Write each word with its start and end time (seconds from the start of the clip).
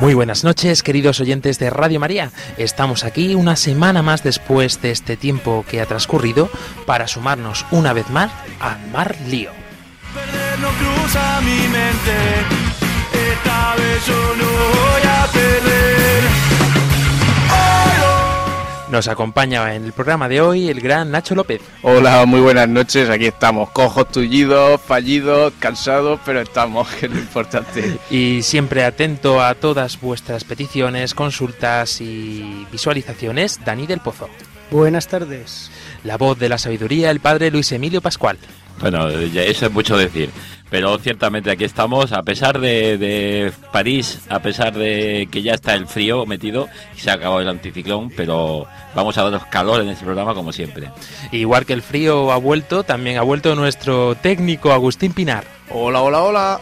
Muy 0.00 0.12
buenas 0.14 0.42
noches, 0.42 0.82
queridos 0.82 1.20
oyentes 1.20 1.58
de 1.58 1.70
Radio 1.70 2.00
María. 2.00 2.30
Estamos 2.58 3.04
aquí 3.04 3.34
una 3.34 3.56
semana 3.56 4.02
más 4.02 4.22
después 4.22 4.82
de 4.82 4.90
este 4.90 5.16
tiempo 5.16 5.64
que 5.68 5.80
ha 5.80 5.86
transcurrido 5.86 6.50
para 6.84 7.06
sumarnos 7.06 7.64
una 7.70 7.92
vez 7.92 8.10
más 8.10 8.30
a 8.60 8.76
Mar 8.92 9.16
Lío. 9.28 9.52
Nos 18.94 19.08
acompaña 19.08 19.74
en 19.74 19.86
el 19.86 19.92
programa 19.92 20.28
de 20.28 20.40
hoy 20.40 20.68
el 20.68 20.80
gran 20.80 21.10
Nacho 21.10 21.34
López. 21.34 21.60
Hola, 21.82 22.24
muy 22.26 22.38
buenas 22.38 22.68
noches. 22.68 23.10
Aquí 23.10 23.26
estamos, 23.26 23.70
cojos, 23.70 24.08
tullidos, 24.12 24.80
fallidos, 24.80 25.52
cansados, 25.58 26.20
pero 26.24 26.40
estamos, 26.40 26.86
que 27.00 27.06
es 27.06 27.12
lo 27.12 27.18
importante. 27.18 27.98
Y 28.08 28.42
siempre 28.42 28.84
atento 28.84 29.42
a 29.42 29.56
todas 29.56 30.00
vuestras 30.00 30.44
peticiones, 30.44 31.12
consultas 31.12 32.00
y 32.00 32.68
visualizaciones, 32.70 33.58
Dani 33.64 33.88
del 33.88 33.98
Pozo. 33.98 34.30
Buenas 34.70 35.08
tardes. 35.08 35.72
La 36.04 36.16
voz 36.16 36.38
de 36.38 36.48
la 36.48 36.58
sabiduría, 36.58 37.10
el 37.10 37.18
padre 37.18 37.50
Luis 37.50 37.72
Emilio 37.72 38.00
Pascual. 38.00 38.38
Bueno, 38.78 39.10
ya 39.10 39.42
eso 39.42 39.66
es 39.66 39.72
mucho 39.72 39.96
decir, 39.96 40.30
pero 40.70 40.98
ciertamente 40.98 41.50
aquí 41.50 41.64
estamos, 41.64 42.12
a 42.12 42.22
pesar 42.22 42.58
de, 42.58 42.98
de 42.98 43.52
París, 43.72 44.20
a 44.28 44.40
pesar 44.40 44.74
de 44.74 45.28
que 45.30 45.42
ya 45.42 45.54
está 45.54 45.74
el 45.74 45.86
frío 45.86 46.26
metido 46.26 46.68
y 46.96 47.00
se 47.00 47.10
ha 47.10 47.14
acabado 47.14 47.40
el 47.40 47.48
anticiclón, 47.48 48.10
pero 48.10 48.66
vamos 48.94 49.16
a 49.18 49.22
daros 49.22 49.44
calor 49.46 49.82
en 49.82 49.88
este 49.88 50.04
programa 50.04 50.34
como 50.34 50.52
siempre. 50.52 50.90
Igual 51.32 51.66
que 51.66 51.74
el 51.74 51.82
frío 51.82 52.32
ha 52.32 52.36
vuelto, 52.36 52.82
también 52.82 53.18
ha 53.18 53.22
vuelto 53.22 53.54
nuestro 53.54 54.14
técnico 54.16 54.72
Agustín 54.72 55.12
Pinar. 55.12 55.44
Hola, 55.70 56.02
hola, 56.02 56.22
hola. 56.22 56.60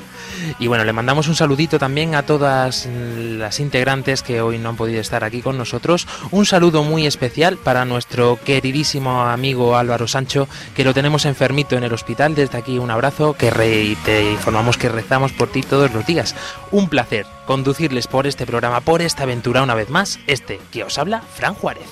Y 0.59 0.67
bueno, 0.67 0.84
le 0.84 0.92
mandamos 0.92 1.28
un 1.28 1.34
saludito 1.34 1.78
también 1.78 2.15
a 2.15 2.25
todas 2.25 2.87
las 2.87 3.61
integrantes 3.61 4.23
que 4.23 4.41
hoy 4.41 4.59
no 4.59 4.70
han 4.70 4.77
podido 4.77 5.01
estar 5.01 5.25
aquí 5.25 5.42
con 5.42 5.59
nosotros. 5.59 6.06
Un 6.31 6.47
saludo 6.47 6.83
muy 6.84 7.06
especial 7.06 7.56
para 7.56 7.84
nuestro 7.84 8.39
queridísimo 8.45 9.23
amigo 9.23 9.77
Álvaro 9.77 10.06
Sancho, 10.09 10.48
que 10.75 10.84
lo 10.84 10.95
tenemos 10.95 11.25
enfermito 11.25 11.77
en 11.77 11.84
el 11.84 11.93
hospital. 11.93 12.34
Desde 12.34 12.59
aquí 12.59 12.78
un 12.78 12.91
abrazo, 12.91 13.34
que 13.34 13.50
re- 13.50 13.97
te 14.05 14.31
informamos 14.31 14.77
que 14.77 14.89
rezamos 14.89 15.33
por 15.33 15.50
ti 15.50 15.62
todos 15.62 15.93
los 15.93 16.06
días. 16.06 16.34
Un 16.70 16.89
placer 16.89 17.27
conducirles 17.47 18.06
por 18.06 18.27
este 18.27 18.47
programa, 18.47 18.81
por 18.81 19.03
esta 19.03 19.25
aventura 19.25 19.62
una 19.62 19.75
vez 19.75 19.91
más. 19.91 20.19
Este 20.27 20.61
que 20.70 20.84
os 20.84 20.98
habla, 20.98 21.23
Fran 21.23 21.55
Juárez. 21.55 21.87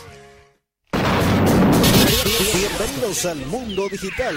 Bienvenidos 2.55 3.25
al 3.27 3.47
mundo 3.47 3.89
digital. 3.91 4.37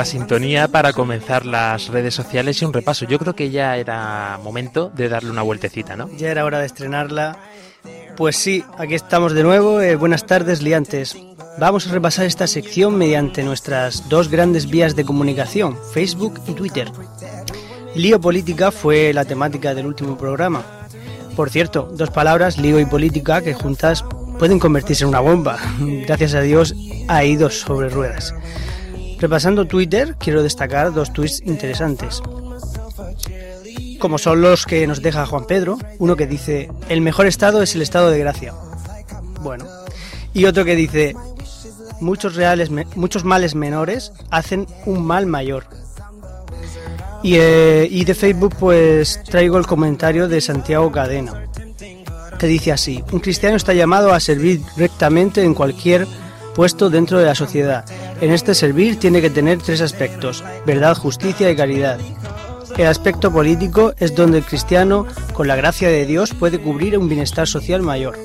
Nueva 0.00 0.10
sintonía 0.10 0.68
para 0.68 0.94
comenzar 0.94 1.44
las 1.44 1.88
redes 1.88 2.14
sociales 2.14 2.62
y 2.62 2.64
un 2.64 2.72
repaso. 2.72 3.04
Yo 3.04 3.18
creo 3.18 3.34
que 3.34 3.50
ya 3.50 3.76
era 3.76 4.40
momento 4.42 4.90
de 4.94 5.10
darle 5.10 5.30
una 5.30 5.42
vueltecita, 5.42 5.94
¿no? 5.94 6.08
Ya 6.16 6.30
era 6.30 6.46
hora 6.46 6.58
de 6.58 6.64
estrenarla. 6.64 7.36
Pues 8.16 8.36
sí, 8.36 8.64
aquí 8.78 8.94
estamos 8.94 9.34
de 9.34 9.42
nuevo. 9.42 9.82
eh, 9.82 9.96
buenas 9.96 10.24
tardes, 10.24 10.62
liantes. 10.62 11.18
Vamos 11.58 11.86
a 11.86 11.92
repasar 11.92 12.24
esta 12.24 12.46
sección 12.46 12.96
mediante 12.96 13.42
nuestras 13.42 14.08
dos 14.08 14.30
grandes 14.30 14.70
vías 14.70 14.96
de 14.96 15.04
comunicación, 15.04 15.76
Facebook 15.92 16.40
y 16.46 16.52
Twitter. 16.54 16.90
Lío 17.94 18.18
política 18.22 18.70
fue 18.70 19.12
la 19.12 19.26
temática 19.26 19.74
del 19.74 19.86
último 19.86 20.16
programa. 20.16 20.64
Por 21.36 21.50
cierto, 21.50 21.90
dos 21.92 22.10
palabras, 22.10 22.56
lío 22.56 22.80
y 22.80 22.86
política, 22.86 23.42
que 23.42 23.52
juntas 23.52 24.02
pueden 24.38 24.58
convertirse 24.58 25.04
en 25.04 25.08
una 25.10 25.20
bomba. 25.20 25.58
Gracias 26.06 26.32
a 26.32 26.40
Dios 26.40 26.74
ha 27.06 27.22
ido 27.24 27.50
sobre 27.50 27.90
ruedas. 27.90 28.32
Repasando 29.20 29.66
Twitter, 29.66 30.16
quiero 30.18 30.42
destacar 30.42 30.92
dos 30.92 31.12
tweets 31.12 31.42
interesantes 31.44 32.22
como 34.00 34.18
son 34.18 34.40
los 34.40 34.66
que 34.66 34.86
nos 34.88 35.02
deja 35.02 35.26
Juan 35.26 35.44
Pedro, 35.44 35.78
uno 35.98 36.16
que 36.16 36.26
dice, 36.26 36.70
el 36.88 37.02
mejor 37.02 37.26
estado 37.26 37.62
es 37.62 37.76
el 37.76 37.82
estado 37.82 38.10
de 38.10 38.18
gracia. 38.18 38.52
Bueno, 39.42 39.66
y 40.34 40.46
otro 40.46 40.64
que 40.64 40.74
dice, 40.74 41.14
muchos, 42.00 42.34
reales, 42.34 42.70
muchos 42.96 43.24
males 43.24 43.54
menores 43.54 44.12
hacen 44.30 44.66
un 44.86 45.04
mal 45.04 45.26
mayor. 45.26 45.66
Y, 47.22 47.36
eh, 47.36 47.86
y 47.88 48.04
de 48.04 48.14
Facebook 48.14 48.56
pues 48.58 49.22
traigo 49.24 49.58
el 49.58 49.66
comentario 49.66 50.26
de 50.26 50.40
Santiago 50.40 50.90
Cadena, 50.90 51.46
que 52.38 52.46
dice 52.46 52.72
así, 52.72 53.04
un 53.12 53.20
cristiano 53.20 53.56
está 53.56 53.74
llamado 53.74 54.12
a 54.14 54.20
servir 54.20 54.62
rectamente 54.76 55.44
en 55.44 55.52
cualquier 55.52 56.06
puesto 56.54 56.88
dentro 56.88 57.18
de 57.18 57.26
la 57.26 57.34
sociedad. 57.34 57.84
En 58.20 58.30
este 58.32 58.54
servir 58.54 58.98
tiene 58.98 59.20
que 59.22 59.30
tener 59.30 59.58
tres 59.58 59.80
aspectos, 59.80 60.44
verdad, 60.66 60.94
justicia 60.96 61.50
y 61.50 61.56
caridad. 61.56 61.98
El 62.76 62.86
aspecto 62.86 63.32
político 63.32 63.94
es 63.98 64.14
donde 64.14 64.38
el 64.38 64.44
cristiano, 64.44 65.06
con 65.32 65.48
la 65.48 65.56
gracia 65.56 65.88
de 65.88 66.06
Dios, 66.06 66.34
puede 66.34 66.58
cubrir 66.60 66.96
un 66.98 67.08
bienestar 67.08 67.46
social 67.48 67.82
mayor. 67.82 68.18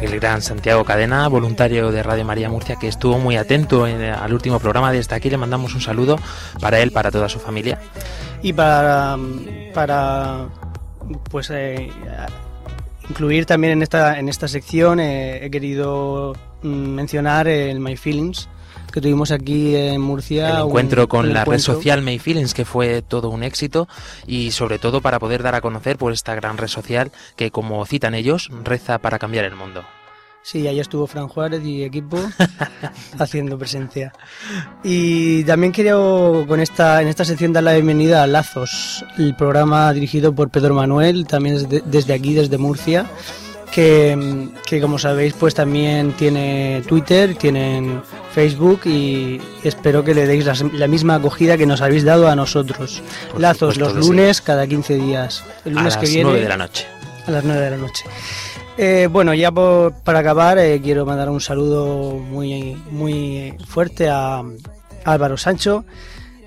El 0.00 0.18
gran 0.18 0.42
Santiago 0.42 0.84
Cadena, 0.84 1.28
voluntario 1.28 1.90
de 1.92 2.02
Radio 2.02 2.24
María 2.24 2.48
Murcia, 2.48 2.76
que 2.76 2.88
estuvo 2.88 3.18
muy 3.18 3.36
atento 3.36 3.86
en- 3.86 4.02
al 4.02 4.32
último 4.32 4.58
programa. 4.58 4.90
Desde 4.92 5.14
aquí 5.14 5.28
le 5.30 5.36
mandamos 5.36 5.74
un 5.74 5.80
saludo 5.80 6.18
para 6.60 6.80
él, 6.80 6.90
para 6.92 7.10
toda 7.10 7.28
su 7.28 7.38
familia. 7.38 7.78
Y 8.42 8.52
para, 8.52 9.16
para 9.74 10.46
pues 11.30 11.50
eh, 11.52 11.88
incluir 13.08 13.46
también 13.46 13.74
en 13.74 13.82
esta, 13.82 14.18
en 14.18 14.28
esta 14.28 14.48
sección 14.48 14.98
eh, 14.98 15.44
he 15.44 15.50
querido 15.50 16.34
mm, 16.62 16.68
mencionar 16.68 17.46
el 17.46 17.78
My 17.78 17.96
Feelings 17.96 18.48
que 18.92 19.00
tuvimos 19.00 19.30
aquí 19.32 19.74
en 19.74 20.00
Murcia. 20.00 20.50
El 20.50 20.62
un- 20.62 20.68
encuentro 20.68 21.08
con 21.08 21.32
la 21.32 21.44
red 21.44 21.58
social 21.58 22.02
May 22.02 22.18
Feelings, 22.18 22.54
que 22.54 22.64
fue 22.64 23.02
todo 23.02 23.28
un 23.30 23.42
éxito, 23.42 23.88
y 24.26 24.50
sobre 24.52 24.78
todo 24.78 25.00
para 25.00 25.18
poder 25.18 25.42
dar 25.42 25.54
a 25.54 25.60
conocer 25.60 25.96
por 25.98 26.12
esta 26.12 26.34
gran 26.34 26.58
red 26.58 26.68
social 26.68 27.10
que, 27.36 27.50
como 27.50 27.84
citan 27.86 28.14
ellos, 28.14 28.50
reza 28.62 28.98
para 28.98 29.18
cambiar 29.18 29.44
el 29.46 29.56
mundo. 29.56 29.82
Sí, 30.44 30.66
ahí 30.66 30.80
estuvo 30.80 31.06
Fran 31.06 31.28
Juárez 31.28 31.62
y 31.64 31.84
equipo 31.84 32.18
haciendo 33.18 33.56
presencia. 33.58 34.12
Y 34.82 35.44
también 35.44 35.72
quiero 35.72 36.44
con 36.48 36.58
esta, 36.60 37.00
en 37.00 37.06
esta 37.08 37.24
sección 37.24 37.52
dar 37.52 37.62
la 37.62 37.74
bienvenida 37.74 38.22
a 38.22 38.26
Lazos, 38.26 39.04
el 39.18 39.36
programa 39.36 39.92
dirigido 39.92 40.34
por 40.34 40.50
Pedro 40.50 40.74
Manuel, 40.74 41.26
también 41.28 41.56
desde, 41.56 41.82
desde 41.86 42.12
aquí, 42.14 42.34
desde 42.34 42.58
Murcia, 42.58 43.06
que, 43.72 44.48
que 44.66 44.80
como 44.80 44.98
sabéis 44.98 45.32
pues 45.34 45.54
también 45.54 46.12
tiene 46.12 46.82
Twitter, 46.86 47.34
tienen 47.34 48.02
Facebook 48.32 48.82
y 48.84 49.40
espero 49.64 50.04
que 50.04 50.14
le 50.14 50.26
deis 50.26 50.44
la, 50.46 50.54
la 50.74 50.86
misma 50.88 51.16
acogida 51.16 51.56
que 51.56 51.66
nos 51.66 51.80
habéis 51.80 52.04
dado 52.04 52.28
a 52.28 52.36
nosotros. 52.36 53.02
Por 53.32 53.40
Lazos 53.40 53.78
los 53.78 53.92
sí. 53.92 53.98
lunes 53.98 54.40
cada 54.40 54.66
15 54.66 54.94
días. 54.96 55.42
El 55.64 55.72
A 55.72 55.80
lunes 55.80 55.94
las 55.94 56.02
que 56.04 56.08
viene 56.10 56.24
9 56.24 56.40
de 56.40 56.48
la 56.48 56.56
noche. 56.56 56.86
a 57.26 57.30
las 57.30 57.44
9 57.44 57.60
de 57.60 57.70
la 57.70 57.76
noche. 57.78 58.04
Eh, 58.78 59.08
bueno, 59.10 59.34
ya 59.34 59.50
por- 59.52 59.92
para 60.02 60.20
acabar, 60.20 60.58
eh, 60.58 60.80
quiero 60.82 61.04
mandar 61.04 61.28
un 61.28 61.40
saludo 61.40 62.12
muy, 62.14 62.74
muy 62.90 63.54
fuerte 63.68 64.08
a 64.08 64.42
Álvaro 65.04 65.36
Sancho, 65.36 65.84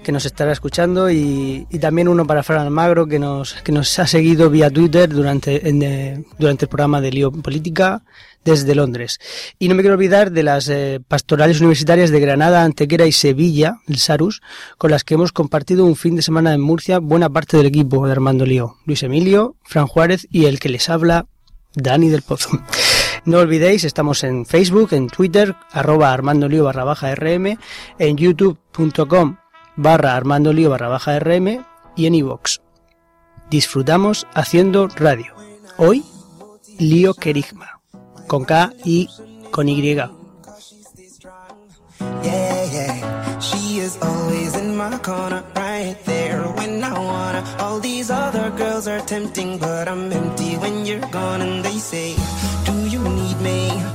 que 0.05 0.11
nos 0.11 0.25
estará 0.25 0.51
escuchando, 0.51 1.09
y, 1.09 1.65
también 1.81 2.07
uno 2.07 2.27
para 2.27 2.43
Fran 2.43 2.61
Almagro, 2.61 3.07
que 3.07 3.17
nos, 3.17 3.55
que 3.55 3.71
nos 3.71 3.97
ha 3.97 4.05
seguido 4.05 4.51
vía 4.51 4.69
Twitter 4.69 5.09
durante, 5.09 5.67
eh, 5.67 6.23
durante 6.37 6.65
el 6.65 6.69
programa 6.69 7.01
de 7.01 7.11
Lío 7.11 7.31
Política 7.31 8.03
desde 8.45 8.75
Londres. 8.75 9.19
Y 9.57 9.67
no 9.67 9.73
me 9.73 9.81
quiero 9.81 9.95
olvidar 9.95 10.31
de 10.31 10.43
las 10.43 10.69
eh, 10.69 11.01
pastorales 11.05 11.59
universitarias 11.59 12.11
de 12.11 12.19
Granada, 12.19 12.63
Antequera 12.63 13.07
y 13.07 13.11
Sevilla, 13.11 13.77
el 13.87 13.97
SARUS, 13.97 14.41
con 14.77 14.91
las 14.91 15.03
que 15.03 15.15
hemos 15.15 15.31
compartido 15.31 15.83
un 15.85 15.95
fin 15.95 16.15
de 16.15 16.21
semana 16.21 16.53
en 16.53 16.61
Murcia 16.61 16.99
buena 16.99 17.31
parte 17.31 17.57
del 17.57 17.65
equipo 17.65 18.05
de 18.05 18.11
Armando 18.11 18.45
Lío, 18.45 18.77
Luis 18.85 19.01
Emilio, 19.01 19.55
Fran 19.63 19.87
Juárez 19.87 20.27
y 20.29 20.45
el 20.45 20.59
que 20.59 20.69
les 20.69 20.87
habla, 20.87 21.25
Dani 21.73 22.09
del 22.09 22.21
Pozo. 22.21 22.49
No 23.25 23.39
olvidéis, 23.39 23.83
estamos 23.85 24.23
en 24.23 24.45
Facebook, 24.45 24.89
en 24.91 25.07
Twitter, 25.07 25.55
arroba 25.71 26.13
Armando 26.13 26.47
Lío 26.47 26.65
barra 26.65 26.83
baja 26.83 27.15
RM, 27.15 27.57
en 27.97 28.17
youtube.com 28.17 29.37
barra 29.75 30.15
Armando 30.15 30.53
Lío 30.53 30.69
barra 30.69 30.87
baja 30.87 31.19
RM 31.19 31.65
y 31.95 32.05
en 32.05 32.15
iVoox. 32.15 32.59
Disfrutamos 33.49 34.27
haciendo 34.33 34.87
radio. 34.87 35.33
Hoy, 35.77 36.03
Lío 36.79 37.13
Querigma, 37.13 37.79
con 38.27 38.45
K 38.45 38.71
y 38.83 39.09
con 39.51 39.69
Y. 39.69 39.95
Yeah, 42.23 42.65
yeah. 42.71 43.39
She 43.39 43.79
is 43.79 43.97
always 44.01 44.55
in 44.55 44.75
my 44.75 44.97
corner, 44.99 45.43
right 45.55 45.95
there 46.05 46.41
when 46.57 46.83
I 46.83 46.93
wanna. 46.93 47.43
All 47.59 47.79
these 47.79 48.09
other 48.09 48.49
girls 48.57 48.87
are 48.87 49.01
tempting, 49.01 49.59
but 49.59 49.87
I'm 49.87 50.11
empty 50.11 50.57
when 50.57 50.85
you're 50.85 51.07
gone. 51.11 51.41
And 51.41 51.63
they 51.63 51.77
say, 51.77 52.15
Do 52.65 52.73
you 52.87 52.99
need 52.99 53.39
me? 53.41 53.94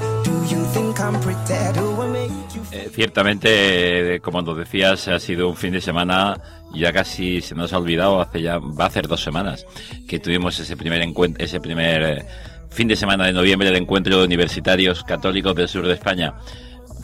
Eh, 2.73 2.91
ciertamente, 2.93 4.17
eh, 4.17 4.21
como 4.21 4.43
nos 4.43 4.57
decías, 4.57 5.09
ha 5.09 5.19
sido 5.19 5.49
un 5.49 5.57
fin 5.57 5.73
de 5.73 5.81
semana, 5.81 6.39
ya 6.75 6.93
casi 6.93 7.41
se 7.41 7.55
nos 7.55 7.73
ha 7.73 7.79
olvidado, 7.79 8.21
hace 8.21 8.43
ya, 8.43 8.59
va 8.59 8.85
a 8.85 8.87
hacer 8.89 9.09
dos 9.09 9.23
semanas, 9.23 9.67
que 10.07 10.19
tuvimos 10.19 10.59
ese 10.59 10.77
primer 10.77 11.01
encuentro, 11.03 11.43
ese 11.45 11.61
primer 11.61 12.03
eh, 12.03 12.27
fin 12.71 12.87
de 12.87 12.97
semana 12.97 13.27
de 13.27 13.33
noviembre 13.33 13.71
de 13.71 13.79
encuentro 13.79 14.19
de 14.19 14.25
universitarios 14.25 15.03
católicos 15.03 15.55
del 15.55 15.69
sur 15.69 15.87
de 15.87 15.95
España. 15.95 16.35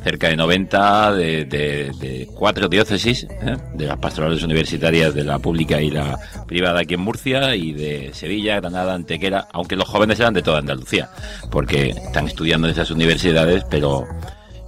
Cerca 0.07 0.29
de 0.29 0.37
90 0.37 1.15
de, 1.15 1.45
de- 1.47 1.91
de 1.99 2.29
cuatro 2.33 2.69
diócesis, 2.69 3.25
¿eh? 3.25 3.57
de 3.75 3.87
las 3.87 3.99
pastorales 3.99 4.41
universitarias 4.45 5.13
de 5.13 5.25
la 5.25 5.41
pública 5.41 5.83
y 5.83 5.91
la 5.91 6.17
privada 6.47 6.79
aquí 6.83 6.95
en 6.95 7.01
Murcia, 7.01 7.57
y 7.57 7.73
de 7.73 8.11
Sevilla, 8.15 8.61
Granada, 8.61 8.95
Antequera, 8.95 9.49
aunque 9.53 9.75
los 9.75 9.89
jóvenes 9.89 10.21
eran 10.21 10.33
de 10.33 10.43
toda 10.43 10.61
Andalucía, 10.61 11.09
porque 11.51 11.89
están 11.89 12.29
estudiando 12.29 12.69
en 12.69 12.75
esas 12.75 12.93
universidades, 12.93 13.65
pero 13.69 14.05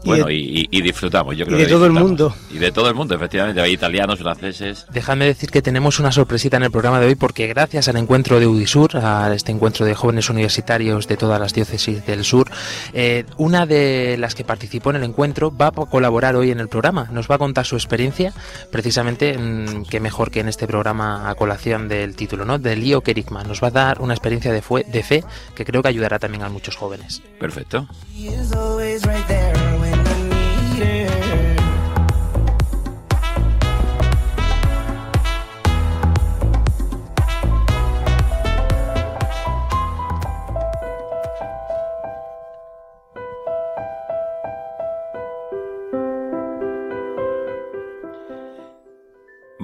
bueno, 0.08 0.26
de- 0.26 0.34
y, 0.34 0.60
y- 0.60 0.68
y 0.70 0.82
disfrutamos, 0.82 1.36
yo 1.36 1.44
y 1.44 1.46
creo 1.46 1.58
de 1.58 1.64
que 1.66 1.70
todo 1.72 1.86
el 1.86 1.92
mundo. 1.92 2.34
Y 2.52 2.58
de 2.58 2.72
todo 2.72 2.88
el 2.88 2.94
mundo, 2.94 3.14
efectivamente. 3.14 3.60
Hay 3.60 3.72
italianos, 3.72 4.18
franceses. 4.18 4.86
Dejadme 4.92 5.24
decir 5.26 5.50
que 5.50 5.62
tenemos 5.62 5.98
una 6.00 6.10
sorpresita 6.12 6.56
en 6.56 6.64
el 6.64 6.70
programa 6.70 7.00
de 7.00 7.06
hoy 7.06 7.14
porque 7.14 7.46
gracias 7.46 7.88
al 7.88 7.96
encuentro 7.96 8.40
de 8.40 8.46
Udisur, 8.46 8.96
a 8.96 9.32
este 9.34 9.52
encuentro 9.52 9.86
de 9.86 9.94
jóvenes 9.94 10.28
universitarios 10.30 11.06
de 11.08 11.16
todas 11.16 11.40
las 11.40 11.52
diócesis 11.54 12.04
del 12.06 12.24
sur, 12.24 12.50
eh, 12.92 13.24
una 13.36 13.66
de 13.66 14.16
las 14.18 14.34
que 14.34 14.44
participó 14.44 14.90
en 14.90 14.96
el 14.96 15.04
encuentro 15.04 15.54
va 15.56 15.68
a 15.68 15.72
colaborar 15.72 16.36
hoy 16.36 16.50
en 16.50 16.60
el 16.60 16.68
programa. 16.68 17.08
Nos 17.12 17.30
va 17.30 17.36
a 17.36 17.38
contar 17.38 17.64
su 17.66 17.76
experiencia, 17.76 18.32
precisamente, 18.72 19.36
que 19.90 20.00
mejor 20.00 20.30
que 20.30 20.40
en 20.40 20.48
este 20.48 20.66
programa 20.66 21.28
a 21.28 21.34
colación 21.34 21.88
del 21.88 22.16
título, 22.16 22.44
¿no? 22.44 22.58
De 22.58 22.76
Lío 22.76 23.00
Kerigma. 23.00 23.44
Nos 23.44 23.62
va 23.62 23.68
a 23.68 23.70
dar 23.70 24.00
una 24.00 24.14
experiencia 24.14 24.52
de, 24.52 24.62
fue- 24.62 24.84
de 24.84 25.02
fe 25.02 25.24
que 25.54 25.64
creo 25.64 25.82
que 25.82 25.88
ayudará 25.88 26.18
también 26.18 26.42
a 26.42 26.48
muchos 26.48 26.76
jóvenes. 26.76 27.22
Perfecto. 27.38 27.86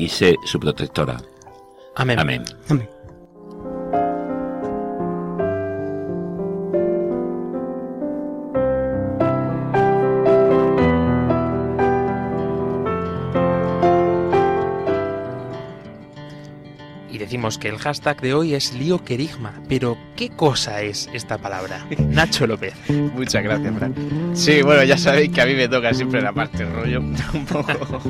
y 0.00 0.08
sé 0.08 0.36
su 0.44 0.58
protectora. 0.58 1.20
Amén. 1.94 2.18
Amén. 2.18 2.42
Amén. 2.70 2.88
Y 17.10 17.18
decimos 17.18 17.58
que 17.58 17.68
el 17.68 17.76
hashtag 17.76 18.22
de 18.22 18.32
hoy 18.32 18.54
es 18.54 18.72
Lío 18.72 19.04
Kerigma. 19.04 19.52
Pero, 19.68 19.98
¿qué 20.16 20.30
cosa 20.30 20.80
es 20.80 21.10
esta 21.12 21.36
palabra? 21.36 21.86
Nacho 21.98 22.46
López. 22.46 22.72
Muchas 22.88 23.42
gracias, 23.42 23.76
Fran. 23.76 23.94
Sí, 24.32 24.62
bueno, 24.62 24.82
ya 24.84 24.96
sabéis 24.96 25.30
que 25.30 25.42
a 25.42 25.46
mí 25.46 25.54
me 25.54 25.68
toca 25.68 25.92
siempre 25.92 26.22
la 26.22 26.32
parte 26.32 26.64
rollo, 26.64 27.00
un 27.34 27.44
poco. 27.44 28.00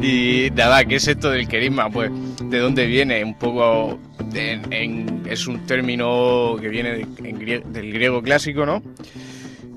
Y 0.00 0.50
nada, 0.54 0.84
¿qué 0.84 0.96
es 0.96 1.08
esto 1.08 1.30
del 1.30 1.48
querisma? 1.48 1.88
Pues, 1.90 2.10
¿de 2.42 2.58
dónde 2.58 2.86
viene? 2.86 3.24
Un 3.24 3.38
poco. 3.38 3.98
de- 4.26 4.60
en- 4.70 5.22
es 5.28 5.46
un 5.46 5.64
término 5.66 6.56
que 6.60 6.68
viene 6.68 7.06
del 7.16 7.92
griego 7.92 8.20
clásico, 8.20 8.66
¿no? 8.66 8.82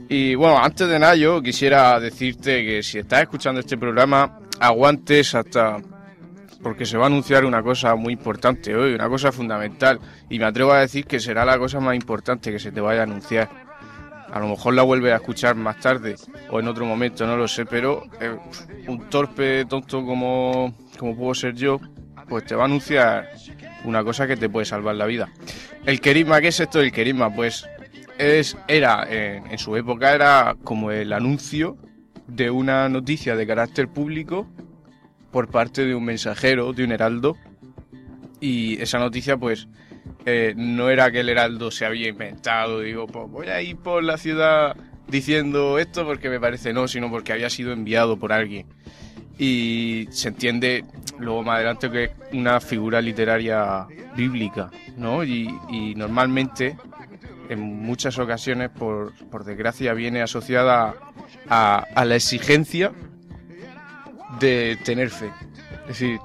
Y 0.09 0.33
bueno, 0.35 0.57
antes 0.57 0.87
de 0.87 0.97
nada, 0.97 1.15
yo 1.15 1.41
quisiera 1.41 1.99
decirte 1.99 2.65
que 2.65 2.81
si 2.81 2.97
estás 2.97 3.21
escuchando 3.21 3.59
este 3.61 3.77
programa, 3.77 4.39
aguantes 4.59 5.35
hasta. 5.35 5.77
Porque 6.63 6.85
se 6.85 6.97
va 6.97 7.03
a 7.03 7.07
anunciar 7.07 7.45
una 7.45 7.61
cosa 7.61 7.95
muy 7.95 8.13
importante 8.13 8.75
hoy, 8.75 8.93
una 8.93 9.07
cosa 9.07 9.31
fundamental. 9.31 9.99
Y 10.29 10.39
me 10.39 10.45
atrevo 10.45 10.73
a 10.73 10.79
decir 10.81 11.05
que 11.05 11.19
será 11.19 11.45
la 11.45 11.57
cosa 11.59 11.79
más 11.79 11.95
importante 11.95 12.51
que 12.51 12.59
se 12.59 12.71
te 12.71 12.81
vaya 12.81 13.01
a 13.01 13.03
anunciar. 13.03 13.68
A 14.31 14.39
lo 14.39 14.47
mejor 14.47 14.73
la 14.73 14.83
vuelves 14.83 15.13
a 15.13 15.17
escuchar 15.17 15.55
más 15.55 15.79
tarde 15.79 16.15
o 16.51 16.59
en 16.59 16.67
otro 16.67 16.85
momento, 16.85 17.25
no 17.25 17.35
lo 17.35 17.47
sé, 17.47 17.65
pero 17.65 18.03
eh, 18.19 18.37
un 18.87 19.09
torpe 19.09 19.65
tonto 19.65 20.05
como, 20.05 20.75
como 20.97 21.15
puedo 21.15 21.33
ser 21.33 21.55
yo, 21.55 21.79
pues 22.27 22.45
te 22.45 22.55
va 22.55 22.63
a 22.63 22.65
anunciar 22.65 23.29
una 23.85 24.03
cosa 24.03 24.27
que 24.27 24.37
te 24.37 24.49
puede 24.49 24.65
salvar 24.65 24.95
la 24.95 25.05
vida. 25.05 25.29
El 25.85 25.99
querisma, 25.99 26.41
¿qué 26.41 26.49
es 26.49 26.59
esto 26.59 26.79
del 26.79 26.91
querisma? 26.91 27.33
Pues 27.33 27.67
es, 28.19 28.55
era, 28.67 29.07
eh, 29.09 29.41
en 29.49 29.57
su 29.57 29.75
época 29.75 30.13
era 30.13 30.55
como 30.63 30.91
el 30.91 31.11
anuncio 31.11 31.77
de 32.27 32.51
una 32.51 32.87
noticia 32.89 33.35
de 33.35 33.47
carácter 33.47 33.87
público 33.87 34.47
por 35.31 35.49
parte 35.49 35.85
de 35.85 35.95
un 35.95 36.05
mensajero, 36.05 36.73
de 36.73 36.83
un 36.83 36.91
heraldo, 36.91 37.37
y 38.39 38.81
esa 38.81 38.99
noticia 38.99 39.37
pues 39.37 39.67
no 40.55 40.89
era 40.89 41.11
que 41.11 41.21
el 41.21 41.29
heraldo 41.29 41.71
se 41.71 41.85
había 41.85 42.09
inventado, 42.09 42.81
digo, 42.81 43.07
pues 43.07 43.29
voy 43.29 43.47
a 43.47 43.61
ir 43.61 43.77
por 43.77 44.03
la 44.03 44.17
ciudad 44.17 44.75
diciendo 45.07 45.79
esto 45.79 46.05
porque 46.05 46.29
me 46.29 46.39
parece 46.39 46.73
no, 46.73 46.87
sino 46.87 47.09
porque 47.09 47.33
había 47.33 47.49
sido 47.49 47.71
enviado 47.71 48.17
por 48.17 48.31
alguien. 48.33 48.67
Y 49.37 50.07
se 50.11 50.27
entiende 50.29 50.83
luego 51.17 51.43
más 51.43 51.55
adelante 51.55 51.89
que 51.89 52.03
es 52.03 52.11
una 52.33 52.59
figura 52.59 53.01
literaria 53.01 53.87
bíblica, 54.15 54.69
¿no? 54.97 55.23
Y, 55.23 55.49
y 55.69 55.95
normalmente, 55.95 56.77
en 57.47 57.59
muchas 57.61 58.19
ocasiones, 58.19 58.69
por, 58.69 59.13
por 59.29 59.45
desgracia, 59.45 59.93
viene 59.93 60.21
asociada 60.21 60.95
a, 61.47 61.85
a 61.95 62.05
la 62.05 62.15
exigencia 62.15 62.91
de 64.39 64.77
tener 64.83 65.09
fe. 65.09 65.31
Es 65.83 65.99
decir, 65.99 66.19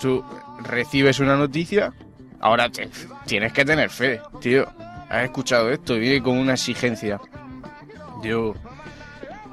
tú 0.00 0.24
recibes 0.62 1.18
una 1.18 1.36
noticia, 1.36 1.92
ahora 2.40 2.68
te- 2.70 2.88
tienes 3.26 3.52
que 3.52 3.64
tener 3.64 3.90
fe, 3.90 4.20
tío. 4.40 4.66
Has 5.08 5.24
escuchado 5.24 5.70
esto, 5.70 5.94
viene 5.96 6.22
con 6.22 6.36
una 6.36 6.54
exigencia. 6.54 7.20
Yo. 8.22 8.54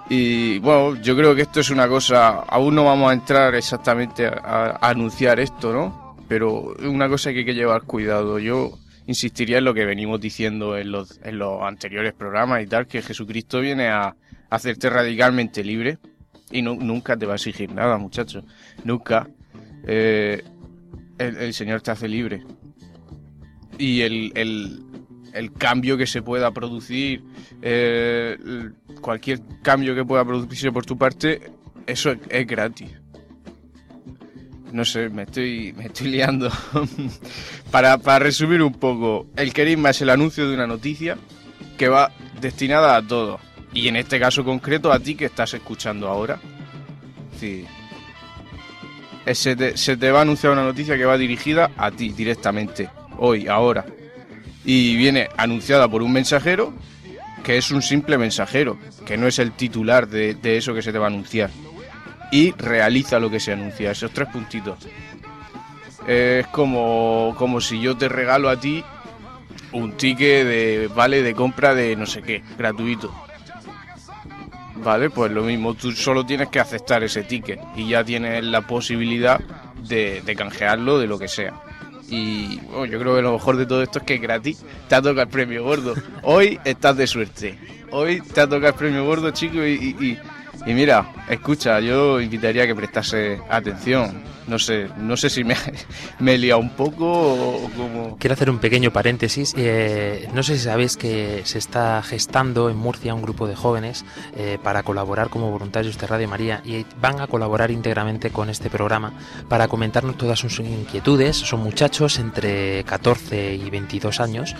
Y 0.09 0.59
bueno, 0.59 0.95
yo 1.01 1.15
creo 1.15 1.33
que 1.35 1.43
esto 1.43 1.59
es 1.59 1.69
una 1.69 1.87
cosa. 1.87 2.39
Aún 2.41 2.75
no 2.75 2.83
vamos 2.85 3.09
a 3.09 3.13
entrar 3.13 3.55
exactamente 3.55 4.25
a, 4.27 4.77
anunciar 4.81 5.39
esto, 5.39 5.71
¿no? 5.71 6.15
Pero 6.27 6.75
es 6.77 6.85
una 6.87 7.07
cosa 7.07 7.31
que 7.31 7.39
hay 7.39 7.45
que 7.45 7.53
llevar 7.53 7.83
cuidado. 7.83 8.39
Yo 8.39 8.77
insistiría 9.07 9.57
en 9.59 9.65
lo 9.65 9.73
que 9.73 9.85
venimos 9.85 10.19
diciendo 10.19 10.77
en 10.77 10.91
los, 10.91 11.19
en 11.23 11.37
los 11.37 11.61
anteriores 11.61 12.13
programas 12.13 12.63
y 12.63 12.67
tal, 12.67 12.87
que 12.87 13.01
Jesucristo 13.01 13.59
viene 13.59 13.89
a 13.89 14.15
hacerte 14.49 14.89
radicalmente 14.89 15.63
libre 15.63 15.97
y 16.51 16.61
nu- 16.61 16.75
nunca 16.75 17.15
te 17.17 17.25
va 17.25 17.33
a 17.33 17.35
exigir 17.35 17.71
nada, 17.71 17.97
muchacho. 17.97 18.43
Nunca. 18.83 19.27
eh, 19.85 20.43
el, 21.17 21.37
el 21.37 21.53
Señor 21.53 21.81
te 21.81 21.91
hace 21.91 22.07
libre. 22.07 22.43
Y 23.83 24.01
el, 24.01 24.31
el- 24.35 25.51
cambio 25.57 25.97
que 25.97 26.05
se 26.07 26.21
pueda 26.21 26.51
producir, 26.51 27.21
eh, 27.61 28.37
cualquier 29.01 29.41
cambio 29.61 29.93
que 29.95 30.05
pueda 30.05 30.23
producirse 30.23 30.71
por 30.71 30.85
tu 30.85 30.97
parte, 30.97 31.51
eso 31.87 32.11
es, 32.11 32.19
es 32.29 32.47
gratis. 32.47 32.91
No 34.71 34.85
sé, 34.85 35.09
me 35.09 35.23
estoy, 35.23 35.73
me 35.73 35.85
estoy 35.87 36.07
liando. 36.07 36.49
para, 37.71 37.97
para 37.97 38.19
resumir 38.19 38.61
un 38.61 38.73
poco, 38.73 39.27
el 39.35 39.53
querisma 39.53 39.89
es 39.89 40.01
el 40.01 40.09
anuncio 40.11 40.47
de 40.47 40.53
una 40.55 40.65
noticia 40.67 41.17
que 41.77 41.87
va 41.89 42.11
destinada 42.39 42.95
a 42.95 43.05
todos. 43.05 43.41
Y 43.73 43.87
en 43.87 43.95
este 43.97 44.19
caso 44.19 44.43
concreto 44.45 44.91
a 44.93 44.99
ti 44.99 45.15
que 45.15 45.25
estás 45.25 45.53
escuchando 45.55 46.07
ahora. 46.07 46.39
Sí. 47.39 47.65
Eh, 49.25 49.35
Se 49.35 49.55
te, 49.55 49.75
se 49.77 49.97
te 49.97 50.11
va 50.11 50.19
a 50.19 50.21
anunciar 50.21 50.53
una 50.53 50.63
noticia 50.63 50.95
que 50.95 51.05
va 51.05 51.17
dirigida 51.17 51.71
a 51.75 51.91
ti 51.91 52.09
directamente, 52.09 52.89
hoy, 53.23 53.47
ahora. 53.47 53.85
Y 54.65 54.97
viene 54.97 55.29
anunciada 55.37 55.87
por 55.87 56.03
un 56.03 56.11
mensajero 56.11 56.73
que 57.43 57.57
es 57.57 57.71
un 57.71 57.81
simple 57.81 58.17
mensajero, 58.17 58.77
que 59.05 59.17
no 59.17 59.27
es 59.27 59.39
el 59.39 59.51
titular 59.51 60.07
de, 60.07 60.37
eso 60.43 60.73
que 60.73 60.81
se 60.81 60.91
te 60.91 60.99
va 60.99 61.05
a 61.05 61.09
anunciar. 61.09 61.49
Y 62.31 62.51
realiza 62.51 63.19
lo 63.19 63.29
que 63.29 63.39
se 63.39 63.53
anuncia, 63.53 63.91
esos 63.91 64.11
tres 64.11 64.29
puntitos. 64.29 64.77
Es 66.07 66.47
como, 66.47 67.35
como 67.37 67.61
si 67.61 67.79
yo 67.79 67.97
te 67.97 68.09
regalo 68.09 68.49
a 68.49 68.59
ti 68.59 68.83
un 69.71 69.93
ticket 69.93 70.45
de 70.45 70.89
vale 70.93 71.21
de 71.21 71.33
compra 71.33 71.73
de 71.73 71.95
no 71.95 72.05
sé 72.05 72.21
qué, 72.21 72.43
gratuito. 72.57 73.13
Vale, 74.83 75.09
pues 75.09 75.31
lo 75.31 75.43
mismo, 75.43 75.75
tú 75.75 75.91
solo 75.93 76.25
tienes 76.25 76.49
que 76.49 76.59
aceptar 76.59 77.03
ese 77.03 77.23
ticket 77.23 77.59
y 77.75 77.89
ya 77.89 78.03
tienes 78.03 78.43
la 78.43 78.61
posibilidad 78.61 79.39
de 79.39 80.35
canjearlo 80.37 80.99
de 80.99 81.07
lo 81.07 81.19
que 81.19 81.27
sea. 81.27 81.53
Y 82.13 82.59
bueno, 82.69 82.85
yo 82.85 82.99
creo 82.99 83.15
que 83.15 83.21
lo 83.23 83.33
mejor 83.33 83.57
de 83.57 83.65
todo 83.65 83.81
esto 83.81 83.97
es 83.99 84.05
que 84.05 84.17
gratis. 84.19 84.63
Te 84.87 84.93
ha 84.95 85.01
tocado 85.01 85.23
el 85.23 85.27
premio 85.29 85.63
gordo. 85.63 85.95
Hoy 86.21 86.59
estás 86.63 86.95
de 86.95 87.07
suerte. 87.07 87.57
Hoy 87.89 88.21
te 88.21 88.41
ha 88.41 88.45
tocado 88.45 88.67
el 88.67 88.73
premio 88.75 89.03
gordo, 89.05 89.31
chico. 89.31 89.65
Y- 89.65 89.95
y- 89.99 90.19
y 90.69 90.73
mira, 90.73 91.07
escucha, 91.27 91.79
yo 91.79 92.21
invitaría 92.21 92.63
a 92.63 92.67
que 92.67 92.75
prestase 92.75 93.39
atención. 93.49 94.21
No 94.47 94.59
sé, 94.59 94.89
no 94.97 95.15
sé 95.15 95.29
si 95.29 95.43
me, 95.43 95.55
me 96.19 96.35
he 96.35 96.37
liado 96.37 96.59
un 96.59 96.71
poco 96.71 97.05
o 97.05 97.69
como... 97.75 98.17
Quiero 98.17 98.33
hacer 98.33 98.49
un 98.49 98.59
pequeño 98.59 98.91
paréntesis. 98.91 99.53
Eh, 99.57 100.27
no 100.33 100.43
sé 100.43 100.57
si 100.57 100.63
sabéis 100.65 100.97
que 100.97 101.41
se 101.45 101.57
está 101.57 102.01
gestando 102.03 102.69
en 102.69 102.77
Murcia 102.77 103.13
un 103.13 103.21
grupo 103.21 103.47
de 103.47 103.55
jóvenes 103.55 104.05
eh, 104.35 104.57
para 104.61 104.83
colaborar 104.83 105.29
como 105.29 105.51
voluntarios 105.51 105.97
de 105.97 106.07
Radio 106.07 106.27
María 106.27 106.61
y 106.65 106.85
van 106.99 107.21
a 107.21 107.27
colaborar 107.27 107.71
íntegramente 107.71 108.31
con 108.31 108.49
este 108.49 108.69
programa 108.69 109.13
para 109.47 109.67
comentarnos 109.67 110.17
todas 110.17 110.39
sus 110.39 110.59
inquietudes. 110.59 111.37
Son 111.37 111.61
muchachos 111.61 112.19
entre 112.19 112.83
14 112.83 113.55
y 113.55 113.69
22 113.69 114.19
años 114.19 114.55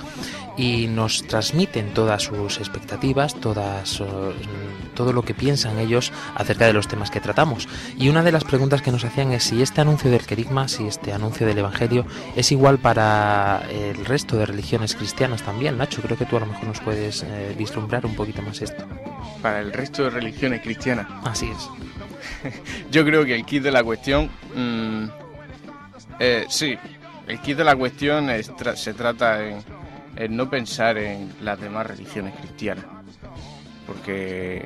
y 0.57 0.87
nos 0.87 1.23
transmiten 1.23 1.93
todas 1.93 2.23
sus 2.23 2.57
expectativas, 2.59 3.35
todas, 3.35 4.01
eh, 4.01 4.05
todo 4.93 5.13
lo 5.13 5.23
que 5.23 5.33
piensan 5.33 5.79
ellos 5.79 6.11
acerca 6.35 6.67
de 6.67 6.73
los 6.73 6.87
temas 6.87 7.09
que 7.09 7.19
tratamos. 7.19 7.67
Y 7.97 8.09
una 8.09 8.23
de 8.23 8.31
las 8.31 8.43
preguntas 8.43 8.81
que 8.81 8.91
nos 8.91 9.03
hacían 9.03 9.31
es 9.31 9.43
si 9.43 9.61
este 9.61 9.72
anuncio 9.81 10.09
del 10.11 10.25
querigma, 10.25 10.67
si 10.67 10.85
este 10.87 11.13
anuncio 11.13 11.45
del 11.47 11.57
Evangelio 11.57 12.05
es 12.35 12.51
igual 12.51 12.77
para 12.79 13.63
el 13.69 14.05
resto 14.05 14.37
de 14.37 14.45
religiones 14.45 14.95
cristianas 14.95 15.41
también. 15.43 15.77
Nacho, 15.77 16.01
creo 16.01 16.17
que 16.17 16.25
tú 16.25 16.37
a 16.37 16.41
lo 16.41 16.45
mejor 16.47 16.65
nos 16.67 16.79
puedes 16.79 17.23
eh, 17.23 17.55
vislumbrar 17.57 18.05
un 18.05 18.15
poquito 18.15 18.41
más 18.41 18.61
esto. 18.61 18.83
Para 19.41 19.59
el 19.61 19.71
resto 19.73 20.03
de 20.03 20.09
religiones 20.11 20.61
cristianas. 20.61 21.07
Así 21.25 21.49
es. 21.49 21.69
Yo 22.91 23.03
creo 23.05 23.25
que 23.25 23.35
el 23.35 23.45
kit 23.45 23.63
de 23.63 23.71
la 23.71 23.83
cuestión. 23.83 24.29
mm, 24.55 25.05
eh, 26.19 26.45
sí, 26.49 26.77
el 27.27 27.39
kit 27.39 27.57
de 27.57 27.63
la 27.63 27.75
cuestión 27.75 28.29
es 28.29 28.51
tra- 28.53 28.75
se 28.75 28.93
trata 28.93 29.45
en, 29.45 29.63
en 30.15 30.35
no 30.35 30.49
pensar 30.49 30.97
en 30.97 31.31
las 31.41 31.59
demás 31.59 31.87
religiones 31.87 32.33
cristianas. 32.39 32.85
Porque, 33.87 34.65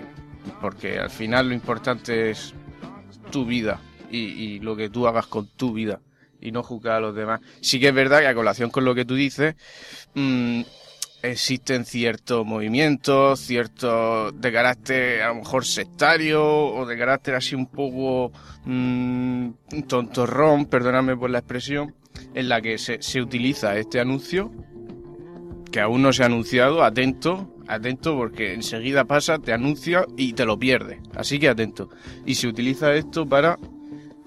porque 0.61 0.99
al 0.99 1.09
final 1.09 1.49
lo 1.49 1.53
importante 1.55 2.29
es 2.31 2.53
tu 3.31 3.45
vida 3.45 3.79
y, 4.09 4.59
lo 4.59 4.75
que 4.75 4.89
tú 4.89 5.07
hagas 5.07 5.27
con 5.27 5.47
tu 5.47 5.73
vida 5.73 6.01
y 6.39 6.51
no 6.51 6.63
juzgar 6.63 6.97
a 6.97 6.99
los 6.99 7.15
demás. 7.15 7.41
Sí 7.61 7.79
que 7.79 7.89
es 7.89 7.93
verdad 7.93 8.19
que 8.19 8.27
a 8.27 8.35
colación 8.35 8.69
con 8.69 8.85
lo 8.85 8.93
que 8.95 9.05
tú 9.05 9.15
dices, 9.15 9.55
mm, 10.13 10.61
existen 11.23 11.85
ciertos 11.85 12.45
movimientos, 12.45 13.39
ciertos 13.39 14.39
de 14.39 14.51
carácter 14.51 15.21
a 15.23 15.29
lo 15.29 15.35
mejor 15.35 15.65
sectario 15.65 16.43
o 16.45 16.85
de 16.85 16.97
carácter 16.97 17.35
así 17.35 17.55
un 17.55 17.67
poco 17.67 18.31
mm, 18.65 19.49
tontorrón, 19.87 20.65
perdóname 20.65 21.17
por 21.17 21.29
la 21.29 21.39
expresión, 21.39 21.95
en 22.33 22.49
la 22.49 22.61
que 22.61 22.77
se, 22.77 23.01
se 23.01 23.21
utiliza 23.21 23.77
este 23.77 23.99
anuncio 23.99 24.51
que 25.71 25.81
aún 25.81 26.01
no 26.01 26.13
se 26.13 26.23
ha 26.23 26.27
anunciado, 26.27 26.83
atento, 26.83 27.53
atento 27.67 28.15
porque 28.15 28.53
enseguida 28.53 29.05
pasa, 29.05 29.39
te 29.39 29.53
anuncia 29.53 30.05
y 30.15 30.33
te 30.33 30.45
lo 30.45 30.57
pierdes, 30.57 30.99
así 31.15 31.39
que 31.39 31.49
atento. 31.49 31.89
Y 32.25 32.35
se 32.35 32.47
utiliza 32.47 32.93
esto 32.95 33.27
para 33.27 33.57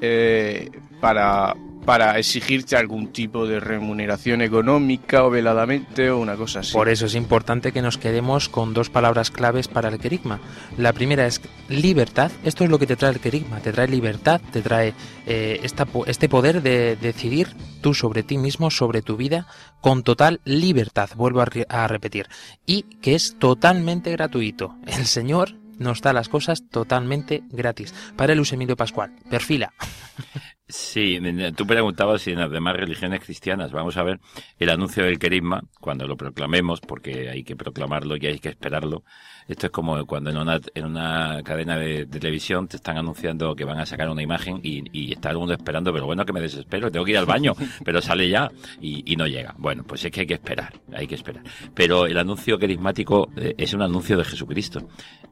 eh, 0.00 0.70
para 1.00 1.54
para 1.84 2.18
exigirte 2.18 2.76
algún 2.76 3.08
tipo 3.12 3.46
de 3.46 3.58
remuneración 3.58 4.42
económica 4.42 5.24
o 5.24 5.30
veladamente 5.30 6.10
o 6.10 6.18
una 6.18 6.36
cosa 6.36 6.60
así. 6.60 6.72
Por 6.72 6.88
eso 6.88 7.06
es 7.06 7.14
importante 7.14 7.72
que 7.72 7.82
nos 7.82 7.98
quedemos 7.98 8.48
con 8.48 8.74
dos 8.74 8.90
palabras 8.90 9.30
claves 9.30 9.68
para 9.68 9.88
el 9.88 9.98
querigma. 9.98 10.40
La 10.76 10.92
primera 10.92 11.26
es 11.26 11.40
libertad. 11.68 12.30
Esto 12.44 12.64
es 12.64 12.70
lo 12.70 12.78
que 12.78 12.86
te 12.86 12.96
trae 12.96 13.12
el 13.12 13.20
querigma. 13.20 13.60
Te 13.60 13.72
trae 13.72 13.88
libertad, 13.88 14.40
te 14.52 14.62
trae 14.62 14.94
eh, 15.26 15.60
esta 15.62 15.86
este 16.06 16.28
poder 16.28 16.62
de 16.62 16.96
decidir 16.96 17.48
tú 17.80 17.94
sobre 17.94 18.22
ti 18.22 18.38
mismo, 18.38 18.70
sobre 18.70 19.02
tu 19.02 19.16
vida, 19.16 19.46
con 19.80 20.02
total 20.02 20.40
libertad. 20.44 21.10
Vuelvo 21.16 21.40
a 21.40 21.88
repetir. 21.88 22.28
Y 22.66 22.82
que 23.00 23.14
es 23.14 23.36
totalmente 23.38 24.12
gratuito. 24.12 24.76
El 24.86 25.06
Señor 25.06 25.54
nos 25.80 26.02
da 26.02 26.12
las 26.12 26.28
cosas 26.28 26.68
totalmente 26.68 27.42
gratis. 27.50 27.92
Para 28.14 28.36
Luis 28.36 28.52
Emilio 28.52 28.76
Pascual, 28.76 29.16
perfila. 29.28 29.72
Sí, 30.70 31.18
tú 31.56 31.66
preguntabas 31.66 32.22
si 32.22 32.30
en 32.30 32.38
las 32.38 32.50
demás 32.50 32.76
religiones 32.76 33.20
cristianas, 33.20 33.72
vamos 33.72 33.96
a 33.96 34.02
ver, 34.02 34.20
el 34.58 34.70
anuncio 34.70 35.04
del 35.04 35.18
querisma, 35.18 35.62
cuando 35.80 36.06
lo 36.06 36.16
proclamemos, 36.16 36.80
porque 36.80 37.28
hay 37.28 37.42
que 37.42 37.56
proclamarlo 37.56 38.16
y 38.16 38.26
hay 38.26 38.38
que 38.38 38.50
esperarlo, 38.50 39.04
esto 39.50 39.66
es 39.66 39.72
como 39.72 40.06
cuando 40.06 40.30
en 40.30 40.36
una, 40.36 40.60
en 40.74 40.84
una 40.84 41.42
cadena 41.42 41.76
de, 41.76 42.06
de 42.06 42.20
televisión 42.20 42.68
te 42.68 42.76
están 42.76 42.96
anunciando 42.98 43.56
que 43.56 43.64
van 43.64 43.80
a 43.80 43.84
sacar 43.84 44.08
una 44.08 44.22
imagen 44.22 44.60
y, 44.62 44.84
y 44.92 45.12
está 45.12 45.30
el 45.30 45.38
mundo 45.38 45.54
esperando, 45.54 45.92
pero 45.92 46.06
bueno, 46.06 46.24
que 46.24 46.32
me 46.32 46.40
desespero, 46.40 46.88
tengo 46.88 47.04
que 47.04 47.10
ir 47.10 47.18
al 47.18 47.26
baño, 47.26 47.54
pero 47.84 48.00
sale 48.00 48.28
ya 48.28 48.48
y, 48.80 49.12
y 49.12 49.16
no 49.16 49.26
llega. 49.26 49.52
Bueno, 49.58 49.82
pues 49.82 50.04
es 50.04 50.12
que 50.12 50.20
hay 50.20 50.26
que 50.28 50.34
esperar, 50.34 50.80
hay 50.92 51.08
que 51.08 51.16
esperar. 51.16 51.42
Pero 51.74 52.06
el 52.06 52.16
anuncio 52.16 52.60
carismático 52.60 53.28
eh, 53.36 53.54
es 53.58 53.74
un 53.74 53.82
anuncio 53.82 54.16
de 54.16 54.24
Jesucristo. 54.24 54.86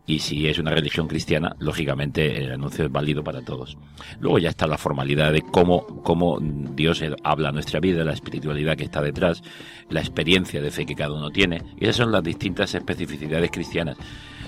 Y 0.05 0.19
si 0.19 0.49
es 0.49 0.59
una 0.59 0.73
religión 0.73 1.07
cristiana, 1.07 1.55
lógicamente 1.61 2.43
el 2.43 2.51
anuncio 2.51 2.87
es 2.87 2.91
válido 2.91 3.23
para 3.23 3.43
todos. 3.43 3.77
Luego 4.19 4.39
ya 4.41 4.49
está 4.49 4.67
la 4.67 4.79
formalidad 4.79 5.28
de 5.33 5.43
cómo, 5.43 5.87
cómo 6.03 6.39
Dios 6.41 7.03
habla 7.23 7.53
nuestra 7.53 7.81
vida, 7.81 8.05
la 8.05 8.13
espiritualidad 8.13 8.77
que 8.77 8.85
está 8.85 9.03
detrás, 9.03 9.43
la 9.91 10.01
experiencia 10.01 10.61
de 10.61 10.71
fe 10.71 10.87
que 10.87 10.95
cada 10.95 11.15
uno 11.15 11.31
tiene. 11.31 11.63
Y 11.79 11.85
esas 11.85 11.97
son 11.97 12.13
las 12.13 12.23
distintas 12.23 12.75
especificidades 12.75 13.51
cristianas. 13.51 13.97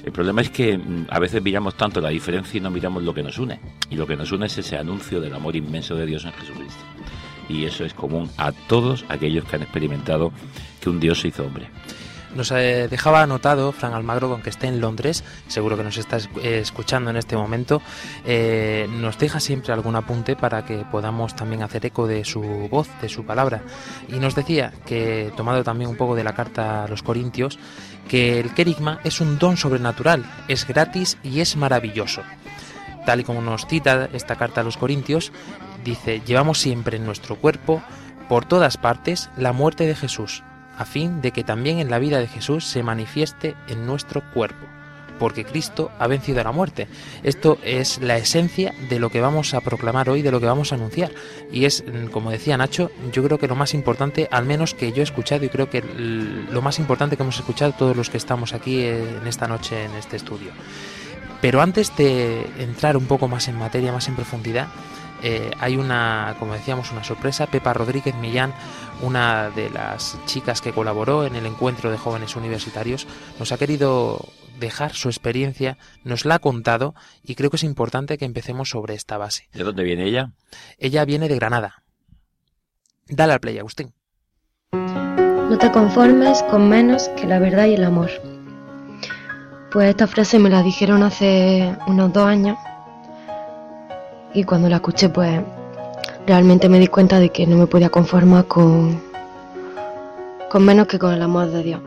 El 0.05 0.13
problema 0.13 0.41
es 0.41 0.51
que 0.51 0.79
mm, 0.79 1.07
a 1.11 1.19
veces 1.19 1.43
miramos 1.43 1.77
tanto 1.77 2.01
la 2.01 2.09
diferencia 2.09 2.59
y 2.59 2.61
no 2.61 2.71
miramos 2.71 3.03
lo 3.03 3.15
que 3.15 3.23
nos 3.23 3.39
une. 3.39 3.61
Y 3.91 3.97
lo 3.97 4.07
que 4.07 4.17
nos 4.17 4.33
une 4.33 4.47
es 4.47 4.59
ese 4.59 4.77
anuncio 4.77 5.21
del 5.21 5.35
amor 5.35 5.57
inmenso 5.57 5.95
de 5.95 6.07
Dios 6.07 6.25
en 6.25 6.33
Jesucristo. 6.33 6.83
Y 7.49 7.65
eso 7.65 7.85
es 7.85 7.95
común 7.95 8.31
a 8.37 8.53
todos 8.53 9.05
aquellos 9.09 9.45
que 9.45 9.57
han 9.57 9.63
experimentado 9.63 10.33
que 10.81 10.89
un 10.89 11.01
Dios 11.01 11.21
se 11.21 11.29
hizo 11.29 11.45
hombre. 11.45 11.69
Nos 12.35 12.53
eh, 12.53 12.87
dejaba 12.89 13.23
anotado 13.23 13.73
Fran 13.73 13.93
Almagro, 13.93 14.31
aunque 14.33 14.51
esté 14.51 14.69
en 14.69 14.81
Londres, 14.81 15.25
seguro 15.49 15.77
que 15.77 15.83
nos 15.83 15.97
está 15.99 16.17
es- 16.19 16.29
eh, 16.43 16.61
escuchando 16.61 17.11
en 17.11 17.17
este 17.17 17.37
momento, 17.37 17.83
eh, 18.25 18.87
nos 18.89 19.19
deja 19.19 19.41
siempre 19.41 19.73
algún 19.73 19.97
apunte 19.97 20.37
para 20.37 20.65
que 20.65 20.85
podamos 20.91 21.35
también 21.35 21.63
hacer 21.65 21.85
eco 21.87 22.07
de 22.07 22.25
su 22.25 22.41
voz, 22.71 22.89
de 23.03 23.09
su 23.09 23.25
palabra. 23.25 23.63
Y 24.09 24.21
nos 24.21 24.37
decía 24.37 24.73
que, 24.87 25.33
tomado 25.37 25.65
también 25.65 25.91
un 25.91 25.97
poco 25.97 26.15
de 26.15 26.23
la 26.23 26.35
carta 26.35 26.85
a 26.85 26.89
los 26.89 27.03
Corintios, 27.03 27.59
que 28.09 28.39
el 28.39 28.55
querigma 28.55 29.01
es 29.03 29.21
un 29.21 29.39
don 29.39 29.57
sobrenatural, 29.57 30.25
es 30.47 30.67
gratis 30.69 31.19
y 31.25 31.41
es 31.41 31.57
maravilloso. 31.57 32.23
Tal 33.07 33.21
y 33.21 33.25
como 33.25 33.41
nos 33.41 33.67
cita 33.67 34.09
esta 34.13 34.37
carta 34.37 34.61
a 34.61 34.65
los 34.65 34.77
Corintios, 34.77 35.33
dice, 35.85 36.21
llevamos 36.25 36.59
siempre 36.61 36.97
en 36.97 37.07
nuestro 37.07 37.35
cuerpo, 37.37 37.83
por 38.29 38.45
todas 38.45 38.77
partes, 38.77 39.31
la 39.37 39.53
muerte 39.53 39.87
de 39.87 39.97
Jesús, 39.97 40.45
a 40.81 40.87
fin 40.87 41.21
de 41.21 41.31
que 41.31 41.45
también 41.45 41.79
en 41.79 41.91
la 41.91 41.99
vida 41.99 42.21
de 42.21 42.27
Jesús 42.27 42.65
se 42.65 42.83
manifieste 42.83 43.55
en 43.69 43.85
nuestro 43.85 44.23
cuerpo, 44.33 44.67
porque 45.19 45.45
Cristo 45.45 45.91
ha 45.99 46.07
vencido 46.07 46.41
a 46.41 46.45
la 46.45 46.53
muerte. 46.53 46.89
Esto 47.23 47.59
es 47.63 48.01
la 48.01 48.17
esencia 48.17 48.73
de 48.89 48.99
lo 48.99 49.11
que 49.11 49.21
vamos 49.21 49.53
a 49.53 49.61
proclamar 49.61 50.09
hoy, 50.09 50.23
de 50.23 50.31
lo 50.31 50.41
que 50.41 50.47
vamos 50.47 50.73
a 50.73 50.77
anunciar. 50.77 51.13
Y 51.53 51.67
es, 51.67 51.85
mm, 51.85 52.07
como 52.07 52.31
decía 52.31 52.57
Nacho, 52.57 52.91
yo 53.13 53.23
creo 53.23 53.39
que 53.39 53.47
lo 53.47 53.57
más 53.57 53.75
importante, 53.75 54.27
al 54.33 54.47
menos 54.47 54.73
que 54.73 54.91
yo 54.93 55.03
he 55.03 55.05
escuchado, 55.05 55.45
y 55.45 55.51
creo 55.51 55.69
que 55.69 55.83
lo 55.83 56.63
más 56.63 56.79
importante 56.79 57.19
que 57.19 57.25
hemos 57.25 57.39
escuchado 57.39 57.73
todos 57.73 57.95
los 57.95 58.09
que 58.09 58.17
estamos 58.17 58.55
aquí 58.55 58.79
eh, 58.79 59.19
en 59.21 59.27
esta 59.27 59.47
noche 59.47 59.85
en 59.85 59.95
este 59.97 60.17
estudio. 60.17 60.51
Pero 61.43 61.61
antes 61.61 61.95
de 61.95 62.47
entrar 62.59 62.97
un 62.97 63.05
poco 63.05 63.29
más 63.29 63.49
en 63.49 63.57
materia, 63.59 63.93
más 63.93 64.09
en 64.09 64.17
profundidad, 64.17 64.69
eh, 65.23 65.51
hay 65.61 65.77
una, 65.77 66.37
como 66.39 66.55
decíamos, 66.55 66.91
una 66.93 67.05
sorpresa. 67.05 67.47
Pepa 67.47 67.73
Rodríguez 67.73 68.15
Millán, 68.15 68.55
una 69.03 69.51
de 69.51 69.71
las 69.71 70.19
chicas 70.27 70.61
que 70.61 70.73
colaboró 70.73 71.25
en 71.25 71.37
el 71.37 71.47
encuentro 71.47 71.91
de 71.91 71.99
jóvenes 71.99 72.37
universitarios, 72.37 73.07
nos 73.39 73.53
ha 73.53 73.59
querido 73.59 74.29
dejar 74.59 74.93
su 74.93 75.09
experiencia, 75.09 75.79
nos 76.05 76.25
la 76.25 76.37
ha 76.37 76.39
contado 76.39 76.95
y 77.25 77.35
creo 77.35 77.51
que 77.51 77.57
es 77.57 77.65
importante 77.65 78.19
que 78.19 78.27
empecemos 78.27 78.71
sobre 78.71 78.95
esta 78.95 79.19
base. 79.19 79.49
¿De 79.53 79.65
dónde 79.65 79.83
viene 79.83 80.05
ella? 80.05 80.33
Ella 80.79 81.05
viene 81.05 81.29
de 81.29 81.37
Granada. 81.37 81.83
Dale 83.09 83.33
al 83.33 83.41
play, 83.41 83.59
Agustín. 83.59 83.93
No 84.73 85.59
te 85.59 85.73
conformes 85.73 86.43
con 86.45 86.69
menos 86.69 87.09
que 87.17 87.27
la 87.27 87.41
verdad 87.41 87.67
y 87.67 87.75
el 87.75 87.85
amor. 87.85 88.11
Pues 89.73 89.89
esta 89.89 90.07
frase 90.07 90.39
me 90.39 90.51
la 90.51 90.63
dijeron 90.63 91.03
hace 91.03 91.77
unos 91.87 92.13
dos 92.13 92.27
años 92.27 92.57
y 94.35 94.45
cuando 94.45 94.69
la 94.69 94.77
escuché 94.77 95.09
pues 95.09 95.43
realmente 96.27 96.69
me 96.69 96.79
di 96.79 96.87
cuenta 96.87 97.19
de 97.19 97.31
que 97.31 97.47
no 97.47 97.57
me 97.57 97.67
podía 97.67 97.91
conformar 97.91 98.47
con, 98.47 99.01
con 100.49 100.65
menos 100.65 100.87
que 100.87 100.99
con 100.99 101.13
el 101.13 101.23
amor 101.23 101.51
de 101.51 101.63
Dios 101.63 101.81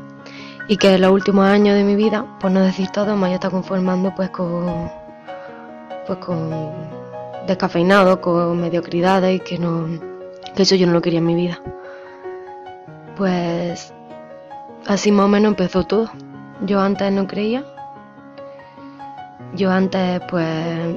y 0.67 0.77
que 0.77 0.95
en 0.95 1.01
los 1.01 1.11
últimos 1.11 1.45
años 1.45 1.75
de 1.75 1.83
mi 1.83 1.95
vida, 1.95 2.25
por 2.39 2.51
no 2.51 2.61
decir 2.61 2.89
todo, 2.89 3.15
me 3.15 3.27
haya 3.27 3.35
estado 3.35 3.51
conformando 3.51 4.13
pues 4.15 4.29
con 4.29 4.91
pues 6.05 6.19
con 6.19 6.51
descafeinado, 7.47 8.21
con 8.21 8.59
mediocridades 8.59 9.37
y 9.37 9.39
que 9.39 9.59
no 9.59 9.87
que 10.55 10.63
eso 10.63 10.75
yo 10.75 10.87
no 10.87 10.93
lo 10.93 11.01
quería 11.01 11.19
en 11.19 11.25
mi 11.25 11.35
vida. 11.35 11.59
Pues 13.17 13.93
así 14.87 15.11
más 15.11 15.25
o 15.25 15.29
menos 15.29 15.49
empezó 15.49 15.83
todo. 15.85 16.09
Yo 16.65 16.79
antes 16.79 17.11
no 17.11 17.27
creía. 17.27 17.63
Yo 19.55 19.71
antes 19.71 20.21
pues 20.29 20.95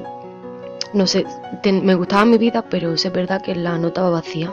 no 0.97 1.07
sé, 1.07 1.26
me 1.62 1.95
gustaba 1.95 2.25
mi 2.25 2.38
vida, 2.38 2.65
pero 2.71 2.95
es 2.95 3.12
verdad 3.12 3.43
que 3.43 3.55
la 3.55 3.76
notaba 3.76 4.09
vacía. 4.09 4.50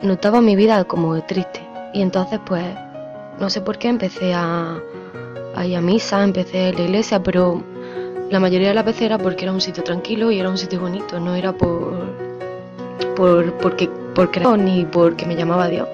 Notaba 0.00 0.40
mi 0.40 0.54
vida 0.54 0.84
como 0.84 1.20
triste. 1.22 1.60
Y 1.92 2.02
entonces 2.02 2.38
pues 2.46 2.64
no 3.40 3.50
sé 3.50 3.62
por 3.62 3.78
qué 3.78 3.88
empecé 3.88 4.32
a, 4.32 4.80
ir 5.64 5.76
a 5.76 5.80
misa, 5.80 6.22
empecé 6.22 6.68
a 6.68 6.72
la 6.72 6.82
iglesia, 6.82 7.20
pero 7.20 7.64
la 8.30 8.38
mayoría 8.38 8.68
de 8.68 8.74
las 8.74 8.84
veces 8.84 9.02
era 9.02 9.18
porque 9.18 9.44
era 9.44 9.52
un 9.52 9.60
sitio 9.60 9.82
tranquilo 9.82 10.30
y 10.30 10.38
era 10.38 10.48
un 10.48 10.58
sitio 10.58 10.80
bonito, 10.80 11.18
no 11.18 11.34
era 11.34 11.52
por 11.52 12.14
por 13.16 13.54
porque 13.54 13.88
por 14.14 14.30
creer 14.30 14.56
ni 14.58 14.84
porque 14.84 15.26
me 15.26 15.34
llamaba 15.34 15.66
Dios. 15.66 15.88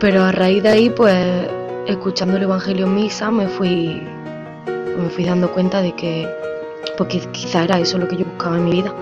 Pero 0.00 0.24
a 0.24 0.32
raíz 0.32 0.64
de 0.64 0.68
ahí, 0.68 0.90
pues 0.90 1.46
escuchando 1.86 2.38
el 2.38 2.42
evangelio 2.42 2.86
en 2.86 2.94
misa, 2.96 3.30
me 3.30 3.46
fui 3.46 4.02
me 4.98 5.08
fui 5.10 5.24
dando 5.24 5.52
cuenta 5.52 5.80
de 5.80 5.92
que 5.92 6.28
porque 6.96 7.20
quizá 7.32 7.64
era 7.64 7.78
eso 7.78 7.98
lo 7.98 8.08
que 8.08 8.16
yo 8.16 8.24
buscaba 8.24 8.56
en 8.56 8.64
mi 8.64 8.72
vida 8.72 8.94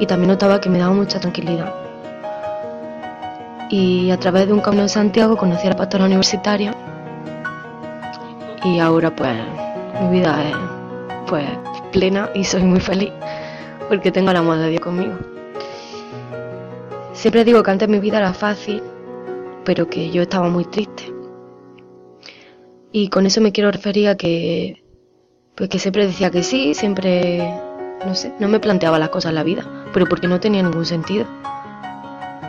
y 0.00 0.06
también 0.06 0.30
notaba 0.30 0.60
que 0.60 0.68
me 0.68 0.78
daba 0.78 0.92
mucha 0.92 1.20
tranquilidad. 1.20 1.72
Y 3.70 4.10
a 4.10 4.18
través 4.18 4.46
de 4.46 4.52
un 4.52 4.60
camino 4.60 4.84
de 4.84 4.88
Santiago 4.88 5.36
conocí 5.36 5.66
a 5.66 5.70
la 5.70 5.76
pastora 5.76 6.04
universitaria 6.04 6.74
y 8.64 8.78
ahora 8.78 9.14
pues 9.14 9.36
mi 10.00 10.18
vida 10.18 10.48
es 10.48 10.56
pues 11.28 11.44
plena 11.92 12.30
y 12.34 12.44
soy 12.44 12.62
muy 12.62 12.80
feliz 12.80 13.10
porque 13.88 14.10
tengo 14.10 14.30
el 14.30 14.36
amor 14.36 14.58
de 14.58 14.70
Dios 14.70 14.82
conmigo. 14.82 15.14
Siempre 17.12 17.44
digo 17.44 17.62
que 17.62 17.70
antes 17.70 17.88
mi 17.88 17.98
vida 17.98 18.18
era 18.18 18.34
fácil, 18.34 18.82
pero 19.64 19.88
que 19.88 20.10
yo 20.10 20.22
estaba 20.22 20.48
muy 20.48 20.64
triste. 20.64 21.12
Y 22.92 23.08
con 23.08 23.26
eso 23.26 23.40
me 23.40 23.52
quiero 23.52 23.70
referir 23.70 24.08
a 24.08 24.16
que 24.16 24.82
pues 25.56 25.70
que 25.70 25.78
siempre 25.78 26.06
decía 26.06 26.30
que 26.30 26.42
sí, 26.42 26.74
siempre 26.74 27.60
no 28.04 28.14
sé, 28.14 28.32
no 28.38 28.46
me 28.46 28.60
planteaba 28.60 28.98
las 28.98 29.08
cosas 29.08 29.30
en 29.30 29.36
la 29.36 29.42
vida, 29.42 29.64
pero 29.92 30.06
porque 30.06 30.28
no 30.28 30.38
tenía 30.38 30.62
ningún 30.62 30.84
sentido. 30.84 31.26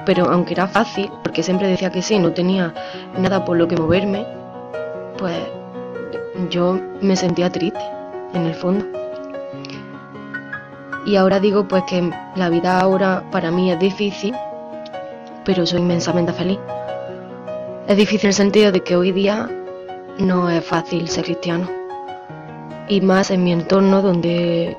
Pero 0.06 0.30
aunque 0.30 0.54
era 0.54 0.68
fácil, 0.68 1.10
porque 1.24 1.42
siempre 1.42 1.68
decía 1.68 1.90
que 1.90 2.02
sí, 2.02 2.20
no 2.20 2.34
tenía 2.34 2.74
nada 3.18 3.46
por 3.46 3.58
lo 3.58 3.68
que 3.68 3.78
moverme, 3.78 4.26
pues 5.18 5.36
yo 6.50 6.80
me 7.02 7.16
sentía 7.16 7.50
triste, 7.50 7.80
en 8.34 8.46
el 8.46 8.54
fondo. 8.54 8.86
Y 11.06 11.16
ahora 11.16 11.40
digo 11.40 11.66
pues 11.66 11.84
que 11.84 12.12
la 12.36 12.50
vida 12.50 12.80
ahora 12.80 13.24
para 13.32 13.50
mí 13.50 13.72
es 13.72 13.80
difícil, 13.80 14.36
pero 15.46 15.66
soy 15.66 15.80
inmensamente 15.80 16.34
feliz. 16.34 16.60
Es 17.88 17.96
difícil 17.96 18.26
en 18.26 18.28
el 18.28 18.34
sentido 18.34 18.72
de 18.74 18.84
que 18.84 18.98
hoy 18.98 19.14
día 19.14 19.50
no 20.20 20.50
es 20.50 20.64
fácil 20.66 21.08
ser 21.08 21.24
cristiano. 21.24 21.87
Y 22.88 23.02
más 23.02 23.32
en 23.32 23.44
mi 23.44 23.52
entorno 23.52 24.02
donde 24.02 24.78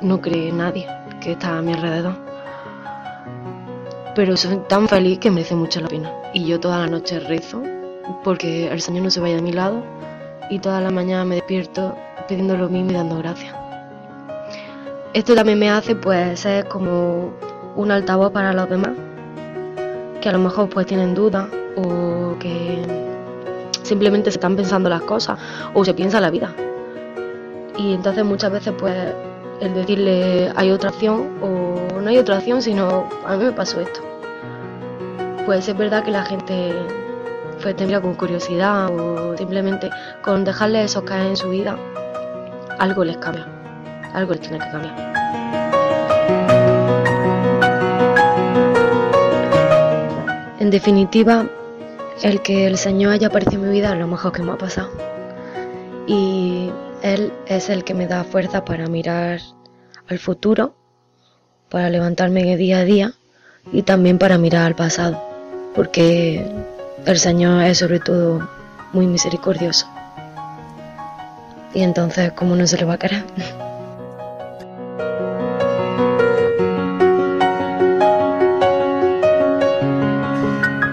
no 0.00 0.20
cree 0.20 0.52
nadie 0.52 0.86
que 1.20 1.32
está 1.32 1.58
a 1.58 1.62
mi 1.62 1.72
alrededor. 1.72 2.14
Pero 4.14 4.36
soy 4.36 4.56
tan 4.68 4.88
feliz 4.88 5.18
que 5.18 5.30
merece 5.30 5.54
mucho 5.54 5.80
la 5.80 5.88
pena. 5.88 6.12
Y 6.32 6.44
yo 6.44 6.58
toda 6.58 6.78
la 6.78 6.86
noche 6.86 7.20
rezo 7.20 7.62
porque 8.24 8.68
el 8.70 8.80
Señor 8.80 9.04
no 9.04 9.10
se 9.10 9.20
vaya 9.20 9.36
de 9.36 9.42
mi 9.42 9.52
lado 9.52 9.82
y 10.50 10.58
toda 10.58 10.80
la 10.80 10.90
mañana 10.90 11.24
me 11.24 11.36
despierto 11.36 11.96
pidiendo 12.28 12.56
lo 12.56 12.68
mismo 12.68 12.90
y 12.90 12.94
dando 12.94 13.18
gracias. 13.18 13.54
Esto 15.12 15.34
también 15.34 15.58
me 15.58 15.70
hace 15.70 15.94
pues 15.94 16.40
ser 16.40 16.68
como 16.68 17.32
un 17.74 17.90
altavoz 17.90 18.32
para 18.32 18.52
los 18.52 18.68
demás 18.68 18.92
que 20.20 20.28
a 20.28 20.32
lo 20.32 20.38
mejor 20.38 20.68
pues 20.68 20.86
tienen 20.86 21.14
dudas 21.14 21.46
o 21.76 22.36
que 22.38 22.82
simplemente 23.82 24.30
se 24.30 24.38
están 24.38 24.56
pensando 24.56 24.88
las 24.88 25.02
cosas 25.02 25.38
o 25.74 25.84
se 25.84 25.94
piensa 25.94 26.20
la 26.20 26.30
vida. 26.30 26.54
Y 27.78 27.94
entonces 27.94 28.24
muchas 28.24 28.50
veces 28.52 28.74
pues 28.78 28.94
el 29.60 29.74
decirle 29.74 30.52
hay 30.56 30.70
otra 30.70 30.90
opción 30.90 31.38
o 31.42 32.00
no 32.00 32.08
hay 32.08 32.18
otra 32.18 32.38
opción, 32.38 32.62
sino 32.62 33.08
a 33.26 33.36
mí 33.36 33.44
me 33.44 33.52
pasó 33.52 33.80
esto. 33.80 34.00
Pues 35.44 35.68
es 35.68 35.76
verdad 35.76 36.04
que 36.04 36.10
la 36.10 36.24
gente 36.24 36.74
pues 37.62 37.76
te 37.76 38.00
con 38.00 38.14
curiosidad 38.14 38.90
o 38.90 39.36
simplemente 39.36 39.90
con 40.22 40.44
dejarle 40.44 40.84
esos 40.84 41.04
caer 41.04 41.28
en 41.28 41.36
su 41.36 41.48
vida, 41.48 41.76
algo 42.78 43.04
les 43.04 43.16
cambia, 43.16 43.46
algo 44.12 44.32
les 44.32 44.40
tiene 44.40 44.58
que 44.58 44.70
cambiar. 44.70 45.16
En 50.58 50.70
definitiva, 50.70 51.46
el 52.22 52.42
que 52.42 52.66
el 52.66 52.76
Señor 52.76 53.12
haya 53.12 53.28
aparecido 53.28 53.62
en 53.62 53.68
mi 53.68 53.74
vida 53.74 53.92
es 53.92 53.98
lo 53.98 54.08
mejor 54.08 54.32
que 54.32 54.42
me 54.42 54.52
ha 54.52 54.58
pasado. 54.58 54.90
Y 56.06 56.70
Él 57.02 57.32
es 57.46 57.68
el 57.68 57.84
que 57.84 57.94
me 57.94 58.06
da 58.06 58.24
fuerza 58.24 58.64
para 58.64 58.86
mirar 58.86 59.40
al 60.08 60.18
futuro, 60.18 60.74
para 61.68 61.90
levantarme 61.90 62.56
día 62.56 62.78
a 62.78 62.84
día 62.84 63.12
y 63.72 63.82
también 63.82 64.18
para 64.18 64.38
mirar 64.38 64.66
al 64.66 64.76
pasado, 64.76 65.22
porque 65.74 66.46
el 67.04 67.18
Señor 67.18 67.62
es 67.64 67.78
sobre 67.78 68.00
todo 68.00 68.48
muy 68.92 69.06
misericordioso. 69.06 69.86
Y 71.74 71.82
entonces, 71.82 72.32
¿cómo 72.32 72.56
no 72.56 72.66
se 72.66 72.78
le 72.78 72.84
va 72.84 72.94
a 72.94 72.98
querer? 72.98 73.24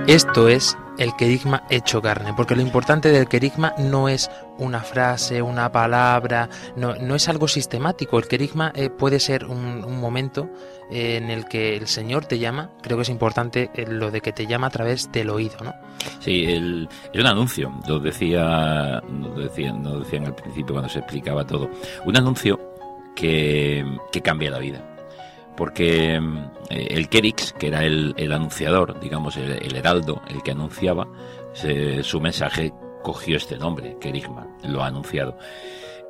Esto 0.07 0.49
es 0.49 0.77
el 0.97 1.15
querigma 1.15 1.63
hecho 1.69 2.01
carne, 2.01 2.33
porque 2.35 2.57
lo 2.57 2.61
importante 2.61 3.07
del 3.07 3.29
querigma 3.29 3.73
no 3.77 4.09
es 4.09 4.29
una 4.57 4.81
frase, 4.81 5.41
una 5.41 5.71
palabra, 5.71 6.49
no, 6.75 6.95
no 6.95 7.15
es 7.15 7.29
algo 7.29 7.47
sistemático. 7.47 8.19
El 8.19 8.27
querigma 8.27 8.73
eh, 8.75 8.89
puede 8.89 9.21
ser 9.21 9.45
un, 9.45 9.85
un 9.85 10.01
momento 10.01 10.49
eh, 10.91 11.15
en 11.15 11.29
el 11.29 11.45
que 11.45 11.77
el 11.77 11.87
Señor 11.87 12.25
te 12.25 12.37
llama. 12.37 12.71
Creo 12.81 12.97
que 12.97 13.03
es 13.03 13.09
importante 13.09 13.71
eh, 13.75 13.85
lo 13.87 14.11
de 14.11 14.19
que 14.19 14.33
te 14.33 14.45
llama 14.45 14.67
a 14.67 14.71
través 14.71 15.09
del 15.09 15.29
oído, 15.29 15.55
¿no? 15.63 15.73
Sí, 16.19 16.43
el, 16.47 16.89
era 17.13 17.23
un 17.23 17.29
anuncio, 17.37 17.73
lo 17.87 17.99
decía, 17.99 19.01
nos 19.09 19.37
decían, 19.37 19.83
decían 20.01 20.25
al 20.25 20.35
principio 20.35 20.73
cuando 20.73 20.89
se 20.89 20.99
explicaba 20.99 21.47
todo. 21.47 21.69
Un 22.03 22.17
anuncio 22.17 22.59
que, 23.15 23.85
que 24.11 24.21
cambia 24.21 24.51
la 24.51 24.59
vida. 24.59 24.92
Porque 25.55 26.15
eh, 26.69 26.87
el 26.91 27.09
Kerix, 27.09 27.53
que 27.53 27.67
era 27.67 27.83
el, 27.83 28.15
anunciador, 28.31 28.99
digamos, 28.99 29.37
el, 29.37 29.75
heraldo, 29.75 30.21
el 30.27 30.41
que 30.41 30.51
anunciaba, 30.51 31.07
se- 31.53 32.01
su 32.03 32.19
mensaje 32.19 32.73
cogió 33.03 33.37
este 33.37 33.57
nombre, 33.57 33.97
Kerigma, 33.99 34.47
lo 34.63 34.81
ha 34.83 34.87
anunciado. 34.87 35.37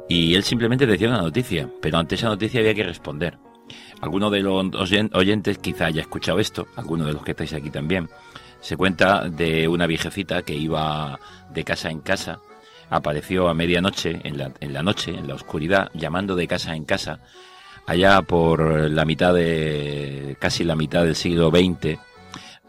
Y 0.07 0.35
él 0.35 0.43
simplemente 0.43 0.85
decía 0.85 1.07
una 1.09 1.21
noticia, 1.21 1.69
pero 1.81 1.97
ante 1.97 2.15
esa 2.15 2.27
noticia 2.27 2.59
había 2.59 2.73
que 2.73 2.83
responder. 2.83 3.37
Alguno 4.01 4.29
de 4.29 4.41
los 4.41 4.65
oyen- 4.73 5.09
oyentes 5.15 5.57
quizá 5.57 5.85
haya 5.87 6.01
escuchado 6.01 6.39
esto, 6.39 6.67
alguno 6.75 7.05
de 7.05 7.13
los 7.13 7.23
que 7.23 7.31
estáis 7.31 7.53
aquí 7.53 7.69
también. 7.69 8.09
Se 8.59 8.77
cuenta 8.77 9.27
de 9.29 9.67
una 9.67 9.87
viejecita 9.87 10.41
que 10.43 10.55
iba 10.55 11.19
de 11.51 11.63
casa 11.63 11.89
en 11.89 11.99
casa, 12.01 12.39
apareció 12.89 13.49
a 13.49 13.53
medianoche, 13.53 14.21
en 14.23 14.37
la, 14.37 14.51
en 14.59 14.73
la 14.73 14.83
noche, 14.83 15.11
en 15.11 15.27
la 15.27 15.35
oscuridad, 15.35 15.89
llamando 15.93 16.35
de 16.35 16.47
casa 16.47 16.75
en 16.75 16.85
casa, 16.85 17.19
allá 17.85 18.21
por 18.21 18.89
la 18.89 19.05
mitad 19.05 19.33
de, 19.33 20.37
casi 20.39 20.63
la 20.63 20.75
mitad 20.75 21.03
del 21.03 21.15
siglo 21.15 21.49
XX, 21.49 21.99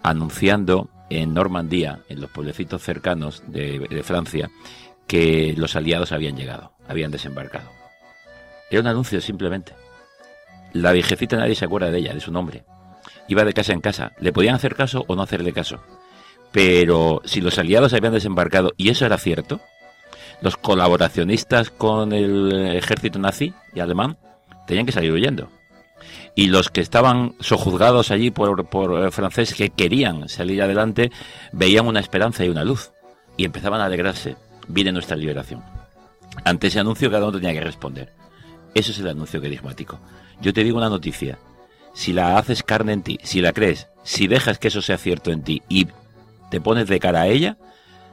anunciando 0.02 0.90
en 1.10 1.34
Normandía, 1.34 2.00
en 2.08 2.20
los 2.20 2.30
pueblecitos 2.30 2.82
cercanos 2.82 3.42
de, 3.46 3.78
de 3.78 4.02
Francia, 4.02 4.50
que 5.06 5.54
los 5.56 5.76
aliados 5.76 6.12
habían 6.12 6.36
llegado, 6.36 6.72
habían 6.88 7.10
desembarcado. 7.10 7.70
Era 8.70 8.80
un 8.80 8.86
anuncio 8.86 9.20
simplemente. 9.20 9.74
La 10.72 10.92
viejecita 10.92 11.36
nadie 11.36 11.54
se 11.54 11.64
acuerda 11.64 11.90
de 11.90 11.98
ella, 11.98 12.14
de 12.14 12.20
su 12.20 12.32
nombre. 12.32 12.64
Iba 13.28 13.44
de 13.44 13.52
casa 13.52 13.72
en 13.72 13.80
casa. 13.80 14.12
Le 14.18 14.32
podían 14.32 14.54
hacer 14.54 14.74
caso 14.74 15.04
o 15.06 15.14
no 15.14 15.22
hacerle 15.22 15.52
caso. 15.52 15.80
Pero 16.50 17.20
si 17.24 17.40
los 17.40 17.58
aliados 17.58 17.92
habían 17.92 18.12
desembarcado 18.12 18.72
y 18.76 18.88
eso 18.88 19.06
era 19.06 19.18
cierto, 19.18 19.60
los 20.40 20.56
colaboracionistas 20.56 21.70
con 21.70 22.12
el 22.12 22.76
ejército 22.76 23.18
nazi 23.18 23.54
y 23.74 23.80
alemán 23.80 24.18
tenían 24.66 24.86
que 24.86 24.92
salir 24.92 25.12
huyendo. 25.12 25.50
Y 26.34 26.48
los 26.48 26.70
que 26.70 26.80
estaban 26.80 27.34
sojuzgados 27.40 28.10
allí 28.10 28.30
por, 28.30 28.66
por 28.68 29.06
eh, 29.06 29.10
franceses 29.10 29.56
que 29.56 29.70
querían 29.70 30.28
salir 30.28 30.62
adelante 30.62 31.12
veían 31.52 31.86
una 31.86 32.00
esperanza 32.00 32.44
y 32.44 32.48
una 32.48 32.64
luz 32.64 32.92
y 33.36 33.44
empezaban 33.44 33.80
a 33.80 33.86
alegrarse. 33.86 34.36
Viene 34.68 34.92
nuestra 34.92 35.16
liberación. 35.16 35.62
Ante 36.44 36.66
ese 36.66 36.80
anuncio 36.80 37.10
cada 37.10 37.26
uno 37.28 37.38
tenía 37.38 37.52
que 37.52 37.60
responder. 37.60 38.12
Eso 38.74 38.90
es 38.90 38.98
el 38.98 39.08
anuncio 39.08 39.40
carismático. 39.40 40.00
Yo 40.40 40.52
te 40.52 40.64
digo 40.64 40.78
una 40.78 40.88
noticia. 40.88 41.38
Si 41.92 42.12
la 42.12 42.36
haces 42.38 42.64
carne 42.64 42.92
en 42.92 43.02
ti, 43.02 43.20
si 43.22 43.40
la 43.40 43.52
crees, 43.52 43.88
si 44.02 44.26
dejas 44.26 44.58
que 44.58 44.68
eso 44.68 44.82
sea 44.82 44.98
cierto 44.98 45.30
en 45.30 45.44
ti 45.44 45.62
y 45.68 45.86
te 46.50 46.60
pones 46.60 46.88
de 46.88 46.98
cara 46.98 47.22
a 47.22 47.28
ella, 47.28 47.56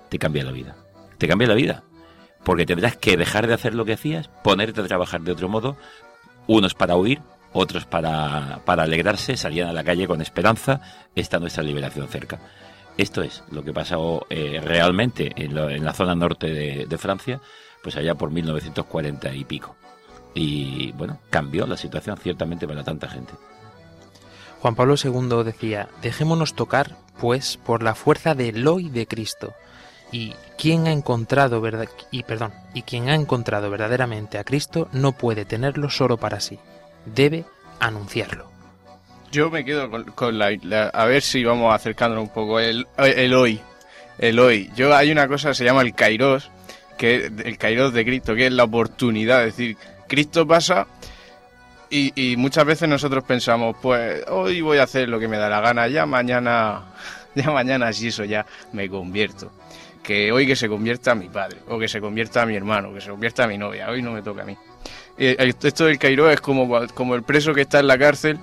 te 0.10 0.20
cambia 0.20 0.44
la 0.44 0.52
vida. 0.52 0.76
Te 1.18 1.28
cambia 1.28 1.48
la 1.48 1.56
vida. 1.56 1.84
Porque 2.44 2.66
tendrás 2.66 2.96
que 2.96 3.18
dejar 3.18 3.48
de 3.48 3.54
hacer 3.54 3.74
lo 3.74 3.86
que 3.86 3.94
hacías, 3.94 4.30
ponerte 4.44 4.82
a 4.82 4.88
trabajar 4.88 5.22
de 5.22 5.32
otro 5.32 5.50
modo, 5.50 5.78
unos 6.58 6.74
para 6.74 6.96
huir, 6.96 7.22
otros 7.54 7.86
para, 7.86 8.62
para 8.66 8.84
alegrarse, 8.84 9.38
salían 9.38 9.68
a 9.70 9.74
la 9.74 9.84
calle 9.84 10.08
con 10.08 10.22
esperanza, 10.22 10.82
está 11.16 11.40
nuestra 11.40 11.64
liberación 11.64 12.08
cerca. 12.08 12.40
Esto 12.98 13.22
es 13.24 13.44
lo 13.52 13.64
que 13.64 13.74
pasó 13.74 14.26
eh, 14.30 14.60
realmente 14.64 15.32
en, 15.36 15.56
lo- 15.56 15.70
la 15.70 15.94
zona 15.94 16.14
norte 16.16 16.48
de, 16.48 16.86
de 16.88 16.98
Francia, 16.98 17.40
pues 17.84 17.96
allá 17.96 18.16
por 18.16 18.32
1940 18.32 19.34
y 19.34 19.46
pico. 19.46 19.76
Y 20.34 20.92
bueno, 20.94 21.20
cambió 21.30 21.66
la 21.68 21.78
situación 21.78 22.18
ciertamente 22.18 22.68
para 22.68 22.84
tanta 22.84 23.08
gente. 23.10 23.34
Juan 24.62 24.76
Pablo 24.76 24.96
II 25.02 25.44
decía, 25.44 25.90
dejémonos 26.02 26.54
tocar, 26.54 26.96
pues, 27.20 27.58
por 27.58 27.82
la 27.82 27.96
fuerza 27.96 28.36
del 28.36 28.68
hoy 28.68 28.90
de 28.90 29.08
Cristo. 29.08 29.54
Y 30.12 30.34
quien 30.58 30.88
ha 30.88 30.92
encontrado 30.92 31.62
verdad 31.62 31.88
y 32.12 32.24
perdón, 32.24 32.54
y 32.74 32.82
quien 32.84 33.10
ha 33.10 33.16
encontrado 33.16 33.70
verdaderamente 33.70 34.38
a 34.38 34.44
Cristo 34.44 34.90
no 34.92 35.14
puede 35.14 35.46
tenerlo 35.46 35.90
solo 35.90 36.18
para 36.18 36.40
sí. 36.40 36.60
Debe 37.06 37.46
anunciarlo. 37.80 38.50
Yo 39.32 39.50
me 39.50 39.64
quedo 39.64 39.90
con, 39.90 40.04
con 40.12 40.38
la, 40.38 40.52
la- 40.64 40.90
A 40.90 41.06
ver 41.06 41.22
si 41.22 41.44
vamos 41.44 41.74
acercándonos 41.74 42.26
un 42.26 42.34
poco. 42.34 42.60
El, 42.60 42.86
el 42.98 43.34
hoy. 43.34 43.62
El 44.18 44.38
hoy. 44.40 44.70
Yo 44.76 44.94
hay 44.96 45.12
una 45.12 45.28
cosa 45.28 45.50
que 45.50 45.56
se 45.56 45.64
llama 45.64 45.82
el 45.82 45.94
Kairos, 45.96 46.52
que 46.98 47.32
el 47.44 47.58
Kairos 47.58 47.94
de 47.94 48.04
Cristo, 48.04 48.36
que 48.36 48.48
es 48.48 48.52
la 48.54 48.66
oportunidad. 48.66 49.46
Es 49.48 49.56
decir, 49.56 49.78
Cristo 50.08 50.46
pasa 50.46 50.86
y, 51.90 52.12
y 52.32 52.36
muchas 52.36 52.66
veces 52.66 52.88
nosotros 52.90 53.24
pensamos, 53.24 53.76
pues 53.82 54.24
hoy 54.28 54.60
voy 54.62 54.78
a 54.80 54.84
hacer 54.84 55.08
lo 55.10 55.20
que 55.20 55.28
me 55.30 55.38
da 55.38 55.50
la 55.50 55.62
gana, 55.62 55.88
ya 55.88 56.06
mañana, 56.06 56.84
ya 57.36 57.50
mañana 57.52 57.92
si 57.94 58.10
eso 58.10 58.26
ya 58.26 58.46
me 58.74 58.90
convierto. 58.90 59.52
Que 60.04 60.32
hoy 60.32 60.48
que 60.48 60.56
se 60.56 60.68
convierta 60.68 61.14
mi 61.16 61.30
padre, 61.30 61.58
o 61.68 61.78
que 61.78 61.88
se 61.88 62.02
convierta 62.02 62.46
mi 62.46 62.56
hermano, 62.56 62.94
que 62.94 63.02
se 63.02 63.10
convierta 63.12 63.48
mi 63.48 63.58
novia, 63.58 63.90
hoy 63.90 64.02
no 64.02 64.12
me 64.12 64.22
toca 64.22 64.42
a 64.42 64.46
mí. 64.46 64.58
Eh, 65.18 65.36
Esto 65.62 65.86
del 65.86 66.00
Kairos 66.00 66.34
es 66.34 66.42
como, 66.42 66.68
como 66.94 67.14
el 67.16 67.24
preso 67.24 67.54
que 67.54 67.62
está 67.62 67.80
en 67.80 67.88
la 67.88 67.98
cárcel 67.98 68.40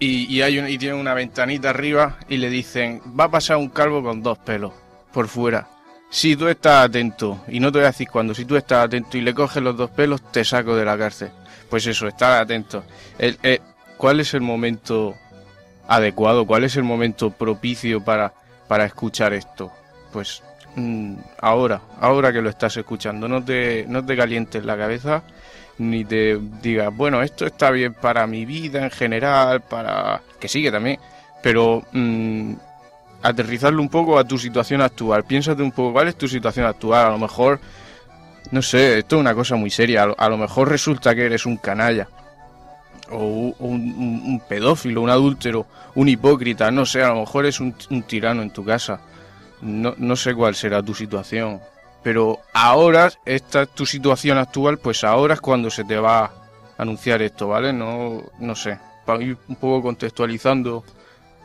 y, 0.00 0.32
y 0.34 0.42
hay 0.42 0.58
un- 0.58 0.68
y 0.68 0.78
tiene 0.78 0.94
una 0.94 1.14
ventanita 1.14 1.70
arriba 1.70 2.16
y 2.28 2.36
le 2.38 2.50
dicen, 2.50 3.00
va 3.18 3.24
a 3.24 3.30
pasar 3.30 3.56
un 3.56 3.68
calvo 3.68 4.02
con 4.02 4.22
dos 4.22 4.38
pelos 4.38 4.72
por 5.12 5.28
fuera. 5.28 5.68
Si 6.10 6.36
tú 6.36 6.48
estás 6.48 6.86
atento, 6.86 7.44
y 7.48 7.60
no 7.60 7.70
te 7.70 7.78
voy 7.78 7.84
a 7.84 7.88
decir 7.90 8.08
cuándo, 8.10 8.34
si 8.34 8.44
tú 8.44 8.56
estás 8.56 8.86
atento 8.86 9.18
y 9.18 9.20
le 9.20 9.34
coges 9.34 9.62
los 9.62 9.76
dos 9.76 9.90
pelos, 9.90 10.22
te 10.32 10.44
saco 10.44 10.74
de 10.74 10.84
la 10.84 10.96
cárcel. 10.96 11.30
Pues 11.68 11.86
eso, 11.86 12.08
estar 12.08 12.40
atento. 12.42 12.82
El- 13.18 13.38
eh, 13.42 13.60
¿Cuál 13.98 14.20
es 14.20 14.32
el 14.34 14.40
momento 14.40 15.14
adecuado? 15.86 16.46
¿Cuál 16.46 16.64
es 16.64 16.76
el 16.76 16.84
momento 16.84 17.30
propicio 17.30 18.02
para, 18.02 18.32
para 18.68 18.84
escuchar 18.86 19.32
esto? 19.34 19.70
Pues 20.12 20.42
ahora, 21.40 21.80
ahora 22.00 22.32
que 22.32 22.42
lo 22.42 22.50
estás 22.50 22.76
escuchando, 22.76 23.28
no 23.28 23.44
te, 23.44 23.84
no 23.88 24.04
te 24.04 24.16
calientes 24.16 24.64
la 24.64 24.76
cabeza 24.76 25.22
ni 25.78 26.04
te 26.04 26.38
digas, 26.60 26.94
bueno, 26.94 27.22
esto 27.22 27.46
está 27.46 27.70
bien 27.70 27.94
para 27.94 28.26
mi 28.26 28.44
vida 28.44 28.84
en 28.84 28.90
general, 28.90 29.62
para... 29.62 30.20
que 30.40 30.48
sigue 30.48 30.70
también, 30.70 30.98
pero 31.42 31.84
mm, 31.92 32.54
aterrizarlo 33.22 33.80
un 33.80 33.88
poco 33.88 34.18
a 34.18 34.24
tu 34.24 34.38
situación 34.38 34.82
actual. 34.82 35.24
Piénsate 35.24 35.62
un 35.62 35.72
poco, 35.72 35.92
¿cuál 35.92 36.08
es 36.08 36.16
tu 36.16 36.28
situación 36.28 36.66
actual? 36.66 37.06
A 37.06 37.10
lo 37.10 37.18
mejor, 37.18 37.60
no 38.50 38.60
sé, 38.60 38.98
esto 38.98 39.16
es 39.16 39.20
una 39.20 39.34
cosa 39.34 39.56
muy 39.56 39.70
seria, 39.70 40.02
a 40.02 40.28
lo, 40.28 40.36
mejor 40.36 40.68
resulta 40.68 41.14
que 41.14 41.26
eres 41.26 41.46
un 41.46 41.56
canalla, 41.56 42.08
o 43.10 43.54
un, 43.58 44.42
pedófilo, 44.48 45.00
un 45.00 45.10
adúltero, 45.10 45.66
un 45.94 46.08
hipócrita, 46.08 46.70
no 46.70 46.84
sé, 46.84 47.02
a 47.02 47.08
lo 47.08 47.20
mejor 47.20 47.46
es 47.46 47.60
un 47.60 48.02
tirano 48.06 48.42
en 48.42 48.50
tu 48.50 48.64
casa. 48.64 49.00
No, 49.60 49.94
no 49.98 50.16
sé 50.16 50.34
cuál 50.34 50.54
será 50.54 50.82
tu 50.82 50.94
situación, 50.94 51.60
pero 52.02 52.40
ahora, 52.52 53.10
esta 53.24 53.62
es 53.62 53.68
tu 53.70 53.84
situación 53.84 54.38
actual, 54.38 54.78
pues 54.78 55.04
ahora 55.04 55.34
es 55.34 55.40
cuando 55.40 55.70
se 55.70 55.84
te 55.84 55.98
va 55.98 56.24
a 56.24 56.32
anunciar 56.78 57.22
esto, 57.22 57.48
¿vale? 57.48 57.72
No, 57.72 58.22
no 58.38 58.54
sé, 58.54 58.78
para 59.04 59.22
ir 59.22 59.36
un 59.48 59.56
poco 59.56 59.82
contextualizando. 59.82 60.84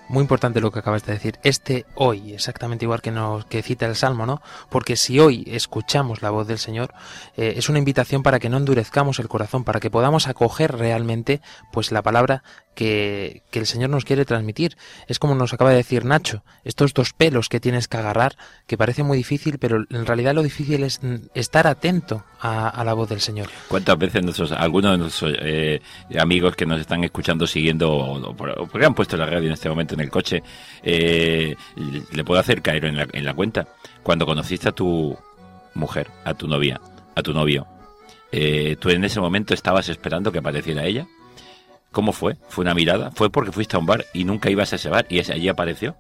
Muy 0.10 0.22
importante 0.22 0.60
lo 0.60 0.72
que 0.72 0.80
acabas 0.80 1.06
de 1.06 1.14
decir. 1.14 1.40
Este 1.44 1.86
hoy, 1.96 2.34
exactamente 2.34 2.86
igual 2.86 3.02
que 3.02 3.10
nos 3.10 3.46
que 3.46 3.64
cita 3.64 3.86
el 3.86 3.96
Salmo, 3.96 4.26
¿no? 4.26 4.42
Porque 4.70 4.96
si 4.96 5.20
hoy 5.20 5.44
escuchamos 5.48 6.22
la 6.22 6.30
voz 6.30 6.46
del 6.46 6.60
Señor, 6.60 6.94
eh, 7.36 7.54
es 7.56 7.70
una 7.70 7.80
invitación 7.80 8.22
para 8.22 8.40
que 8.40 8.50
no 8.50 8.58
endurezcamos 8.58 9.20
el 9.20 9.30
corazón, 9.30 9.64
para 9.64 9.80
que 9.80 9.90
podamos 9.90 10.28
acoger 10.28 10.76
realmente, 10.76 11.42
pues 11.72 11.92
la 11.92 12.02
palabra 12.02 12.44
que, 12.76 13.44
el 13.52 13.66
Señor 13.66 13.90
nos 13.90 14.06
quiere 14.06 14.26
transmitir. 14.26 14.78
Es 15.08 15.20
como 15.20 15.36
nos 15.36 15.54
acaba 15.54 15.72
de 15.72 15.78
decir 15.78 16.06
Nacho, 16.06 16.44
estos 16.64 16.94
dos 16.94 17.14
pelos 17.14 17.50
que 17.50 17.60
tienes 17.60 17.88
que 17.88 17.98
agarrar, 17.98 18.36
que 18.68 18.78
parece 18.78 19.04
muy 19.04 19.18
difícil, 19.18 19.58
pero 19.60 19.86
en 19.90 20.06
realidad 20.06 20.34
lo 20.34 20.44
difícil 20.44 20.84
es 20.84 21.00
estar 21.34 21.68
atento 21.68 22.24
a, 22.40 22.84
la 22.84 22.94
voz 22.94 23.10
del 23.10 23.22
Señor. 23.22 23.50
¿Cuántas 23.68 23.98
veces 23.98 24.52
algunos 24.52 24.92
de 24.92 24.98
nuestros 24.98 25.34
eh, 25.40 25.82
amigos 26.20 26.56
que 26.56 26.66
nos 26.66 26.80
están 26.82 27.04
escuchando, 27.04 27.48
siguiendo, 27.48 27.92
o, 27.92 28.32
o 28.32 28.36
porque 28.68 28.86
han 28.86 28.94
puesto 28.94 29.18
la 29.18 29.26
radio 29.26 29.48
en 29.48 29.54
este 29.54 29.70
momento 29.70 29.94
en 29.94 30.02
el 30.02 30.10
coche, 30.10 30.44
eh, 30.82 31.56
le 32.12 32.24
puedo 32.24 32.40
hacer 32.40 32.62
caer 32.62 32.86
en 32.86 32.98
la, 32.98 33.08
en 33.12 33.24
la 33.24 33.34
cuenta? 33.34 33.68
Cuando 34.02 34.26
conociste 34.26 34.70
a 34.70 34.72
tu 34.72 35.18
mujer, 35.76 36.10
a 36.26 36.34
tu 36.34 36.48
novia, 36.48 36.82
a 37.16 37.22
tu 37.22 37.34
novio, 37.34 37.68
eh, 38.32 38.78
¿tú 38.80 38.90
en 38.90 39.04
ese 39.04 39.20
momento 39.20 39.54
estabas 39.54 39.90
esperando 39.90 40.32
que 40.32 40.40
apareciera 40.40 40.86
ella? 40.86 41.08
¿Cómo 41.94 42.12
fue? 42.12 42.38
¿Fue 42.50 42.64
una 42.64 42.74
mirada? 42.74 43.12
¿Fue 43.12 43.30
porque 43.30 43.52
fuiste 43.52 43.76
a 43.76 43.80
un 43.80 43.86
bar 43.86 44.06
y 44.14 44.24
nunca 44.24 44.50
ibas 44.50 44.74
a 44.74 44.78
ese 44.78 44.90
bar 44.90 45.06
y 45.10 45.20
allí 45.20 45.48
apareció? 45.48 45.96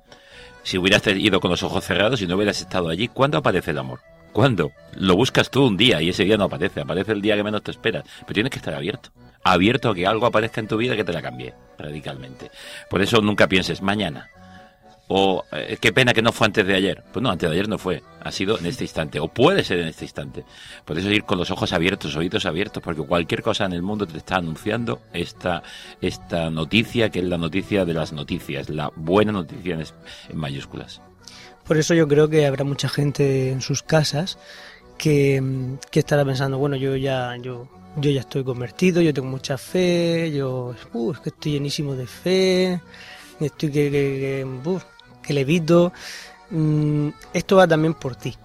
Si 0.64 0.80
hubieras 0.80 1.06
ido 1.06 1.40
con 1.40 1.52
los 1.52 1.62
ojos 1.62 1.86
cerrados 1.86 2.20
y 2.20 2.26
no 2.26 2.36
hubieras 2.36 2.60
estado 2.60 2.90
allí, 2.90 3.08
¿cuándo 3.08 3.38
aparece 3.38 3.72
el 3.72 3.78
amor? 3.78 4.00
¿Cuándo? 4.32 4.72
Lo 4.96 5.16
buscas 5.16 5.52
tú 5.52 5.68
un 5.68 5.78
día 5.78 6.02
y 6.02 6.10
ese 6.10 6.24
día 6.24 6.36
no 6.36 6.46
aparece, 6.46 6.82
aparece 6.82 7.12
el 7.12 7.22
día 7.22 7.36
que 7.36 7.44
menos 7.44 7.62
te 7.62 7.70
esperas, 7.70 8.06
pero 8.22 8.34
tienes 8.34 8.50
que 8.50 8.58
estar 8.58 8.74
abierto, 8.74 9.12
abierto 9.44 9.92
a 9.92 9.94
que 9.94 10.08
algo 10.08 10.26
aparezca 10.26 10.60
en 10.62 10.68
tu 10.68 10.78
vida 10.78 10.96
que 10.96 11.04
te 11.04 11.14
la 11.14 11.22
cambie 11.22 11.54
radicalmente. 11.78 12.50
Por 12.90 13.04
eso 13.04 13.22
nunca 13.22 13.48
pienses 13.48 13.84
mañana. 13.84 14.32
O 15.10 15.44
eh, 15.52 15.78
qué 15.82 15.92
pena 15.92 16.14
que 16.14 16.22
no 16.22 16.32
fue 16.32 16.48
antes 16.48 16.66
de 16.66 16.76
ayer. 16.76 17.04
Pues 17.12 17.22
no, 17.22 17.30
antes 17.30 17.50
de 17.50 17.54
ayer 17.54 17.68
no 17.68 17.78
fue, 17.78 18.02
ha 18.22 18.32
sido 18.32 18.58
en 18.58 18.66
este 18.66 18.86
instante, 18.86 19.20
o 19.20 19.28
puede 19.28 19.64
ser 19.64 19.80
en 19.80 19.88
este 19.88 20.06
instante. 20.06 20.46
Por 20.86 20.98
eso 20.98 21.10
ir 21.12 21.24
con 21.26 21.38
los 21.38 21.52
ojos 21.52 21.74
abiertos, 21.74 22.16
oídos 22.16 22.46
abiertos, 22.46 22.82
porque 22.82 23.02
cualquier 23.02 23.42
cosa 23.44 23.66
en 23.66 23.74
el 23.74 23.82
mundo 23.82 24.08
te 24.08 24.18
está 24.18 24.38
anunciando 24.38 25.02
esta, 25.12 25.62
esta 26.02 26.50
noticia, 26.50 27.10
que 27.10 27.20
es 27.20 27.26
la 27.26 27.38
noticia 27.38 27.86
de 27.86 27.94
las 27.94 28.14
noticias, 28.14 28.70
la 28.70 28.92
buena 28.96 29.34
noticia 29.34 29.78
en, 29.78 30.38
mayúsculas. 30.38 31.02
Por 31.66 31.78
eso 31.78 31.94
yo 31.94 32.08
creo 32.08 32.30
que 32.30 32.46
habrá 32.46 32.64
mucha 32.64 32.90
gente 32.90 33.52
en 33.52 33.62
sus 33.62 33.84
casas 33.84 34.38
que, 34.98 35.42
que 35.92 36.00
estará 36.00 36.24
pensando, 36.24 36.58
bueno, 36.58 36.76
yo 36.76 36.96
ya, 36.96 37.36
yo, 37.38 37.68
yo 37.98 38.10
ya 38.10 38.22
estoy 38.22 38.44
convertido, 38.44 39.02
yo 39.02 39.14
tengo 39.14 39.28
mucha 39.28 39.58
fe, 39.58 40.32
yo 40.32 40.76
uh, 40.94 41.12
es 41.12 41.20
que 41.20 41.30
estoy 41.30 41.54
llenísimo 41.54 41.96
de 41.96 42.08
fe, 42.08 42.82
estoy 43.40 43.72
que, 43.72 44.46
uf, 44.66 44.84
que 45.24 45.34
levito. 45.34 45.92
Mm, 46.52 47.10
esto 47.34 47.56
va 47.56 47.68
también 47.68 47.96
por 47.96 48.16
ti. 48.16 48.36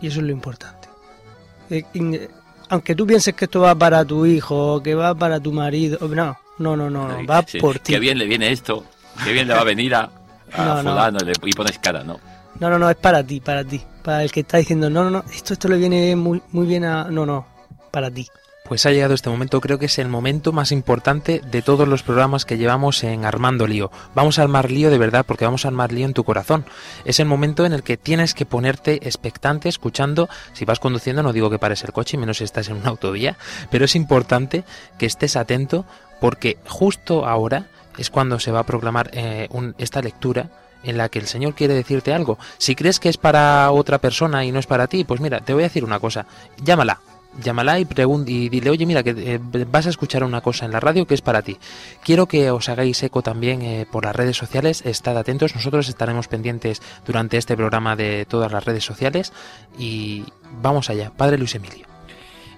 Y 0.00 0.08
eso 0.08 0.20
es 0.20 0.26
lo 0.26 0.32
importante. 0.32 0.88
Eh, 1.70 2.28
Aunque 2.68 2.94
tú 2.94 3.06
pienses 3.06 3.34
que 3.34 3.46
esto 3.46 3.60
va 3.60 3.74
para 3.74 4.04
tu 4.04 4.26
hijo, 4.26 4.82
que 4.82 4.94
va 4.94 5.14
para 5.14 5.40
tu 5.40 5.52
marido, 5.52 5.98
no, 6.08 6.36
no, 6.58 6.76
no, 6.76 6.90
no, 6.90 7.08
no, 7.08 7.26
va 7.26 7.44
Sí, 7.46 7.58
por 7.58 7.78
ti. 7.78 7.92
Qué 7.94 7.98
bien 7.98 8.18
le 8.18 8.26
viene 8.26 8.52
esto, 8.52 8.84
qué 9.24 9.32
bien 9.32 9.48
le 9.48 9.54
va 9.54 9.60
a 9.60 9.64
venir 9.64 9.94
a, 9.94 10.10
a 10.52 10.64
No, 10.82 10.90
fulano 10.90 11.18
y 11.44 11.52
pones 11.52 11.78
cara, 11.78 12.04
¿no? 12.04 12.20
No, 12.60 12.70
no, 12.70 12.78
no, 12.78 12.90
es 12.90 12.96
para 12.96 13.24
ti, 13.24 13.40
para 13.40 13.64
ti. 13.64 13.80
Para 14.04 14.22
el 14.22 14.30
que 14.30 14.40
está 14.40 14.58
diciendo, 14.58 14.90
no, 14.90 15.04
no, 15.04 15.10
no, 15.10 15.24
esto, 15.32 15.54
esto 15.54 15.68
le 15.68 15.78
viene 15.78 16.14
muy, 16.14 16.42
muy 16.52 16.66
bien 16.66 16.84
a... 16.84 17.04
No, 17.04 17.24
no, 17.26 17.46
para 17.90 18.10
ti. 18.10 18.26
Pues 18.70 18.86
ha 18.86 18.92
llegado 18.92 19.14
este 19.14 19.28
momento, 19.28 19.60
creo 19.60 19.80
que 19.80 19.86
es 19.86 19.98
el 19.98 20.06
momento 20.06 20.52
más 20.52 20.70
importante 20.70 21.40
de 21.44 21.60
todos 21.60 21.88
los 21.88 22.04
programas 22.04 22.44
que 22.44 22.56
llevamos 22.56 23.02
en 23.02 23.24
Armando 23.24 23.66
Lío. 23.66 23.90
Vamos 24.14 24.38
a 24.38 24.42
armar 24.42 24.70
lío 24.70 24.90
de 24.92 24.98
verdad 24.98 25.26
porque 25.26 25.44
vamos 25.44 25.64
a 25.64 25.68
armar 25.68 25.90
lío 25.90 26.06
en 26.06 26.14
tu 26.14 26.22
corazón. 26.22 26.64
Es 27.04 27.18
el 27.18 27.26
momento 27.26 27.66
en 27.66 27.72
el 27.72 27.82
que 27.82 27.96
tienes 27.96 28.32
que 28.32 28.46
ponerte 28.46 29.08
expectante, 29.08 29.68
escuchando. 29.68 30.28
Si 30.52 30.64
vas 30.66 30.78
conduciendo, 30.78 31.24
no 31.24 31.32
digo 31.32 31.50
que 31.50 31.58
pares 31.58 31.82
el 31.82 31.92
coche, 31.92 32.16
menos 32.16 32.38
si 32.38 32.44
estás 32.44 32.68
en 32.68 32.76
una 32.76 32.90
autovía, 32.90 33.36
pero 33.72 33.86
es 33.86 33.96
importante 33.96 34.62
que 34.98 35.06
estés 35.06 35.34
atento 35.34 35.84
porque 36.20 36.56
justo 36.68 37.26
ahora 37.26 37.66
es 37.98 38.08
cuando 38.08 38.38
se 38.38 38.52
va 38.52 38.60
a 38.60 38.66
proclamar 38.66 39.10
eh, 39.14 39.48
esta 39.78 40.00
lectura 40.00 40.48
en 40.84 40.96
la 40.96 41.08
que 41.08 41.18
el 41.18 41.26
Señor 41.26 41.56
quiere 41.56 41.74
decirte 41.74 42.14
algo. 42.14 42.38
Si 42.58 42.76
crees 42.76 43.00
que 43.00 43.08
es 43.08 43.16
para 43.16 43.68
otra 43.72 43.98
persona 43.98 44.44
y 44.44 44.52
no 44.52 44.60
es 44.60 44.68
para 44.68 44.86
ti, 44.86 45.02
pues 45.02 45.20
mira, 45.20 45.40
te 45.40 45.54
voy 45.54 45.64
a 45.64 45.66
decir 45.66 45.82
una 45.82 45.98
cosa, 45.98 46.26
llámala. 46.62 47.00
Llámala 47.38 47.78
y 47.78 47.86
y 48.26 48.48
dile, 48.48 48.70
oye, 48.70 48.86
mira, 48.86 49.02
que 49.02 49.10
eh, 49.16 49.40
vas 49.70 49.86
a 49.86 49.90
escuchar 49.90 50.24
una 50.24 50.40
cosa 50.40 50.64
en 50.64 50.72
la 50.72 50.80
radio 50.80 51.06
que 51.06 51.14
es 51.14 51.22
para 51.22 51.42
ti. 51.42 51.58
Quiero 52.02 52.26
que 52.26 52.50
os 52.50 52.68
hagáis 52.68 53.02
eco 53.02 53.22
también 53.22 53.62
eh, 53.62 53.86
por 53.90 54.04
las 54.04 54.16
redes 54.16 54.36
sociales, 54.36 54.82
estad 54.84 55.16
atentos, 55.16 55.54
nosotros 55.54 55.88
estaremos 55.88 56.28
pendientes 56.28 56.82
durante 57.06 57.36
este 57.36 57.56
programa 57.56 57.94
de 57.94 58.26
todas 58.26 58.50
las 58.50 58.64
redes 58.64 58.84
sociales 58.84 59.32
y 59.78 60.24
vamos 60.60 60.90
allá, 60.90 61.12
Padre 61.16 61.38
Luis 61.38 61.54
Emilio. 61.54 61.86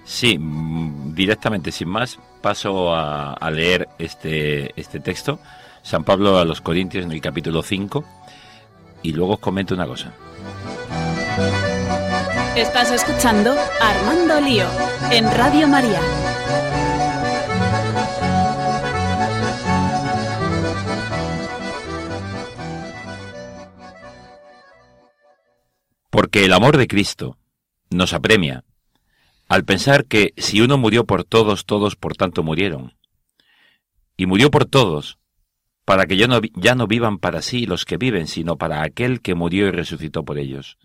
Sí, 0.05 0.37
mm, 0.37 1.13
directamente, 1.13 1.71
sin 1.71 1.89
más, 1.89 2.19
paso 2.41 2.93
a, 2.93 3.33
a 3.33 3.51
leer 3.51 3.87
este, 3.99 4.79
este 4.79 4.99
texto, 4.99 5.39
San 5.83 6.03
Pablo 6.03 6.37
a 6.39 6.45
los 6.45 6.61
Corintios 6.61 7.05
en 7.05 7.11
el 7.11 7.21
capítulo 7.21 7.61
5, 7.61 8.03
y 9.03 9.11
luego 9.11 9.33
os 9.33 9.39
comento 9.39 9.75
una 9.75 9.85
cosa. 9.85 10.13
Estás 12.55 12.91
escuchando 12.91 13.55
Armando 13.81 14.39
Lío 14.39 14.67
en 15.11 15.25
Radio 15.31 15.67
María. 15.67 15.99
Porque 26.11 26.45
el 26.45 26.53
amor 26.53 26.77
de 26.77 26.87
Cristo 26.87 27.39
nos 27.89 28.13
apremia 28.13 28.63
al 29.49 29.65
pensar 29.65 30.05
que 30.05 30.35
si 30.37 30.61
uno 30.61 30.77
murió 30.77 31.05
por 31.05 31.23
todos, 31.23 31.65
todos 31.65 31.95
por 31.95 32.15
tanto 32.15 32.43
murieron. 32.43 32.93
Y 34.15 34.27
murió 34.27 34.51
por 34.51 34.65
todos, 34.65 35.17
para 35.85 36.05
que 36.05 36.17
ya 36.17 36.27
no, 36.27 36.39
ya 36.53 36.75
no 36.75 36.85
vivan 36.85 37.17
para 37.17 37.41
sí 37.41 37.65
los 37.65 37.83
que 37.83 37.97
viven, 37.97 38.27
sino 38.27 38.57
para 38.57 38.83
aquel 38.83 39.21
que 39.21 39.33
murió 39.33 39.65
y 39.65 39.71
resucitó 39.71 40.23
por 40.23 40.37
ellos. 40.37 40.77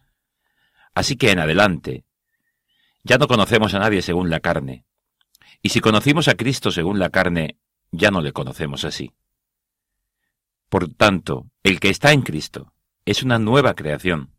Así 0.98 1.14
que 1.14 1.30
en 1.30 1.38
adelante, 1.38 2.04
ya 3.04 3.18
no 3.18 3.28
conocemos 3.28 3.72
a 3.72 3.78
nadie 3.78 4.02
según 4.02 4.30
la 4.30 4.40
carne. 4.40 4.84
Y 5.62 5.68
si 5.68 5.78
conocimos 5.78 6.26
a 6.26 6.34
Cristo 6.34 6.72
según 6.72 6.98
la 6.98 7.10
carne, 7.10 7.56
ya 7.92 8.10
no 8.10 8.20
le 8.20 8.32
conocemos 8.32 8.84
así. 8.84 9.12
Por 10.68 10.92
tanto, 10.92 11.46
el 11.62 11.78
que 11.78 11.88
está 11.88 12.10
en 12.10 12.22
Cristo 12.22 12.72
es 13.04 13.22
una 13.22 13.38
nueva 13.38 13.74
creación. 13.74 14.32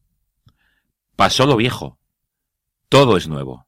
Pasó 1.16 1.46
lo 1.46 1.56
viejo, 1.56 1.98
todo 2.90 3.16
es 3.16 3.30
nuevo. 3.30 3.66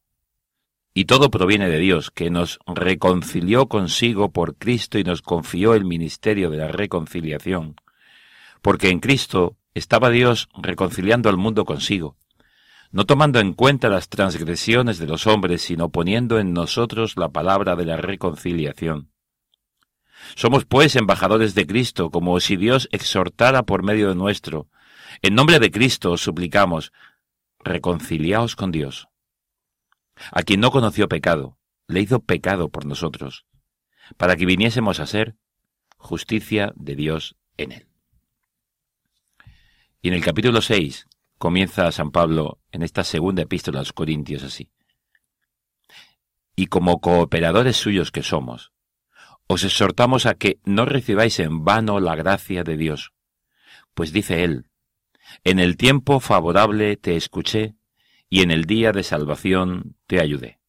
Y 0.93 1.05
todo 1.05 1.31
proviene 1.31 1.69
de 1.69 1.79
Dios, 1.79 2.11
que 2.11 2.29
nos 2.29 2.59
reconcilió 2.67 3.67
consigo 3.67 4.33
por 4.33 4.57
Cristo 4.57 4.99
y 4.99 5.05
nos 5.05 5.21
confió 5.21 5.75
el 5.75 5.85
ministerio 5.85 6.49
de 6.49 6.57
la 6.57 6.67
reconciliación. 6.67 7.77
Porque 8.61 8.89
en 8.89 8.99
Cristo 8.99 9.55
estaba 9.75 10.09
Dios 10.09 10.49
reconciliando 10.61 11.29
al 11.29 11.37
mundo 11.37 11.63
consigo, 11.63 12.17
no 12.91 13.05
tomando 13.05 13.39
en 13.39 13.53
cuenta 13.53 13.89
las 13.89 14.09
transgresiones 14.09 14.97
de 14.99 15.07
los 15.07 15.25
hombres, 15.25 15.61
sino 15.61 15.89
poniendo 15.89 16.39
en 16.39 16.53
nosotros 16.53 17.15
la 17.15 17.29
palabra 17.29 17.75
de 17.75 17.85
la 17.85 17.97
reconciliación. 17.97 19.11
Somos 20.35 20.65
pues 20.65 20.95
embajadores 20.95 21.55
de 21.55 21.65
Cristo, 21.65 22.09
como 22.09 22.39
si 22.39 22.57
Dios 22.57 22.89
exhortara 22.91 23.63
por 23.63 23.83
medio 23.83 24.09
de 24.09 24.15
nuestro. 24.15 24.69
En 25.21 25.35
nombre 25.35 25.59
de 25.59 25.71
Cristo 25.71 26.11
os 26.11 26.21
suplicamos, 26.21 26.91
reconciliaos 27.59 28.55
con 28.55 28.71
Dios. 28.71 29.07
A 30.31 30.43
quien 30.43 30.59
no 30.59 30.71
conoció 30.71 31.07
pecado, 31.07 31.57
le 31.87 32.01
hizo 32.01 32.19
pecado 32.19 32.69
por 32.69 32.85
nosotros, 32.85 33.45
para 34.17 34.35
que 34.35 34.45
viniésemos 34.45 34.99
a 34.99 35.07
ser 35.07 35.35
justicia 35.97 36.73
de 36.75 36.95
Dios 36.95 37.35
en 37.57 37.71
él. 37.71 37.87
Y 40.01 40.09
en 40.09 40.15
el 40.15 40.23
capítulo 40.23 40.61
6 40.61 41.07
comienza 41.41 41.91
San 41.91 42.11
Pablo 42.11 42.59
en 42.71 42.83
esta 42.83 43.03
segunda 43.03 43.41
epístola 43.41 43.79
a 43.79 43.81
los 43.81 43.93
Corintios 43.93 44.43
así. 44.43 44.69
Y 46.55 46.67
como 46.67 47.01
cooperadores 47.01 47.77
suyos 47.77 48.11
que 48.11 48.21
somos, 48.21 48.71
os 49.47 49.63
exhortamos 49.63 50.27
a 50.27 50.35
que 50.35 50.59
no 50.65 50.85
recibáis 50.85 51.39
en 51.39 51.65
vano 51.65 51.99
la 51.99 52.15
gracia 52.15 52.63
de 52.63 52.77
Dios, 52.77 53.11
pues 53.95 54.13
dice 54.13 54.43
él, 54.43 54.69
en 55.43 55.57
el 55.57 55.77
tiempo 55.77 56.19
favorable 56.19 56.95
te 56.95 57.15
escuché, 57.15 57.73
y 58.29 58.43
en 58.43 58.51
el 58.51 58.65
día 58.65 58.91
de 58.91 59.01
salvación 59.01 59.97
te 60.05 60.21
ayudé. 60.21 60.59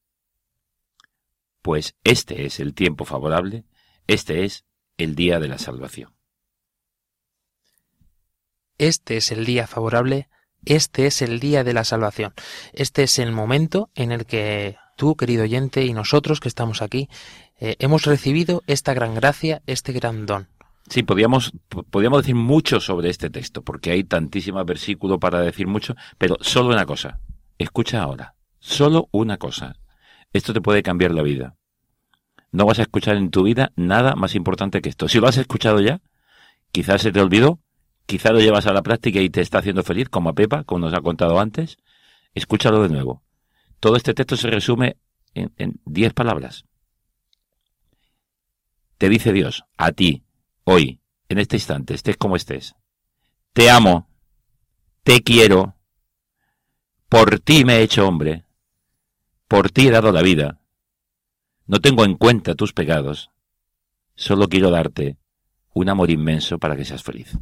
Pues 1.61 1.97
este 2.03 2.47
es 2.47 2.61
el 2.61 2.73
tiempo 2.73 3.05
favorable, 3.05 3.67
este 4.07 4.45
es 4.45 4.65
el 4.97 5.17
día 5.17 5.39
de 5.39 5.49
la 5.49 5.59
salvación. 5.59 6.17
Este 8.79 9.19
es 9.19 9.31
el 9.33 9.45
día 9.45 9.67
favorable, 9.67 10.31
este 10.65 11.07
es 11.07 11.23
el 11.23 11.41
día 11.41 11.65
de 11.65 11.73
la 11.75 11.85
salvación. 11.85 12.33
Este 12.73 13.03
es 13.05 13.19
el 13.19 13.33
momento 13.33 13.91
en 13.95 14.13
el 14.13 14.27
que 14.27 14.77
tú, 14.97 15.17
querido 15.17 15.45
oyente, 15.45 15.85
y 15.85 15.93
nosotros 15.93 16.41
que 16.41 16.49
estamos 16.49 16.83
aquí, 16.83 17.09
eh, 17.61 17.77
hemos 17.79 18.05
recibido 18.05 18.63
esta 18.67 18.95
gran 18.95 19.15
gracia, 19.15 19.63
este 19.67 19.93
gran 19.93 20.27
don. 20.27 20.49
Sí, 20.89 21.03
podíamos, 21.03 21.53
po- 21.69 21.85
podíamos 21.85 22.23
decir 22.23 22.35
mucho 22.35 22.81
sobre 22.81 23.09
este 23.09 23.31
texto, 23.31 23.63
porque 23.63 23.93
hay 23.93 24.05
tantísimos 24.05 24.65
versículos 24.67 25.19
para 25.19 25.41
decir 25.41 25.67
mucho, 25.67 25.95
pero 26.19 26.37
solo 26.41 26.71
una 26.71 26.87
cosa. 26.87 27.21
Escucha 27.59 28.03
ahora. 28.03 28.35
Solo 28.59 29.09
una 29.13 29.39
cosa. 29.39 29.77
Esto 30.33 30.53
te 30.53 30.61
puede 30.61 30.83
cambiar 30.83 31.13
la 31.13 31.23
vida. 31.23 31.57
No 32.51 32.67
vas 32.67 32.79
a 32.79 32.83
escuchar 32.83 33.17
en 33.17 33.31
tu 33.31 33.45
vida 33.45 33.73
nada 33.77 34.15
más 34.15 34.35
importante 34.35 34.83
que 34.83 34.89
esto. 34.89 35.09
Si 35.09 35.19
lo 35.21 35.29
has 35.29 35.37
escuchado 35.37 35.81
ya, 35.81 36.01
quizás 36.71 37.03
se 37.03 37.13
te 37.13 37.21
olvidó, 37.21 37.61
quizás 38.13 38.33
lo 38.33 38.41
llevas 38.41 38.67
a 38.67 38.75
la 38.75 38.83
práctica 38.83 39.23
y 39.23 39.31
te 39.31 39.41
está 39.41 39.61
haciendo 39.61 39.83
feliz, 39.83 40.11
como 40.11 40.29
a 40.29 40.35
Pepa, 40.35 40.65
como 40.65 40.81
nos 40.81 40.93
ha 40.93 41.01
contado 41.01 41.41
antes. 41.41 41.79
Escúchalo 42.35 42.83
de 42.83 42.91
nuevo. 42.91 43.23
Todo 43.81 43.97
este 43.97 44.13
texto 44.13 44.37
se 44.37 44.51
resume 44.51 44.99
en, 45.33 45.55
en 45.57 45.81
diez 45.87 46.13
palabras. 46.13 46.67
Te 48.99 49.09
dice 49.09 49.33
Dios, 49.33 49.65
a 49.79 49.93
ti, 49.93 50.25
hoy, 50.65 51.01
en 51.31 51.39
este 51.39 51.57
instante, 51.57 51.95
estés 51.95 52.19
como 52.19 52.37
estés. 52.37 52.75
Te 53.55 53.71
amo, 53.71 54.11
te 55.05 55.23
quiero, 55.23 55.77
por 57.09 57.41
ti 57.41 57.65
me 57.65 57.77
he 57.77 57.83
hecho 57.83 58.07
hombre, 58.07 58.45
por 59.49 59.71
ti 59.71 59.89
he 59.89 59.91
dado 59.91 60.13
la 60.13 60.21
vida. 60.21 60.61
No 61.67 61.81
tengo 61.81 62.05
en 62.05 62.17
cuenta 62.17 62.55
tus 62.55 62.75
pecados, 62.75 63.31
solo 64.17 64.49
quiero 64.49 64.71
darte 64.71 65.17
un 65.73 65.89
amor 65.89 66.11
inmenso 66.11 66.59
para 66.59 66.77
que 66.77 66.85
seas 66.85 67.03
feliz. 67.03 67.39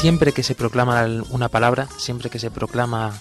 Siempre 0.00 0.32
que 0.32 0.42
se 0.42 0.54
proclama 0.54 1.06
una 1.28 1.50
palabra, 1.50 1.86
siempre 1.98 2.30
que 2.30 2.38
se 2.38 2.50
proclama 2.50 3.12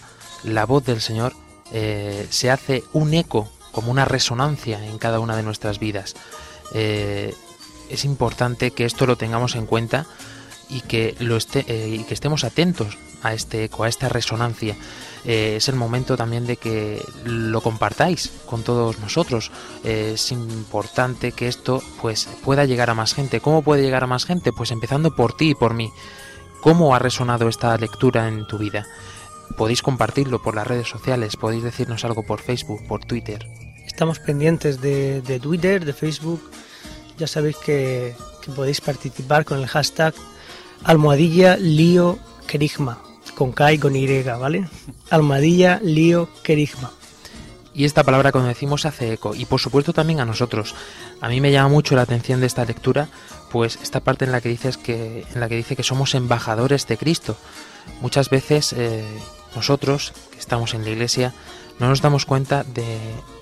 la 0.45 0.65
voz 0.65 0.85
del 0.85 1.01
Señor, 1.01 1.33
eh, 1.73 2.25
se 2.29 2.49
hace 2.49 2.85
un 2.93 3.13
eco, 3.13 3.51
como 3.73 3.91
una 3.91 4.05
resonancia 4.05 4.85
en 4.85 4.97
cada 4.97 5.19
una 5.19 5.35
de 5.35 5.43
nuestras 5.43 5.77
vidas. 5.77 6.15
Eh, 6.73 7.35
es 7.89 8.05
importante 8.05 8.71
que 8.71 8.85
esto 8.85 9.05
lo 9.05 9.17
tengamos 9.17 9.55
en 9.55 9.65
cuenta 9.65 10.05
y 10.69 10.79
que, 10.79 11.17
lo 11.19 11.35
esté, 11.35 11.65
eh, 11.67 11.97
y 11.99 12.05
que 12.05 12.13
estemos 12.13 12.45
atentos 12.45 12.97
a 13.23 13.33
este 13.33 13.65
eco, 13.65 13.83
a 13.83 13.89
esta 13.89 14.07
resonancia. 14.07 14.77
Es 15.25 15.67
el 15.67 15.75
momento 15.75 16.15
también 16.15 16.47
de 16.47 16.55
que 16.55 17.03
lo 17.25 17.59
compartáis 17.59 18.31
con 18.45 18.63
todos 18.63 18.99
nosotros. 18.99 19.51
Es 19.83 20.31
importante 20.31 21.33
que 21.33 21.49
esto 21.49 21.83
pues 22.01 22.29
pueda 22.45 22.63
llegar 22.63 22.89
a 22.89 22.93
más 22.93 23.13
gente. 23.13 23.41
¿Cómo 23.41 23.63
puede 23.63 23.81
llegar 23.81 24.05
a 24.05 24.07
más 24.07 24.23
gente? 24.23 24.53
Pues 24.53 24.71
empezando 24.71 25.13
por 25.13 25.35
ti 25.35 25.49
y 25.49 25.55
por 25.55 25.73
mí. 25.73 25.91
¿Cómo 26.62 26.93
ha 26.93 27.00
resonado 27.00 27.48
esta 27.48 27.78
lectura 27.78 28.28
en 28.28 28.45
tu 28.45 28.58
vida? 28.58 28.86
Podéis 29.58 29.82
compartirlo 29.82 30.41
por 30.41 30.56
las 30.56 30.67
redes 30.67 30.89
sociales, 30.89 31.38
podéis 31.38 31.63
decirnos 31.63 32.04
algo 32.04 32.24
por 32.24 32.41
Facebook, 32.41 32.86
por 32.88 33.06
Twitter. 33.06 33.48
Estamos 33.86 34.19
pendientes 34.19 34.82
de, 34.82 35.22
de 35.22 35.39
Twitter, 35.39 35.86
de 35.86 35.93
Facebook. 35.93 36.41
Ya 37.17 37.28
sabéis 37.28 37.58
que, 37.58 38.13
que 38.41 38.52
podéis 38.52 38.82
participar 38.82 39.45
con 39.45 39.60
el 39.60 39.67
hashtag 39.67 40.13
almohadilla 40.84 41.56
lío 41.58 42.19
querigma, 42.45 43.00
con 43.36 43.52
K 43.54 43.74
y 43.74 43.78
con 43.78 43.95
Y, 43.95 44.24
¿vale? 44.24 44.67
Almohadilla 45.10 45.80
lío 45.82 46.30
querigma. 46.43 46.91
Y 47.74 47.86
esta 47.86 48.04
palabra, 48.04 48.32
como 48.32 48.45
decimos, 48.45 48.86
hace 48.86 49.13
eco. 49.13 49.36
Y 49.36 49.45
por 49.45 49.62
supuesto 49.62 49.93
también 49.93 50.19
a 50.19 50.26
nosotros. 50.26 50.76
A 51.22 51.30
mí 51.30 51.39
me 51.39 51.52
llama 51.52 51.69
mucho 51.69 51.95
la 51.95 52.02
atención 52.02 52.41
de 52.41 52.48
esta 52.48 52.65
lectura, 52.65 53.08
pues 53.51 53.79
esta 53.81 53.99
parte 53.99 54.25
en 54.25 54.31
la 54.31 54.41
que 54.41 54.49
dices 54.49 54.77
que, 54.77 55.25
en 55.33 55.39
la 55.39 55.49
que 55.49 55.55
dice 55.55 55.75
que 55.75 55.83
somos 55.83 56.15
embajadores 56.15 56.88
de 56.88 56.97
Cristo. 56.97 57.35
Muchas 58.01 58.29
veces 58.29 58.73
eh, 58.73 59.03
nosotros, 59.55 60.13
que 60.31 60.39
estamos 60.39 60.73
en 60.73 60.83
la 60.83 60.91
iglesia, 60.91 61.33
no 61.79 61.88
nos 61.89 62.01
damos 62.01 62.25
cuenta 62.25 62.63
de 62.63 62.99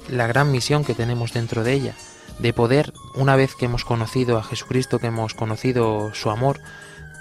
la 0.10 0.28
gran 0.28 0.52
misión 0.52 0.84
que 0.86 0.94
tenemos 0.94 1.34
dentro 1.34 1.64
de 1.64 1.74
ella, 1.74 1.96
de 2.40 2.54
poder, 2.54 2.94
una 3.16 3.36
vez 3.36 3.56
que 3.56 3.66
hemos 3.66 3.84
conocido 3.84 4.38
a 4.38 4.44
Jesucristo, 4.44 5.00
que 5.00 5.08
hemos 5.08 5.34
conocido 5.34 6.14
su 6.14 6.30
amor, 6.30 6.60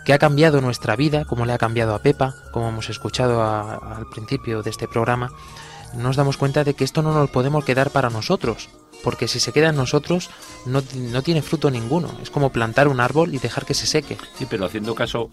que 0.05 0.12
ha 0.12 0.18
cambiado 0.18 0.61
nuestra 0.61 0.94
vida, 0.94 1.25
como 1.25 1.46
le 1.46 1.53
ha 1.53 1.59
cambiado 1.59 1.94
a 1.94 1.99
Pepa, 1.99 2.37
como 2.53 2.68
hemos 2.68 2.90
escuchado 2.90 3.42
al 3.42 4.07
principio 4.09 4.62
de 4.62 4.70
este 4.70 4.87
programa, 4.87 5.33
nos 5.94 6.16
damos 6.16 6.37
cuenta 6.37 6.64
de 6.64 6.75
que 6.75 6.85
esto 6.85 7.03
no 7.03 7.12
nos 7.12 7.22
lo 7.22 7.33
podemos 7.33 7.64
quedar 7.64 7.90
para 7.90 8.11
nosotros, 8.11 8.68
porque 9.03 9.29
si 9.29 9.40
se 9.40 9.53
queda 9.53 9.70
en 9.70 9.77
nosotros 9.77 10.31
no, 10.64 10.83
no 10.94 11.22
tiene 11.22 11.42
fruto 11.42 11.70
ninguno. 11.70 12.11
Es 12.22 12.31
como 12.31 12.51
plantar 12.51 12.88
un 12.88 13.01
árbol 13.01 13.35
y 13.35 13.38
dejar 13.38 13.66
que 13.66 13.75
se 13.75 13.87
seque. 13.87 14.16
Sí, 14.38 14.46
pero 14.49 14.66
haciendo 14.66 14.94
caso 14.94 15.31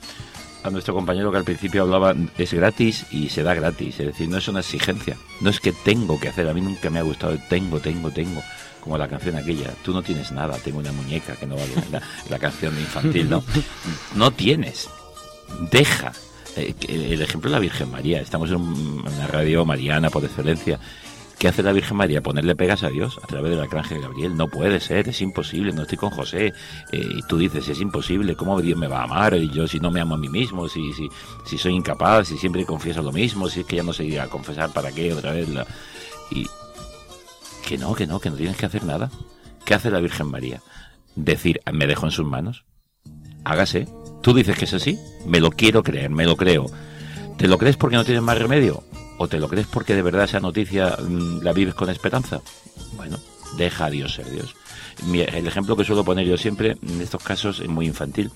a 0.63 0.69
nuestro 0.69 0.93
compañero 0.93 1.31
que 1.31 1.37
al 1.37 1.43
principio 1.43 1.83
hablaba, 1.83 2.15
es 2.37 2.53
gratis 2.53 3.05
y 3.11 3.29
se 3.29 3.43
da 3.43 3.53
gratis. 3.53 3.99
Es 3.99 4.07
decir, 4.07 4.29
no 4.29 4.37
es 4.37 4.47
una 4.47 4.61
exigencia. 4.61 5.17
No 5.41 5.49
es 5.49 5.59
que 5.59 5.73
tengo 5.73 6.19
que 6.19 6.29
hacer. 6.29 6.47
A 6.47 6.53
mí 6.53 6.61
nunca 6.61 6.89
me 6.89 6.99
ha 6.99 7.03
gustado 7.03 7.33
el 7.33 7.47
tengo, 7.47 7.79
tengo, 7.79 8.11
tengo. 8.11 8.41
Como 8.79 8.97
la 8.97 9.07
canción 9.07 9.35
aquella. 9.35 9.73
Tú 9.83 9.93
no 9.93 10.01
tienes 10.01 10.31
nada. 10.31 10.57
Tengo 10.57 10.79
una 10.79 10.91
muñeca 10.91 11.35
que 11.35 11.45
no 11.45 11.55
vale 11.55 11.75
nada. 11.75 12.07
La 12.29 12.39
canción 12.39 12.77
infantil, 12.79 13.29
¿no? 13.29 13.43
No 14.15 14.31
tienes. 14.31 14.89
Deja. 15.71 16.13
Eh, 16.55 16.73
El 16.87 17.21
ejemplo 17.21 17.49
de 17.49 17.55
la 17.55 17.59
Virgen 17.59 17.89
María. 17.91 18.21
Estamos 18.21 18.49
en 18.49 18.57
un- 18.57 19.03
en 19.07 19.13
una 19.13 19.27
radio 19.27 19.65
mariana 19.65 20.09
por 20.09 20.23
excelencia. 20.23 20.79
¿Qué 21.39 21.47
hace 21.49 21.63
la 21.63 21.73
Virgen 21.73 21.97
María? 21.97 22.21
Ponerle 22.21 22.55
pegas 22.55 22.83
a 22.83 22.89
Dios 22.89 23.19
a 23.21 23.27
través 23.27 23.51
del 23.51 23.59
arcángel 23.59 24.01
Gabriel. 24.01 24.37
No 24.37 24.47
puede 24.47 24.79
ser, 24.79 25.09
es 25.09 25.19
imposible, 25.21 25.73
no 25.73 25.81
estoy 25.81 25.97
con 25.97 26.09
José. 26.11 26.53
Eh, 26.91 27.01
y 27.17 27.21
tú 27.27 27.37
dices, 27.37 27.67
es 27.67 27.81
imposible, 27.81 28.35
¿cómo 28.35 28.61
Dios 28.61 28.77
me 28.79 28.87
va 28.87 28.99
a 29.01 29.03
amar? 29.03 29.33
Y 29.35 29.49
yo 29.49 29.67
si 29.67 29.79
no 29.79 29.91
me 29.91 29.99
amo 29.99 30.15
a 30.15 30.17
mí 30.17 30.29
mismo, 30.29 30.69
si, 30.69 30.93
si, 30.93 31.09
si 31.45 31.57
soy 31.57 31.73
incapaz, 31.73 32.27
si 32.29 32.37
siempre 32.37 32.65
confieso 32.65 33.01
lo 33.01 33.11
mismo, 33.11 33.49
si 33.49 33.61
es 33.61 33.65
que 33.65 33.75
ya 33.77 33.83
no 33.83 33.91
sé 33.91 34.05
ir 34.05 34.19
a 34.21 34.27
confesar 34.27 34.71
para 34.71 34.91
qué 34.91 35.11
otra 35.11 35.33
vez. 35.33 35.49
La... 35.49 35.65
Y 36.31 36.47
que 37.67 37.77
no, 37.77 37.93
que 37.93 38.07
no, 38.07 38.19
que 38.19 38.29
no 38.29 38.35
tienes 38.37 38.55
que 38.55 38.65
hacer 38.67 38.85
nada. 38.85 39.09
¿Qué 39.65 39.73
hace 39.73 39.91
la 39.91 39.99
Virgen 39.99 40.27
María? 40.27 40.61
Decir, 41.15 41.59
me 41.73 41.87
dejo 41.87 42.05
en 42.05 42.11
sus 42.11 42.25
manos. 42.25 42.63
Hágase. 43.43 43.87
Tú 44.23 44.33
dices 44.33 44.57
que 44.57 44.63
es 44.63 44.73
así, 44.73 44.97
me 45.25 45.41
lo 45.41 45.51
quiero 45.51 45.83
creer, 45.83 46.09
me 46.09 46.25
lo 46.25 46.37
creo. 46.37 46.65
¿Te 47.37 47.49
lo 47.49 47.57
crees 47.57 47.75
porque 47.75 47.97
no 47.97 48.05
tienes 48.05 48.23
más 48.23 48.37
remedio? 48.37 48.81
¿O 49.17 49.27
te 49.27 49.37
lo 49.37 49.49
crees 49.49 49.67
porque 49.67 49.95
de 49.95 50.01
verdad 50.01 50.23
esa 50.23 50.39
noticia 50.39 50.95
mm, 50.97 51.41
la 51.41 51.51
vives 51.51 51.75
con 51.75 51.89
esperanza? 51.89 52.39
Bueno, 52.95 53.19
deja 53.57 53.85
a 53.85 53.89
Dios 53.89 54.13
ser 54.13 54.31
Dios. 54.31 54.55
El 55.11 55.45
ejemplo 55.45 55.75
que 55.75 55.83
suelo 55.83 56.05
poner 56.05 56.25
yo 56.25 56.37
siempre 56.37 56.77
en 56.81 57.01
estos 57.01 57.21
casos 57.21 57.59
es 57.59 57.67
muy 57.67 57.85
infantil. 57.85 58.31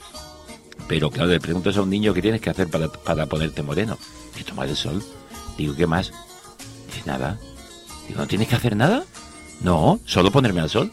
Pero 0.89 1.09
claro, 1.09 1.29
le 1.29 1.39
preguntas 1.39 1.77
a 1.77 1.83
un 1.83 1.89
niño 1.89 2.13
qué 2.13 2.21
tienes 2.21 2.41
que 2.41 2.49
hacer 2.49 2.67
para, 2.67 2.89
para 2.89 3.25
ponerte 3.25 3.63
moreno. 3.63 3.97
Y 4.37 4.43
tomar 4.43 4.67
el 4.67 4.75
sol. 4.75 5.01
Digo, 5.57 5.73
¿qué 5.73 5.87
más? 5.87 6.11
Dice, 6.87 7.03
nada. 7.05 7.39
Digo, 8.09 8.19
¿no 8.19 8.27
tienes 8.27 8.49
que 8.49 8.55
hacer 8.57 8.75
nada? 8.75 9.05
No, 9.61 10.01
solo 10.03 10.31
ponerme 10.31 10.59
al 10.59 10.69
sol. 10.69 10.91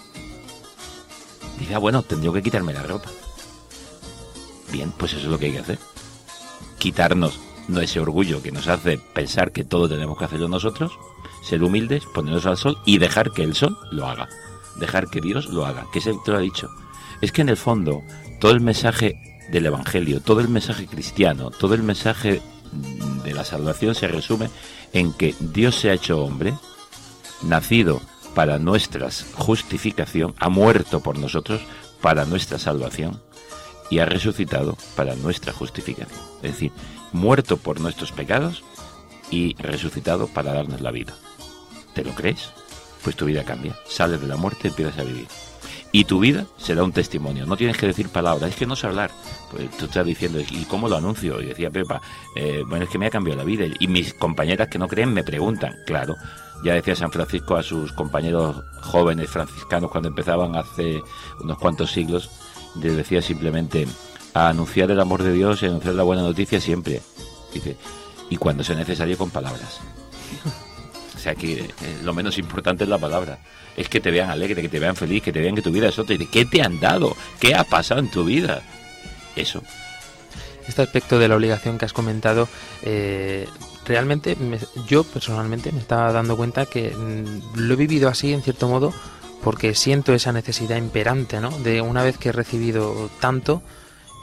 Dice, 1.58 1.74
ah, 1.74 1.78
bueno, 1.78 2.04
tendría 2.04 2.32
que 2.32 2.42
quitarme 2.42 2.72
la 2.72 2.84
ropa. 2.84 3.10
Bien, 4.74 4.92
pues 4.98 5.12
eso 5.12 5.20
es 5.20 5.28
lo 5.28 5.38
que 5.38 5.46
hay 5.46 5.52
que 5.52 5.60
hacer. 5.60 5.78
Quitarnos 6.80 7.38
no 7.68 7.80
ese 7.80 8.00
orgullo 8.00 8.42
que 8.42 8.50
nos 8.50 8.66
hace 8.66 8.98
pensar 8.98 9.52
que 9.52 9.62
todo 9.62 9.88
tenemos 9.88 10.18
que 10.18 10.24
hacerlo 10.24 10.48
nosotros, 10.48 10.98
ser 11.44 11.62
humildes, 11.62 12.02
ponernos 12.12 12.44
al 12.44 12.56
sol 12.56 12.76
y 12.84 12.98
dejar 12.98 13.30
que 13.30 13.44
el 13.44 13.54
sol 13.54 13.78
lo 13.92 14.08
haga. 14.08 14.28
Dejar 14.74 15.08
que 15.10 15.20
Dios 15.20 15.46
lo 15.46 15.64
haga, 15.64 15.86
que 15.92 16.00
es 16.00 16.08
el 16.08 16.16
que 16.24 16.32
lo 16.32 16.38
ha 16.38 16.40
dicho. 16.40 16.70
Es 17.20 17.30
que 17.30 17.42
en 17.42 17.50
el 17.50 17.56
fondo, 17.56 18.02
todo 18.40 18.50
el 18.50 18.60
mensaje 18.60 19.14
del 19.52 19.66
Evangelio, 19.66 20.20
todo 20.20 20.40
el 20.40 20.48
mensaje 20.48 20.88
cristiano, 20.88 21.52
todo 21.52 21.74
el 21.74 21.84
mensaje 21.84 22.42
de 23.22 23.32
la 23.32 23.44
salvación 23.44 23.94
se 23.94 24.08
resume 24.08 24.50
en 24.92 25.12
que 25.12 25.36
Dios 25.38 25.76
se 25.76 25.90
ha 25.90 25.94
hecho 25.94 26.20
hombre, 26.20 26.52
nacido 27.42 28.02
para 28.34 28.58
nuestra 28.58 29.08
justificación, 29.34 30.34
ha 30.40 30.48
muerto 30.48 30.98
por 30.98 31.16
nosotros 31.16 31.60
para 32.00 32.24
nuestra 32.24 32.58
salvación 32.58 33.22
y 33.94 34.00
ha 34.00 34.06
resucitado 34.06 34.76
para 34.96 35.14
nuestra 35.14 35.52
justificación. 35.52 36.18
Es 36.42 36.52
decir, 36.54 36.72
muerto 37.12 37.58
por 37.58 37.80
nuestros 37.80 38.10
pecados 38.10 38.64
y 39.30 39.54
resucitado 39.54 40.26
para 40.26 40.52
darnos 40.52 40.80
la 40.80 40.90
vida. 40.90 41.14
¿Te 41.94 42.02
lo 42.02 42.12
crees? 42.12 42.50
Pues 43.04 43.14
tu 43.14 43.26
vida 43.26 43.44
cambia. 43.44 43.76
Sales 43.86 44.20
de 44.20 44.26
la 44.26 44.36
muerte 44.36 44.62
y 44.64 44.68
empiezas 44.70 44.98
a 44.98 45.04
vivir. 45.04 45.28
Y 45.92 46.06
tu 46.06 46.18
vida 46.18 46.44
será 46.56 46.82
un 46.82 46.90
testimonio. 46.90 47.46
No 47.46 47.56
tienes 47.56 47.76
que 47.76 47.86
decir 47.86 48.08
palabras, 48.08 48.50
es 48.50 48.56
que 48.56 48.66
no 48.66 48.74
sé 48.74 48.88
hablar. 48.88 49.12
Pues 49.52 49.70
tú 49.78 49.84
estás 49.84 50.04
diciendo, 50.04 50.40
¿y 50.40 50.64
cómo 50.64 50.88
lo 50.88 50.96
anuncio? 50.96 51.40
Y 51.40 51.46
decía 51.46 51.70
Pepa, 51.70 52.02
eh, 52.34 52.64
bueno, 52.66 52.86
es 52.86 52.90
que 52.90 52.98
me 52.98 53.06
ha 53.06 53.10
cambiado 53.10 53.38
la 53.38 53.44
vida. 53.44 53.64
Y 53.78 53.86
mis 53.86 54.12
compañeras 54.12 54.66
que 54.66 54.80
no 54.80 54.88
creen 54.88 55.14
me 55.14 55.22
preguntan, 55.22 55.72
claro. 55.86 56.16
Ya 56.64 56.74
decía 56.74 56.96
San 56.96 57.12
Francisco 57.12 57.54
a 57.54 57.62
sus 57.62 57.92
compañeros 57.92 58.56
jóvenes 58.80 59.30
franciscanos 59.30 59.88
cuando 59.92 60.08
empezaban 60.08 60.56
hace 60.56 61.00
unos 61.40 61.58
cuantos 61.58 61.92
siglos, 61.92 62.28
les 62.80 62.96
decía 62.96 63.22
simplemente 63.22 63.86
a 64.34 64.48
anunciar 64.48 64.90
el 64.90 65.00
amor 65.00 65.22
de 65.22 65.32
Dios 65.32 65.62
y 65.62 65.66
anunciar 65.66 65.94
la 65.94 66.02
buena 66.02 66.22
noticia 66.22 66.60
siempre. 66.60 67.00
Dice, 67.52 67.76
y 68.30 68.36
cuando 68.36 68.64
sea 68.64 68.74
necesario 68.76 69.16
con 69.16 69.30
palabras. 69.30 69.78
O 71.14 71.18
sea 71.18 71.34
que 71.34 71.60
eh, 71.60 71.68
lo 72.02 72.12
menos 72.12 72.36
importante 72.38 72.84
es 72.84 72.90
la 72.90 72.98
palabra. 72.98 73.38
Es 73.76 73.88
que 73.88 74.00
te 74.00 74.10
vean 74.10 74.30
alegre, 74.30 74.60
que 74.62 74.68
te 74.68 74.78
vean 74.78 74.96
feliz, 74.96 75.22
que 75.22 75.32
te 75.32 75.40
vean 75.40 75.54
que 75.54 75.62
tu 75.62 75.70
vida 75.70 75.88
es 75.88 75.98
otra. 75.98 76.14
Y 76.14 76.18
de, 76.18 76.26
¿Qué 76.28 76.44
te 76.44 76.62
han 76.62 76.80
dado? 76.80 77.16
¿Qué 77.40 77.54
ha 77.54 77.64
pasado 77.64 78.00
en 78.00 78.10
tu 78.10 78.24
vida? 78.24 78.62
Eso. 79.36 79.62
Este 80.68 80.82
aspecto 80.82 81.18
de 81.18 81.28
la 81.28 81.36
obligación 81.36 81.78
que 81.78 81.84
has 81.84 81.92
comentado, 81.92 82.48
eh, 82.82 83.46
realmente 83.84 84.36
me- 84.36 84.58
yo 84.86 85.04
personalmente 85.04 85.72
me 85.72 85.80
estaba 85.80 86.12
dando 86.12 86.36
cuenta 86.36 86.66
que 86.66 86.90
mm, 86.90 87.56
lo 87.58 87.74
he 87.74 87.76
vivido 87.76 88.08
así 88.08 88.32
en 88.32 88.42
cierto 88.42 88.68
modo 88.68 88.92
porque 89.44 89.74
siento 89.74 90.14
esa 90.14 90.32
necesidad 90.32 90.78
imperante, 90.78 91.38
¿no? 91.38 91.50
De 91.58 91.82
una 91.82 92.02
vez 92.02 92.16
que 92.16 92.30
he 92.30 92.32
recibido 92.32 93.10
tanto, 93.20 93.62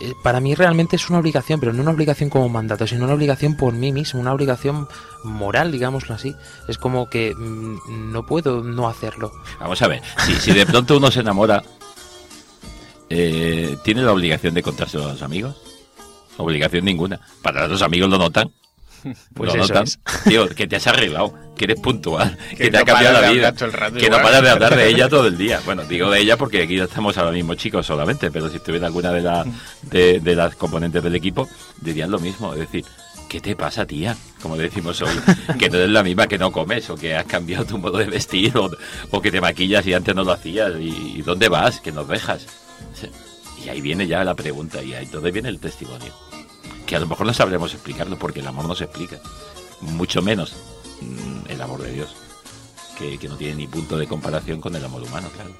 eh, 0.01 0.13
para 0.23 0.39
mí 0.39 0.55
realmente 0.55 0.95
es 0.95 1.09
una 1.11 1.19
obligación, 1.19 1.59
pero 1.59 1.73
no 1.73 1.83
una 1.83 1.91
obligación 1.91 2.31
como 2.31 2.49
mandato, 2.49 2.87
sino 2.87 3.05
una 3.05 3.13
obligación 3.13 3.55
por 3.55 3.73
mí 3.73 3.91
mismo, 3.91 4.19
una 4.19 4.33
obligación 4.33 4.87
moral, 5.23 5.71
digámoslo 5.71 6.15
así. 6.15 6.35
Es 6.67 6.79
como 6.79 7.07
que 7.07 7.35
mm, 7.35 8.11
no 8.11 8.25
puedo 8.25 8.63
no 8.63 8.87
hacerlo. 8.89 9.31
Vamos 9.59 9.79
a 9.83 9.87
ver, 9.87 10.01
si, 10.39 10.53
de 10.53 10.65
pronto 10.65 10.97
uno 10.97 11.11
se 11.11 11.19
enamora, 11.19 11.61
eh, 13.07 13.77
¿tiene 13.83 14.01
la 14.01 14.13
obligación 14.13 14.55
de 14.55 14.63
contárselo 14.63 15.05
a 15.05 15.11
los 15.11 15.21
amigos? 15.21 15.55
Obligación 16.37 16.83
ninguna. 16.83 17.19
Para 17.43 17.67
los 17.67 17.83
amigos 17.83 18.09
lo 18.09 18.17
notan. 18.17 18.51
Pues 19.33 19.53
lo 19.53 19.63
eso 19.63 19.73
notan. 19.73 19.83
es. 19.83 19.99
Tío, 20.27 20.47
que 20.49 20.67
te 20.67 20.75
has 20.75 20.87
arreglado, 20.87 21.33
que 21.55 21.65
eres 21.65 21.79
puntual, 21.79 22.37
que, 22.51 22.55
Que 22.57 22.71
te 22.71 22.77
ha 22.77 22.83
cambiado 22.85 23.21
la 23.21 23.31
vida, 23.31 23.53
que 23.53 24.09
no 24.09 24.17
paras 24.21 24.41
de 24.41 24.49
hablar 24.49 24.75
de 24.75 24.87
ella 24.89 25.09
todo 25.09 25.27
el 25.27 25.37
día. 25.37 25.59
Bueno, 25.65 25.83
digo 25.85 26.09
de 26.09 26.19
ella 26.19 26.37
porque 26.37 26.63
aquí 26.63 26.79
estamos 26.79 27.17
ahora 27.17 27.31
mismo 27.31 27.55
chicos 27.55 27.85
solamente, 27.85 28.29
pero 28.31 28.49
si 28.49 28.57
estuviera 28.57 28.87
alguna 28.87 29.11
de, 29.11 29.21
la- 29.21 29.45
de, 29.83 30.19
de 30.19 30.35
las 30.35 30.55
componentes 30.55 31.01
del 31.03 31.15
equipo, 31.15 31.47
dirían 31.79 32.11
lo 32.11 32.19
mismo. 32.19 32.53
Es 32.53 32.59
decir, 32.59 32.85
¿qué 33.29 33.39
te 33.41 33.55
pasa, 33.55 33.85
tía? 33.85 34.15
Como 34.41 34.57
decimos 34.57 35.01
hoy, 35.01 35.15
que 35.59 35.69
no 35.69 35.77
eres 35.77 35.89
la 35.89 36.03
misma 36.03 36.27
que 36.27 36.37
no 36.37 36.51
comes, 36.51 36.89
o 36.89 36.95
que 36.95 37.15
has 37.15 37.25
cambiado 37.25 37.65
tu 37.65 37.77
modo 37.77 37.97
de 37.97 38.05
vestir, 38.05 38.55
o, 38.57 38.69
o 39.11 39.21
que 39.21 39.31
te 39.31 39.41
maquillas 39.41 39.85
y 39.87 39.93
antes 39.93 40.13
no 40.15 40.23
lo 40.23 40.31
hacías, 40.33 40.73
y, 40.79 41.17
y 41.17 41.21
¿dónde 41.21 41.47
vas? 41.49 41.79
Que 41.79 41.91
nos 41.91 42.07
dejas. 42.07 42.45
Y 43.63 43.69
ahí 43.69 43.79
viene 43.81 44.07
ya 44.07 44.23
la 44.23 44.33
pregunta, 44.35 44.81
y 44.83 44.93
ahí 44.93 45.05
donde 45.05 45.31
viene 45.31 45.49
el 45.49 45.59
testimonio. 45.59 46.11
Que 46.91 46.97
a 46.97 46.99
lo 46.99 47.07
mejor 47.07 47.25
no 47.25 47.33
sabremos 47.33 47.73
explicarlo, 47.73 48.19
porque 48.19 48.41
el 48.41 48.47
amor 48.47 48.67
no 48.67 48.75
se 48.75 48.83
explica. 48.83 49.15
Mucho 49.79 50.21
menos 50.21 50.53
mm, 50.99 51.49
el 51.49 51.61
amor 51.61 51.81
de 51.81 51.93
Dios, 51.93 52.13
que, 52.97 53.17
que 53.17 53.29
no 53.29 53.37
tiene 53.37 53.55
ni 53.55 53.67
punto 53.67 53.97
de 53.97 54.07
comparación 54.07 54.59
con 54.59 54.75
el 54.75 54.83
amor 54.83 55.01
humano, 55.01 55.29
claro. 55.33 55.51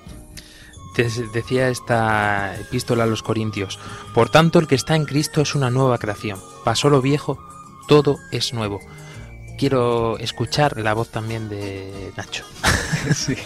Decía 1.33 1.69
esta 1.69 2.59
epístola 2.59 3.05
a 3.05 3.07
los 3.07 3.23
Corintios, 3.23 3.79
por 4.13 4.27
tanto 4.27 4.59
el 4.59 4.67
que 4.67 4.75
está 4.75 4.97
en 4.97 5.05
Cristo 5.05 5.39
es 5.39 5.55
una 5.55 5.69
nueva 5.69 5.99
creación, 5.99 6.37
pasó 6.65 6.89
lo 6.89 7.01
viejo, 7.01 7.39
todo 7.87 8.17
es 8.33 8.51
nuevo. 8.51 8.81
Quiero 9.57 10.17
escuchar 10.17 10.77
la 10.81 10.93
voz 10.93 11.11
también 11.11 11.47
de 11.47 12.11
Nacho. 12.17 12.43
Sí. 13.15 13.37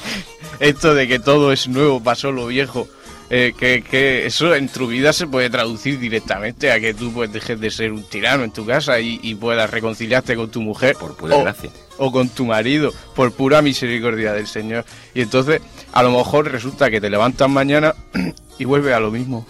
Esto 0.60 0.96
de 0.96 1.08
que 1.08 1.20
todo 1.20 1.52
es 1.52 1.68
nuevo, 1.68 2.02
pasó 2.02 2.32
lo 2.32 2.48
viejo. 2.48 2.88
Eh, 3.30 3.54
que, 3.58 3.82
que 3.82 4.26
eso 4.26 4.54
en 4.54 4.68
tu 4.70 4.88
vida 4.88 5.12
se 5.14 5.26
puede 5.26 5.50
traducir 5.50 6.00
directamente 6.00 6.72
a 6.72 6.80
que 6.80 6.94
tú 6.94 7.12
pues 7.12 7.34
dejes 7.34 7.60
de 7.60 7.72
ser 7.72 7.92
un 7.92 8.04
tirano 8.04 8.44
en 8.44 8.52
tu 8.52 8.66
casa 8.66 9.00
y, 9.00 9.20
y 9.24 9.36
puedas 9.36 9.70
reconciliarte 9.70 10.36
con 10.36 10.52
tu 10.52 10.62
mujer 10.62 10.96
Por 10.96 11.16
pura 11.16 11.36
o, 11.36 11.42
gracia. 11.42 11.72
o 11.98 12.12
con 12.12 12.30
tu 12.30 12.46
marido 12.46 12.94
por 13.16 13.32
pura 13.32 13.62
misericordia 13.62 14.34
del 14.34 14.48
Señor. 14.48 14.86
Y 15.14 15.22
entonces 15.22 15.62
a 15.92 16.04
lo 16.04 16.12
mejor 16.12 16.52
resulta 16.52 16.92
que 16.92 17.02
te 17.02 17.10
levantas 17.10 17.50
mañana 17.50 17.96
y 18.60 18.66
vuelves 18.66 18.94
a 18.94 19.00
lo 19.00 19.12
mismo. 19.12 19.46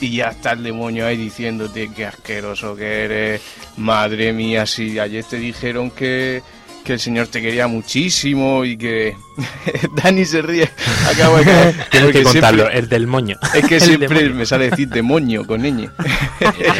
Y 0.00 0.14
ya 0.14 0.28
está 0.28 0.52
el 0.52 0.62
demonio 0.62 1.06
ahí 1.06 1.16
diciéndote 1.16 1.90
qué 1.94 2.06
asqueroso 2.06 2.76
que 2.76 3.04
eres, 3.04 3.42
madre 3.76 4.32
mía, 4.32 4.64
si 4.64 5.00
ayer 5.00 5.24
te 5.24 5.38
dijeron 5.38 5.90
que, 5.90 6.42
que 6.88 6.94
el 6.94 7.00
Señor 7.00 7.26
te 7.28 7.42
quería 7.42 7.66
muchísimo 7.66 8.64
y 8.64 8.78
que 8.78 9.14
Dani 10.02 10.24
se 10.24 10.40
ríe. 10.40 10.70
Acabo 11.06 11.36
de 11.36 11.44
caer. 11.44 11.86
Tienes 11.90 12.12
que 12.12 12.22
contarlo, 12.22 12.62
siempre- 12.62 12.78
el 12.78 12.88
del 12.88 13.06
moño. 13.06 13.36
Es 13.54 13.66
que 13.66 13.74
El 13.76 13.80
siempre 13.82 14.08
demonio. 14.20 14.34
me 14.36 14.46
sale 14.46 14.70
decir 14.70 14.88
demonio 14.88 15.46
con 15.46 15.60
ñ. 15.62 15.90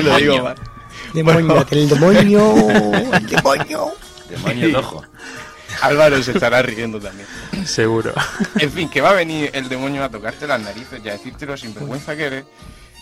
Lo 0.02 0.16
digo 0.16 0.42
mal. 0.44 0.54
Demonio, 1.12 1.66
el 1.70 1.88
demonio, 1.90 2.54
el 3.12 3.26
demonio. 3.26 3.92
Demonio 4.30 4.68
de 4.68 4.76
ojo. 4.76 5.04
Álvaro 5.82 6.22
se 6.22 6.32
estará 6.32 6.62
riendo 6.62 6.98
también. 6.98 7.28
Seguro. 7.66 8.14
En 8.58 8.72
fin, 8.72 8.88
que 8.88 9.02
va 9.02 9.10
a 9.10 9.14
venir 9.14 9.50
el 9.52 9.68
demonio 9.68 10.02
a 10.04 10.08
tocarte 10.08 10.46
las 10.46 10.60
narices 10.62 11.00
y 11.04 11.08
a 11.10 11.12
decirte 11.12 11.44
lo 11.44 11.54
sinvergüenza 11.56 12.16
que 12.16 12.24
eres. 12.24 12.44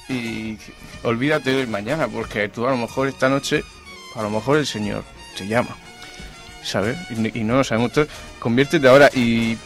Y 0.08 0.58
olvídate 1.04 1.52
de 1.52 1.66
mañana, 1.68 2.08
porque 2.08 2.48
tú 2.48 2.66
a 2.66 2.70
lo 2.72 2.76
mejor 2.76 3.06
esta 3.06 3.28
noche, 3.28 3.62
a 4.16 4.22
lo 4.22 4.30
mejor 4.30 4.58
el 4.58 4.66
Señor 4.66 5.04
te 5.38 5.46
llama. 5.46 5.76
¿Sabes? 6.66 6.98
Y, 7.10 7.38
y 7.40 7.44
no 7.44 7.56
lo 7.56 7.64
sabemos 7.64 7.92
todo. 7.92 8.06
Conviértete 8.40 8.88
ahora 8.88 9.08
y 9.14 9.56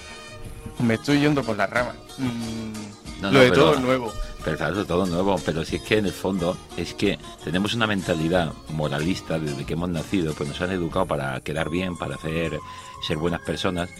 me 0.80 0.94
estoy 0.94 1.20
yendo 1.20 1.42
por 1.42 1.56
la 1.56 1.66
rama. 1.66 1.94
Mm, 2.18 3.22
No, 3.22 3.32
lo 3.32 3.40
de 3.40 3.50
pero- 3.50 3.64
todo 3.72 3.80
nuevo. 3.80 4.12
Pero 4.42 4.56
claro, 4.56 4.86
todo 4.86 5.04
nuevo, 5.04 5.36
pero 5.44 5.62
si 5.66 5.76
es 5.76 5.82
que 5.82 5.98
en 5.98 6.06
el 6.06 6.12
fondo 6.12 6.56
es 6.78 6.94
que 6.94 7.18
tenemos 7.44 7.74
una 7.74 7.86
mentalidad 7.86 8.54
moralista 8.70 9.38
desde 9.38 9.66
que 9.66 9.74
hemos 9.74 9.90
nacido, 9.90 10.32
pues 10.32 10.48
nos 10.48 10.58
han 10.62 10.70
educado 10.70 11.04
para 11.04 11.38
quedar 11.40 11.68
bien, 11.68 11.94
para 11.98 12.14
hacer 12.14 12.58
ser 13.06 13.18
buenas 13.18 13.42
personas 13.42 13.90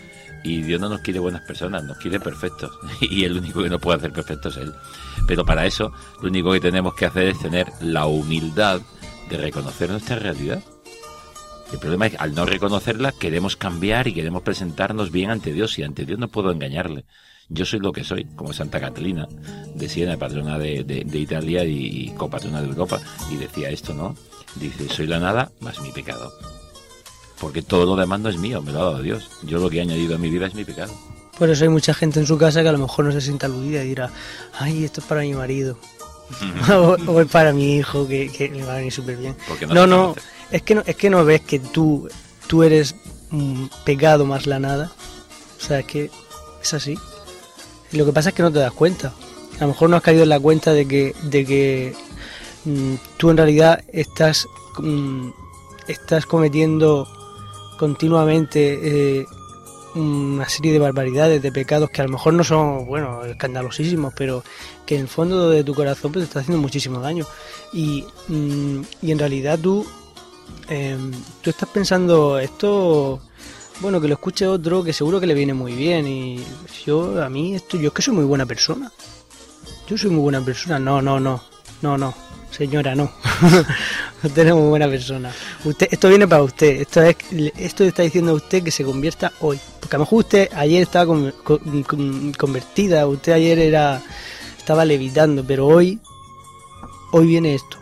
y 0.42 0.62
Dios 0.62 0.80
no 0.80 0.88
nos 0.88 1.02
quiere 1.02 1.20
buenas 1.20 1.42
personas, 1.42 1.84
nos 1.84 1.98
quiere 1.98 2.20
perfectos 2.20 2.70
y 3.02 3.24
el 3.24 3.36
único 3.36 3.62
que 3.62 3.68
no 3.68 3.78
puede 3.78 3.98
hacer 3.98 4.12
perfecto 4.14 4.48
es 4.48 4.56
él. 4.56 4.74
Pero 5.26 5.44
para 5.44 5.66
eso 5.66 5.92
lo 6.22 6.28
único 6.30 6.52
que 6.52 6.60
tenemos 6.60 6.94
que 6.94 7.04
hacer 7.04 7.24
es 7.28 7.38
tener 7.38 7.70
la 7.82 8.06
humildad 8.06 8.80
de 9.28 9.36
reconocer 9.36 9.90
nuestra 9.90 10.16
realidad. 10.16 10.62
El 11.72 11.78
problema 11.78 12.06
es 12.06 12.12
que 12.12 12.18
al 12.18 12.34
no 12.34 12.44
reconocerla 12.46 13.12
queremos 13.12 13.56
cambiar 13.56 14.08
y 14.08 14.14
queremos 14.14 14.42
presentarnos 14.42 15.10
bien 15.12 15.30
ante 15.30 15.52
Dios 15.52 15.78
y 15.78 15.82
ante 15.84 16.04
Dios 16.04 16.18
no 16.18 16.28
puedo 16.28 16.50
engañarle. 16.50 17.04
Yo 17.48 17.64
soy 17.64 17.80
lo 17.80 17.92
que 17.92 18.04
soy, 18.04 18.24
como 18.36 18.52
Santa 18.52 18.80
Catalina 18.80 19.26
de 19.74 19.88
Siena, 19.88 20.16
patrona 20.16 20.58
de, 20.58 20.84
de- 20.84 21.04
de 21.04 21.18
Italia 21.18 21.64
y, 21.64 22.08
y 22.08 22.10
copatrona 22.14 22.60
de 22.60 22.68
Europa. 22.68 23.00
Y 23.30 23.36
decía 23.36 23.70
esto, 23.70 23.92
¿no? 23.94 24.16
Dice, 24.56 24.88
soy 24.88 25.06
la 25.06 25.18
nada 25.20 25.50
más 25.60 25.80
mi 25.80 25.90
pecado. 25.90 26.32
Porque 27.40 27.62
todo 27.62 27.86
lo 27.86 27.96
demás 28.00 28.20
no 28.20 28.28
es 28.28 28.36
mío, 28.36 28.60
me 28.62 28.72
lo 28.72 28.80
ha 28.80 28.84
dado 28.84 29.02
Dios. 29.02 29.30
Yo 29.42 29.58
lo 29.58 29.70
que 29.70 29.78
he 29.78 29.80
añadido 29.80 30.14
a 30.14 30.18
mi 30.18 30.28
vida 30.30 30.46
es 30.46 30.54
mi 30.54 30.64
pecado. 30.64 30.92
Por 31.38 31.48
eso 31.50 31.64
hay 31.64 31.70
mucha 31.70 31.94
gente 31.94 32.20
en 32.20 32.26
su 32.26 32.36
casa 32.36 32.62
que 32.62 32.68
a 32.68 32.72
lo 32.72 32.78
mejor 32.78 33.04
no 33.06 33.12
se 33.12 33.20
sienta 33.20 33.46
aludida 33.46 33.82
y 33.84 33.88
dirá, 33.88 34.10
ay, 34.58 34.84
esto 34.84 35.00
es 35.00 35.06
para 35.06 35.22
mi 35.22 35.32
marido. 35.34 35.78
o, 36.72 36.96
o 37.06 37.20
es 37.20 37.28
para 37.28 37.52
mi 37.52 37.76
hijo, 37.78 38.06
que, 38.06 38.30
que 38.30 38.48
le 38.50 38.62
va 38.64 38.74
a 38.74 38.76
venir 38.76 38.92
súper 38.92 39.16
bien. 39.16 39.34
Porque 39.48 39.66
no 39.66 39.86
No. 39.86 40.14
Es 40.50 40.62
que 40.62 40.74
no, 40.74 40.82
es 40.86 40.96
que 40.96 41.10
no 41.10 41.24
ves 41.24 41.40
que 41.42 41.58
tú, 41.58 42.08
tú 42.46 42.62
eres 42.62 42.94
mm, 43.30 43.66
pecado 43.84 44.26
más 44.26 44.46
la 44.46 44.58
nada. 44.58 44.92
O 45.58 45.62
sea, 45.62 45.80
es 45.80 45.86
que 45.86 46.10
es 46.62 46.74
así. 46.74 46.96
Lo 47.92 48.04
que 48.04 48.12
pasa 48.12 48.30
es 48.30 48.34
que 48.34 48.42
no 48.42 48.52
te 48.52 48.58
das 48.58 48.72
cuenta. 48.72 49.12
A 49.58 49.62
lo 49.62 49.68
mejor 49.68 49.90
no 49.90 49.96
has 49.96 50.02
caído 50.02 50.22
en 50.22 50.28
la 50.28 50.40
cuenta 50.40 50.72
de 50.72 50.86
que, 50.86 51.14
de 51.24 51.44
que 51.44 51.94
mm, 52.64 52.94
tú 53.16 53.30
en 53.30 53.36
realidad 53.36 53.84
estás, 53.92 54.46
mm, 54.78 55.30
estás 55.86 56.26
cometiendo 56.26 57.06
continuamente 57.78 59.18
eh, 59.20 59.26
una 59.94 60.48
serie 60.48 60.72
de 60.72 60.78
barbaridades, 60.78 61.42
de 61.42 61.52
pecados 61.52 61.90
que 61.90 62.00
a 62.00 62.04
lo 62.04 62.10
mejor 62.10 62.34
no 62.34 62.44
son, 62.44 62.86
bueno, 62.86 63.24
escandalosísimos, 63.24 64.14
pero 64.16 64.44
que 64.86 64.96
en 64.96 65.02
el 65.02 65.08
fondo 65.08 65.50
de 65.50 65.64
tu 65.64 65.74
corazón 65.74 66.12
pues, 66.12 66.24
te 66.24 66.28
está 66.28 66.40
haciendo 66.40 66.60
muchísimo 66.60 67.00
daño. 67.00 67.26
Y, 67.72 68.04
y 68.28 69.10
en 69.10 69.18
realidad 69.18 69.58
tú, 69.58 69.86
em, 70.68 71.12
tú 71.42 71.50
estás 71.50 71.68
pensando 71.68 72.38
esto, 72.38 73.20
bueno, 73.80 74.00
que 74.00 74.08
lo 74.08 74.14
escuche 74.14 74.46
otro, 74.46 74.82
que 74.84 74.92
seguro 74.92 75.20
que 75.20 75.26
le 75.26 75.34
viene 75.34 75.54
muy 75.54 75.72
bien. 75.72 76.06
Y 76.06 76.44
yo, 76.86 77.22
a 77.22 77.28
mí, 77.28 77.54
esto, 77.54 77.76
yo 77.76 77.88
es 77.88 77.94
que 77.94 78.02
soy 78.02 78.14
muy 78.14 78.24
buena 78.24 78.46
persona. 78.46 78.90
Yo 79.88 79.96
soy 79.98 80.10
muy 80.10 80.20
buena 80.20 80.40
persona. 80.44 80.78
No, 80.78 81.00
no, 81.02 81.18
no, 81.20 81.42
no, 81.82 81.98
no. 81.98 82.14
Señora, 82.50 82.94
no. 82.94 83.10
usted 84.24 84.46
es 84.48 84.54
muy 84.54 84.68
buena 84.68 84.88
persona. 84.88 85.32
Usted, 85.64 85.88
esto 85.90 86.08
viene 86.08 86.26
para 86.26 86.42
usted. 86.42 86.80
Esto 86.82 87.00
es, 87.02 87.16
esto 87.56 87.84
está 87.84 88.02
diciendo 88.02 88.32
a 88.32 88.34
usted 88.34 88.62
que 88.62 88.70
se 88.70 88.84
convierta 88.84 89.32
hoy. 89.40 89.58
Porque 89.78 89.96
a 89.96 89.98
lo 89.98 90.04
mejor 90.04 90.18
usted 90.20 90.48
ayer 90.54 90.82
estaba 90.82 91.06
con- 91.06 91.32
con- 91.44 91.82
con- 91.84 92.32
convertida, 92.34 93.06
usted 93.06 93.32
ayer 93.32 93.58
era 93.58 94.02
estaba 94.58 94.84
levitando, 94.84 95.42
pero 95.44 95.66
hoy, 95.66 95.98
hoy 97.12 97.26
viene 97.26 97.54
esto, 97.54 97.78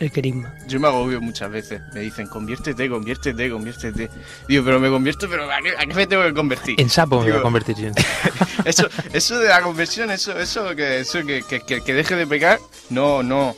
el 0.00 0.10
querisma. 0.12 0.54
Yo 0.66 0.78
me 0.80 0.88
agobio 0.88 1.20
muchas 1.20 1.50
veces. 1.50 1.80
Me 1.92 2.00
dicen, 2.00 2.26
conviértete, 2.28 2.88
conviértete, 2.88 3.50
conviértete. 3.50 4.10
Digo, 4.46 4.64
pero 4.64 4.78
me 4.80 4.88
convierto, 4.88 5.28
pero 5.28 5.50
¿a 5.50 5.58
qué, 5.60 5.70
a 5.76 5.80
qué 5.86 5.94
me 5.94 6.06
tengo 6.06 6.22
que 6.24 6.34
convertir? 6.34 6.80
En 6.80 6.88
sapo 6.90 7.20
me 7.20 7.30
voy 7.30 7.38
a 7.38 7.42
convertir 7.42 7.76
yo. 7.76 7.90
eso, 8.64 8.88
eso 9.12 9.38
de 9.38 9.48
la 9.48 9.62
conversión, 9.62 10.10
eso, 10.10 10.38
eso 10.38 10.74
que, 10.76 11.00
eso 11.00 11.24
que, 11.24 11.42
que, 11.42 11.60
que- 11.60 11.80
que 11.82 11.94
deje 11.94 12.16
de 12.16 12.26
pecar, 12.26 12.58
no, 12.90 13.22
no. 13.22 13.56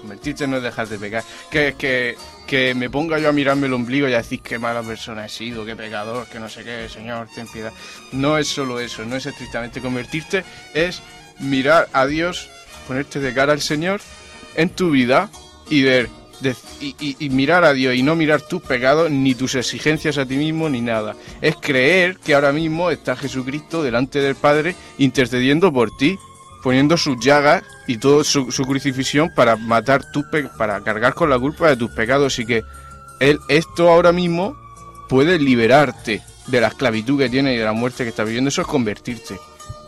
Convertirte 0.00 0.46
no 0.48 0.56
es 0.56 0.62
dejar 0.64 0.88
de 0.88 0.98
pecar. 0.98 1.22
Que, 1.50 1.74
que, 1.78 2.16
que 2.46 2.74
me 2.74 2.90
ponga 2.90 3.18
yo 3.20 3.28
a 3.28 3.32
mirarme 3.32 3.68
el 3.68 3.72
ombligo 3.72 4.08
y 4.08 4.14
a 4.14 4.18
decir 4.18 4.40
qué 4.42 4.58
mala 4.58 4.82
persona 4.82 5.24
he 5.26 5.28
sido, 5.28 5.64
qué 5.64 5.76
pecador, 5.76 6.26
que 6.26 6.40
no 6.40 6.48
sé 6.48 6.64
qué, 6.64 6.88
Señor, 6.88 7.28
ten 7.34 7.46
piedad. 7.46 7.72
No 8.10 8.36
es 8.36 8.48
solo 8.48 8.80
eso, 8.80 9.04
no 9.04 9.14
es 9.16 9.26
estrictamente 9.26 9.80
convertirte, 9.80 10.44
es 10.74 11.00
mirar 11.38 11.88
a 11.92 12.06
Dios, 12.06 12.48
ponerte 12.88 13.20
de 13.20 13.32
cara 13.32 13.52
al 13.52 13.60
Señor 13.60 14.00
en 14.56 14.70
tu 14.70 14.90
vida 14.90 15.30
y 15.70 15.82
ver 15.82 16.08
y, 16.80 17.28
mirar 17.30 17.64
a 17.64 17.72
Dios 17.72 17.94
y 17.94 18.02
no 18.02 18.16
mirar 18.16 18.42
tus 18.42 18.62
pecados 18.62 19.10
ni 19.10 19.34
tus 19.34 19.54
exigencias 19.54 20.18
a 20.18 20.26
ti 20.26 20.36
mismo 20.36 20.68
ni 20.68 20.80
nada. 20.80 21.14
Es 21.40 21.56
creer 21.56 22.16
que 22.18 22.34
ahora 22.34 22.52
mismo 22.52 22.90
está 22.90 23.16
Jesucristo 23.16 23.82
delante 23.82 24.20
del 24.20 24.34
Padre 24.34 24.74
intercediendo 24.98 25.72
por 25.72 25.96
ti, 25.96 26.18
poniendo 26.62 26.96
sus 26.96 27.24
llagas 27.24 27.62
y 27.86 27.98
toda 27.98 28.24
su, 28.24 28.46
crucifixión 28.48 29.30
para 29.34 29.56
matar 29.56 30.02
pe- 30.30 30.48
para 30.58 30.82
cargar 30.82 31.14
con 31.14 31.30
la 31.30 31.38
culpa 31.38 31.68
de 31.68 31.76
tus 31.76 31.90
pecados 31.92 32.38
y 32.38 32.46
que 32.46 32.62
él 33.20 33.38
esto 33.48 33.88
ahora 33.88 34.12
mismo 34.12 34.56
puede 35.08 35.38
liberarte 35.38 36.22
de 36.46 36.60
la 36.60 36.68
esclavitud 36.68 37.18
que 37.18 37.28
tienes 37.28 37.54
y 37.54 37.58
de 37.58 37.64
la 37.64 37.72
muerte 37.72 38.02
que 38.02 38.10
estás 38.10 38.26
viviendo. 38.26 38.48
Eso 38.48 38.62
es 38.62 38.66
convertirte. 38.66 39.38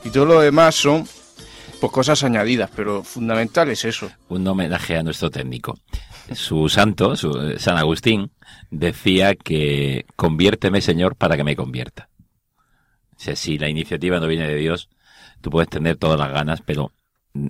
Y 0.04 0.10
todo 0.10 0.26
lo 0.26 0.40
demás 0.40 0.74
son 0.74 1.08
cosas 1.90 2.22
añadidas, 2.24 2.70
pero 2.74 3.02
fundamental 3.02 3.70
es 3.70 3.84
eso. 3.84 4.10
un 4.28 4.46
homenaje 4.46 4.96
a 4.96 5.02
nuestro 5.02 5.30
técnico. 5.30 5.78
Su 6.32 6.68
santo, 6.68 7.16
su- 7.16 7.38
eh, 7.40 7.58
San 7.58 7.76
Agustín, 7.76 8.30
decía 8.70 9.34
que 9.34 10.06
conviérteme, 10.16 10.80
Señor, 10.80 11.16
para 11.16 11.36
que 11.36 11.44
me 11.44 11.56
convierta. 11.56 12.08
O 13.16 13.20
sea, 13.20 13.36
si 13.36 13.58
la 13.58 13.68
iniciativa 13.68 14.18
no 14.20 14.26
viene 14.26 14.48
de 14.48 14.56
Dios, 14.56 14.88
tú 15.40 15.50
puedes 15.50 15.68
tener 15.68 15.96
todas 15.96 16.18
las 16.18 16.32
ganas, 16.32 16.62
pero 16.62 16.92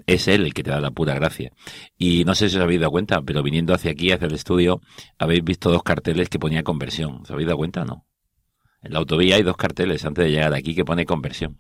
es 0.07 0.29
Él 0.29 0.45
el 0.45 0.55
que 0.55 0.63
te 0.63 0.71
da 0.71 0.81
la 0.81 0.91
pura 0.91 1.15
gracia. 1.15 1.53
Y 1.99 2.25
no 2.25 2.35
sé 2.35 2.49
si 2.49 2.57
os 2.57 2.63
habéis 2.63 2.81
dado 2.81 2.91
cuenta, 2.91 3.23
pero 3.23 3.43
viniendo 3.43 3.75
hacia 3.75 3.93
aquí, 3.93 4.11
hacia 4.13 4.27
el 4.27 4.35
estudio, 4.35 4.81
habéis 5.19 5.45
visto 5.45 5.71
dos 5.71 5.83
carteles 5.83 6.29
que 6.29 6.39
ponía 6.39 6.63
conversión. 6.63 7.21
¿Os 7.23 7.31
habéis 7.31 7.47
dado 7.47 7.59
cuenta 7.59 7.83
o 7.83 7.85
no? 7.85 8.07
En 8.85 8.93
la 8.93 8.99
autovía 8.99 9.37
hay 9.37 9.43
dos 9.43 9.57
carteles 9.57 10.05
antes 10.05 10.27
de 10.27 10.31
llegar 10.31 10.53
aquí 10.53 10.75
que 10.75 10.85
pone 10.85 11.07
conversión. 11.07 11.57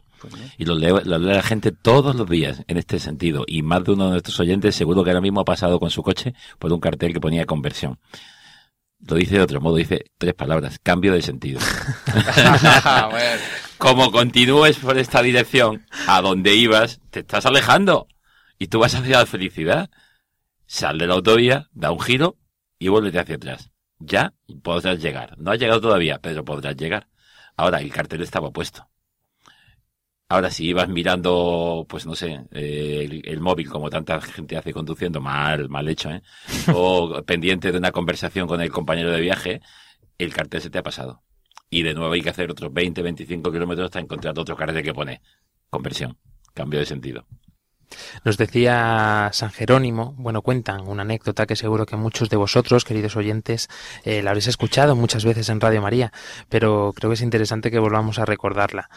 Y 0.58 0.66
los 0.66 0.78
lee, 0.78 0.88
los 1.04 1.20
lee 1.20 1.34
la 1.34 1.42
gente 1.42 1.72
todos 1.72 2.14
los 2.14 2.28
días 2.28 2.62
en 2.68 2.76
este 2.76 2.98
sentido. 2.98 3.44
Y 3.46 3.62
más 3.62 3.82
de 3.84 3.92
uno 3.92 4.06
de 4.06 4.10
nuestros 4.12 4.38
oyentes 4.40 4.76
seguro 4.76 5.02
que 5.02 5.10
ahora 5.10 5.22
mismo 5.22 5.40
ha 5.40 5.44
pasado 5.44 5.80
con 5.80 5.90
su 5.90 6.02
coche 6.02 6.34
por 6.58 6.72
un 6.72 6.80
cartel 6.80 7.14
que 7.14 7.20
ponía 7.20 7.46
conversión. 7.46 7.98
Lo 9.06 9.16
dice 9.16 9.36
de 9.36 9.42
otro 9.42 9.60
modo, 9.60 9.76
dice 9.76 10.04
tres 10.18 10.34
palabras, 10.34 10.78
cambio 10.82 11.12
de 11.12 11.22
sentido. 11.22 11.60
Bueno. 13.10 13.42
Como 13.78 14.12
continúes 14.12 14.78
por 14.78 14.96
esta 14.98 15.20
dirección, 15.20 15.84
a 16.06 16.20
donde 16.22 16.54
ibas, 16.54 17.00
te 17.10 17.20
estás 17.20 17.44
alejando. 17.44 18.06
Y 18.58 18.68
tú 18.68 18.78
vas 18.78 18.94
hacia 18.94 19.18
la 19.18 19.26
felicidad. 19.26 19.90
Sal 20.66 20.98
de 20.98 21.06
la 21.06 21.14
autovía, 21.14 21.68
da 21.72 21.90
un 21.90 22.00
giro 22.00 22.38
y 22.78 22.88
vuélvete 22.88 23.18
hacia 23.18 23.34
atrás. 23.36 23.70
Ya 23.98 24.32
podrás 24.62 25.00
llegar. 25.02 25.36
No 25.38 25.50
has 25.50 25.58
llegado 25.58 25.80
todavía, 25.80 26.18
pero 26.22 26.44
podrás 26.44 26.76
llegar. 26.76 27.08
Ahora, 27.56 27.80
el 27.80 27.92
cartel 27.92 28.22
estaba 28.22 28.50
puesto. 28.50 28.88
Ahora, 30.28 30.50
si 30.50 30.66
ibas 30.66 30.88
mirando, 30.88 31.86
pues 31.88 32.06
no 32.06 32.14
sé, 32.14 32.46
eh, 32.50 33.02
el, 33.04 33.22
el 33.28 33.40
móvil, 33.40 33.68
como 33.68 33.90
tanta 33.90 34.20
gente 34.20 34.56
hace 34.56 34.72
conduciendo, 34.72 35.20
mal, 35.20 35.68
mal 35.68 35.88
hecho, 35.88 36.10
¿eh? 36.10 36.22
O 36.74 37.22
pendiente 37.24 37.70
de 37.70 37.78
una 37.78 37.92
conversación 37.92 38.48
con 38.48 38.60
el 38.60 38.70
compañero 38.70 39.10
de 39.12 39.20
viaje, 39.20 39.60
el 40.18 40.32
cartel 40.32 40.60
se 40.62 40.70
te 40.70 40.78
ha 40.78 40.82
pasado. 40.82 41.22
Y 41.70 41.82
de 41.82 41.94
nuevo 41.94 42.12
hay 42.12 42.22
que 42.22 42.30
hacer 42.30 42.50
otros 42.50 42.72
20, 42.72 43.02
25 43.02 43.52
kilómetros 43.52 43.86
hasta 43.86 44.00
encontrar 44.00 44.38
otro 44.38 44.56
cartel 44.56 44.82
que 44.82 44.94
pone 44.94 45.20
conversión, 45.70 46.18
cambio 46.54 46.80
de 46.80 46.86
sentido. 46.86 47.26
Nos 48.24 48.36
decía 48.36 49.30
San 49.32 49.50
Jerónimo, 49.50 50.14
bueno, 50.18 50.42
cuentan 50.42 50.86
una 50.86 51.02
anécdota 51.02 51.46
que 51.46 51.56
seguro 51.56 51.86
que 51.86 51.96
muchos 51.96 52.28
de 52.28 52.36
vosotros, 52.36 52.84
queridos 52.84 53.16
oyentes, 53.16 53.68
eh, 54.04 54.22
la 54.22 54.30
habréis 54.30 54.48
escuchado 54.48 54.96
muchas 54.96 55.24
veces 55.24 55.48
en 55.48 55.60
Radio 55.60 55.82
María, 55.82 56.12
pero 56.48 56.92
creo 56.94 57.10
que 57.10 57.14
es 57.14 57.22
interesante 57.22 57.70
que 57.70 57.78
volvamos 57.78 58.18
a 58.18 58.24
recordarla. 58.24 58.88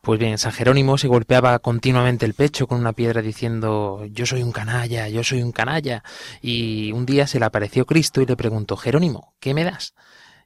Pues 0.00 0.18
bien, 0.18 0.38
San 0.38 0.52
Jerónimo 0.52 0.98
se 0.98 1.08
golpeaba 1.08 1.58
continuamente 1.58 2.26
el 2.26 2.34
pecho 2.34 2.66
con 2.66 2.78
una 2.78 2.92
piedra 2.92 3.22
diciendo 3.22 4.04
yo 4.10 4.26
soy 4.26 4.42
un 4.42 4.52
canalla, 4.52 5.08
yo 5.08 5.24
soy 5.24 5.42
un 5.42 5.52
canalla, 5.52 6.02
y 6.40 6.92
un 6.92 7.06
día 7.06 7.26
se 7.26 7.38
le 7.38 7.46
apareció 7.46 7.86
Cristo 7.86 8.20
y 8.20 8.26
le 8.26 8.36
preguntó 8.36 8.76
Jerónimo, 8.76 9.34
¿qué 9.40 9.54
me 9.54 9.64
das? 9.64 9.94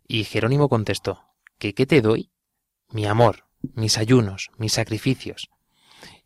Y 0.07 0.25
Jerónimo 0.25 0.69
contestó 0.69 1.31
¿Que 1.61 1.75
qué 1.75 1.85
te 1.85 2.01
doy? 2.01 2.31
Mi 2.89 3.05
amor, 3.05 3.45
mis 3.75 3.99
ayunos, 3.99 4.51
mis 4.57 4.73
sacrificios. 4.73 5.51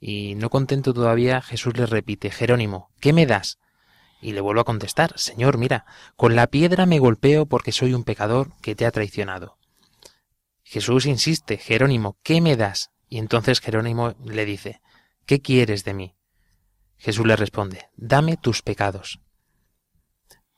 Y 0.00 0.34
no 0.34 0.50
contento 0.50 0.92
todavía, 0.94 1.40
Jesús 1.40 1.76
le 1.76 1.86
repite, 1.86 2.30
Jerónimo, 2.30 2.90
¿qué 3.00 3.12
me 3.12 3.26
das? 3.26 3.58
Y 4.20 4.32
le 4.32 4.40
vuelvo 4.40 4.62
a 4.62 4.64
contestar, 4.64 5.18
Señor, 5.18 5.58
mira, 5.58 5.84
con 6.16 6.34
la 6.36 6.46
piedra 6.46 6.86
me 6.86 6.98
golpeo 6.98 7.46
porque 7.46 7.72
soy 7.72 7.92
un 7.94 8.04
pecador 8.04 8.52
que 8.62 8.74
te 8.74 8.86
ha 8.86 8.90
traicionado. 8.90 9.58
Jesús 10.62 11.06
insiste, 11.06 11.58
Jerónimo, 11.58 12.16
¿qué 12.22 12.40
me 12.40 12.56
das? 12.56 12.90
Y 13.08 13.18
entonces 13.18 13.60
Jerónimo 13.60 14.14
le 14.24 14.44
dice, 14.44 14.80
¿qué 15.26 15.40
quieres 15.40 15.84
de 15.84 15.94
mí? 15.94 16.16
Jesús 16.96 17.26
le 17.26 17.36
responde, 17.36 17.90
dame 17.96 18.36
tus 18.36 18.62
pecados. 18.62 19.20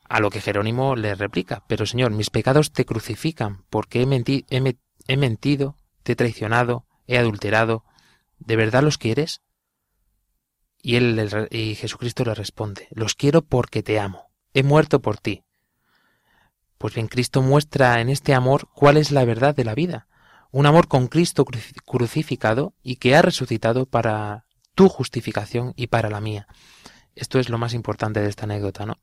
A 0.08 0.20
lo 0.20 0.30
que 0.30 0.40
Jerónimo 0.40 0.94
le 0.94 1.16
replica, 1.16 1.64
pero 1.66 1.86
Señor, 1.86 2.12
mis 2.12 2.30
pecados 2.30 2.72
te 2.72 2.84
crucifican, 2.84 3.64
porque 3.68 4.02
he, 4.02 4.06
menti- 4.06 4.46
he 4.48 4.76
he 5.08 5.16
mentido, 5.16 5.76
te 6.04 6.12
he 6.12 6.16
traicionado, 6.16 6.86
he 7.08 7.18
adulterado. 7.18 7.84
¿De 8.38 8.56
verdad 8.56 8.82
los 8.82 8.98
quieres? 8.98 9.42
Y, 10.82 10.96
él, 10.96 11.48
y 11.50 11.74
Jesucristo 11.74 12.24
le 12.24 12.34
responde, 12.34 12.88
los 12.90 13.14
quiero 13.14 13.42
porque 13.42 13.82
te 13.82 13.98
amo, 13.98 14.30
he 14.54 14.62
muerto 14.62 15.00
por 15.00 15.18
ti. 15.18 15.42
Pues 16.78 16.94
bien, 16.94 17.08
Cristo 17.08 17.42
muestra 17.42 18.00
en 18.00 18.08
este 18.08 18.34
amor 18.34 18.68
cuál 18.74 18.96
es 18.96 19.10
la 19.10 19.24
verdad 19.24 19.54
de 19.54 19.64
la 19.64 19.74
vida, 19.74 20.06
un 20.52 20.66
amor 20.66 20.86
con 20.86 21.08
Cristo 21.08 21.44
cruci- 21.44 21.74
crucificado 21.84 22.74
y 22.82 22.96
que 22.96 23.16
ha 23.16 23.22
resucitado 23.22 23.86
para 23.86 24.44
tu 24.74 24.88
justificación 24.88 25.72
y 25.74 25.88
para 25.88 26.10
la 26.10 26.20
mía. 26.20 26.46
Esto 27.14 27.38
es 27.38 27.48
lo 27.48 27.58
más 27.58 27.72
importante 27.72 28.20
de 28.20 28.28
esta 28.28 28.44
anécdota, 28.44 28.84
¿no? 28.84 29.00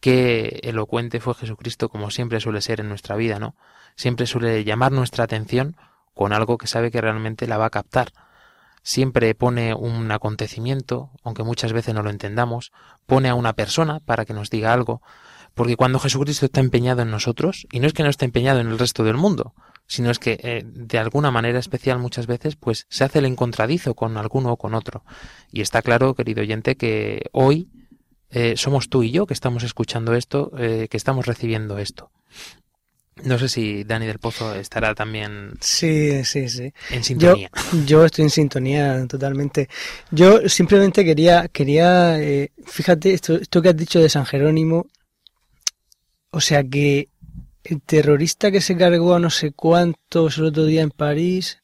Qué 0.00 0.60
elocuente 0.62 1.18
fue 1.18 1.34
Jesucristo 1.34 1.88
como 1.88 2.10
siempre 2.10 2.40
suele 2.40 2.60
ser 2.60 2.80
en 2.80 2.88
nuestra 2.88 3.16
vida, 3.16 3.38
¿no? 3.38 3.56
Siempre 3.96 4.26
suele 4.26 4.62
llamar 4.62 4.92
nuestra 4.92 5.24
atención 5.24 5.76
con 6.14 6.32
algo 6.32 6.58
que 6.58 6.66
sabe 6.66 6.90
que 6.90 7.00
realmente 7.00 7.48
la 7.48 7.58
va 7.58 7.66
a 7.66 7.70
captar. 7.70 8.12
Siempre 8.88 9.34
pone 9.34 9.74
un 9.74 10.10
acontecimiento, 10.12 11.10
aunque 11.22 11.42
muchas 11.42 11.74
veces 11.74 11.94
no 11.94 12.02
lo 12.02 12.08
entendamos, 12.08 12.72
pone 13.04 13.28
a 13.28 13.34
una 13.34 13.52
persona 13.52 14.00
para 14.00 14.24
que 14.24 14.32
nos 14.32 14.48
diga 14.48 14.72
algo, 14.72 15.02
porque 15.52 15.76
cuando 15.76 15.98
Jesucristo 15.98 16.46
está 16.46 16.60
empeñado 16.60 17.02
en 17.02 17.10
nosotros, 17.10 17.66
y 17.70 17.80
no 17.80 17.86
es 17.86 17.92
que 17.92 18.02
no 18.02 18.08
esté 18.08 18.24
empeñado 18.24 18.60
en 18.60 18.68
el 18.68 18.78
resto 18.78 19.04
del 19.04 19.18
mundo, 19.18 19.52
sino 19.86 20.10
es 20.10 20.18
que 20.18 20.40
eh, 20.42 20.62
de 20.64 20.98
alguna 20.98 21.30
manera 21.30 21.58
especial 21.58 21.98
muchas 21.98 22.26
veces 22.26 22.56
pues 22.56 22.86
se 22.88 23.04
hace 23.04 23.18
el 23.18 23.26
encontradizo 23.26 23.92
con 23.92 24.16
alguno 24.16 24.52
o 24.52 24.56
con 24.56 24.72
otro. 24.72 25.04
Y 25.52 25.60
está 25.60 25.82
claro, 25.82 26.14
querido 26.14 26.40
oyente, 26.40 26.78
que 26.78 27.28
hoy 27.32 27.68
eh, 28.30 28.54
somos 28.56 28.88
tú 28.88 29.02
y 29.02 29.10
yo 29.10 29.26
que 29.26 29.34
estamos 29.34 29.64
escuchando 29.64 30.14
esto, 30.14 30.50
eh, 30.56 30.88
que 30.90 30.96
estamos 30.96 31.26
recibiendo 31.26 31.76
esto. 31.76 32.10
No 33.24 33.38
sé 33.38 33.48
si 33.48 33.84
Dani 33.84 34.06
del 34.06 34.18
Pozo 34.18 34.54
estará 34.54 34.94
también 34.94 35.52
Sí, 35.60 36.24
sí, 36.24 36.48
sí. 36.48 36.72
en 36.90 37.02
Yo, 37.16 37.34
sintonía. 37.34 37.50
yo 37.86 38.04
estoy 38.04 38.24
en 38.24 38.30
sintonía 38.30 39.06
totalmente. 39.06 39.68
Yo 40.10 40.48
simplemente 40.48 41.04
quería, 41.04 41.48
quería, 41.48 42.20
eh, 42.20 42.52
fíjate, 42.66 43.12
esto, 43.14 43.34
esto 43.36 43.60
que 43.62 43.70
has 43.70 43.76
dicho 43.76 44.00
de 44.00 44.08
San 44.08 44.24
Jerónimo, 44.26 44.86
o 46.30 46.40
sea 46.40 46.62
que 46.64 47.08
el 47.64 47.80
terrorista 47.82 48.50
que 48.50 48.60
se 48.60 48.76
cargó 48.76 49.14
a 49.14 49.18
no 49.18 49.30
sé 49.30 49.52
cuántos 49.52 50.38
el 50.38 50.44
otro 50.46 50.64
día 50.64 50.82
en 50.82 50.90
París, 50.90 51.58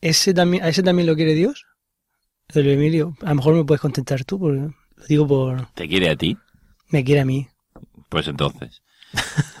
ese 0.00 0.32
también, 0.32 0.62
¿a 0.64 0.68
ese 0.68 0.82
también 0.82 1.06
lo 1.06 1.16
quiere 1.16 1.34
Dios? 1.34 1.66
Eulio 2.54 2.72
Emilio, 2.72 3.16
a 3.22 3.30
lo 3.30 3.34
mejor 3.36 3.54
me 3.54 3.64
puedes 3.64 3.80
contestar 3.80 4.24
tú, 4.24 4.38
porque 4.38 4.60
lo 4.60 5.06
digo 5.06 5.26
por, 5.26 5.66
¿Te 5.74 5.86
quiere 5.88 6.08
a 6.10 6.16
ti? 6.16 6.36
me 6.88 7.04
quiere 7.04 7.20
a 7.20 7.24
mí. 7.26 7.46
Pues 8.08 8.26
entonces. 8.28 8.80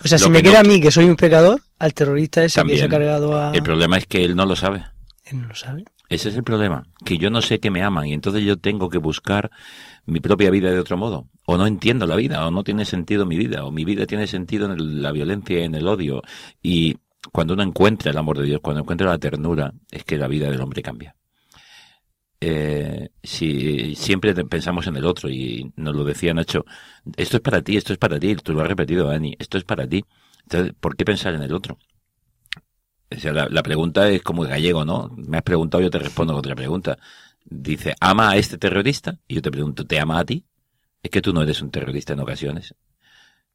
O 0.04 0.08
sea, 0.08 0.18
si 0.18 0.28
me 0.30 0.38
que 0.38 0.44
quiere 0.50 0.62
no- 0.62 0.70
a 0.70 0.72
mí, 0.72 0.80
que 0.80 0.90
soy 0.90 1.06
un 1.06 1.16
pecador, 1.16 1.60
al 1.78 1.94
terrorista 1.94 2.44
ese 2.44 2.60
que 2.62 2.68
se 2.68 2.74
ha 2.84 2.88
También. 2.88 2.90
cargado 2.90 3.38
a... 3.38 3.52
El 3.52 3.62
problema 3.62 3.96
es 3.98 4.06
que 4.06 4.24
él 4.24 4.36
no 4.36 4.46
lo 4.46 4.56
sabe. 4.56 4.84
Él 5.24 5.40
no 5.42 5.48
lo 5.48 5.54
sabe. 5.54 5.84
Ese 6.08 6.30
es 6.30 6.36
el 6.36 6.42
problema, 6.44 6.84
que 7.04 7.18
yo 7.18 7.28
no 7.28 7.42
sé 7.42 7.60
que 7.60 7.70
me 7.70 7.82
aman 7.82 8.06
y 8.06 8.14
entonces 8.14 8.42
yo 8.42 8.56
tengo 8.58 8.88
que 8.88 8.96
buscar 8.98 9.50
mi 10.06 10.20
propia 10.20 10.50
vida 10.50 10.70
de 10.70 10.78
otro 10.78 10.96
modo. 10.96 11.28
O 11.44 11.58
no 11.58 11.66
entiendo 11.66 12.06
la 12.06 12.16
vida, 12.16 12.46
o 12.46 12.50
no 12.50 12.64
tiene 12.64 12.84
sentido 12.86 13.26
mi 13.26 13.36
vida, 13.36 13.64
o 13.66 13.70
mi 13.70 13.84
vida 13.84 14.06
tiene 14.06 14.26
sentido 14.26 14.72
en 14.72 15.02
la 15.02 15.12
violencia 15.12 15.58
y 15.60 15.64
en 15.64 15.74
el 15.74 15.86
odio. 15.86 16.22
Y 16.62 16.96
cuando 17.32 17.52
uno 17.54 17.62
encuentra 17.62 18.10
el 18.10 18.16
amor 18.16 18.38
de 18.38 18.44
Dios, 18.44 18.60
cuando 18.62 18.80
encuentra 18.82 19.08
la 19.10 19.18
ternura, 19.18 19.72
es 19.90 20.04
que 20.04 20.16
la 20.16 20.28
vida 20.28 20.50
del 20.50 20.60
hombre 20.62 20.80
cambia. 20.82 21.14
Eh, 22.40 23.10
si 23.22 23.96
siempre 23.96 24.32
pensamos 24.44 24.86
en 24.86 24.96
el 24.96 25.04
otro 25.06 25.28
y 25.28 25.72
nos 25.76 25.94
lo 25.94 26.04
decía 26.04 26.32
Nacho, 26.34 26.64
esto 27.16 27.38
es 27.38 27.42
para 27.42 27.62
ti, 27.62 27.76
esto 27.76 27.92
es 27.92 27.98
para 27.98 28.20
ti, 28.20 28.36
tú 28.36 28.52
lo 28.52 28.60
has 28.62 28.68
repetido 28.68 29.08
Dani, 29.08 29.34
esto 29.38 29.58
es 29.58 29.64
para 29.64 29.88
ti. 29.88 30.04
Entonces, 30.42 30.74
¿por 30.78 30.96
qué 30.96 31.04
pensar 31.04 31.34
en 31.34 31.42
el 31.42 31.52
otro? 31.52 31.78
O 33.10 33.18
sea, 33.18 33.32
la, 33.32 33.62
pregunta 33.62 34.08
es 34.10 34.22
como 34.22 34.42
gallego, 34.42 34.84
¿no? 34.84 35.10
Me 35.16 35.38
has 35.38 35.42
preguntado, 35.42 35.82
yo 35.82 35.90
te 35.90 35.98
respondo 35.98 36.34
con 36.34 36.40
otra 36.40 36.54
pregunta. 36.54 36.98
Dice, 37.44 37.94
¿ama 38.00 38.30
a 38.30 38.36
este 38.36 38.58
terrorista? 38.58 39.18
Y 39.26 39.36
yo 39.36 39.42
te 39.42 39.50
pregunto, 39.50 39.86
¿te 39.86 39.98
ama 39.98 40.18
a 40.18 40.24
ti? 40.24 40.44
Es 41.02 41.10
que 41.10 41.22
tú 41.22 41.32
no 41.32 41.42
eres 41.42 41.62
un 41.62 41.70
terrorista 41.70 42.12
en 42.12 42.20
ocasiones. 42.20 42.74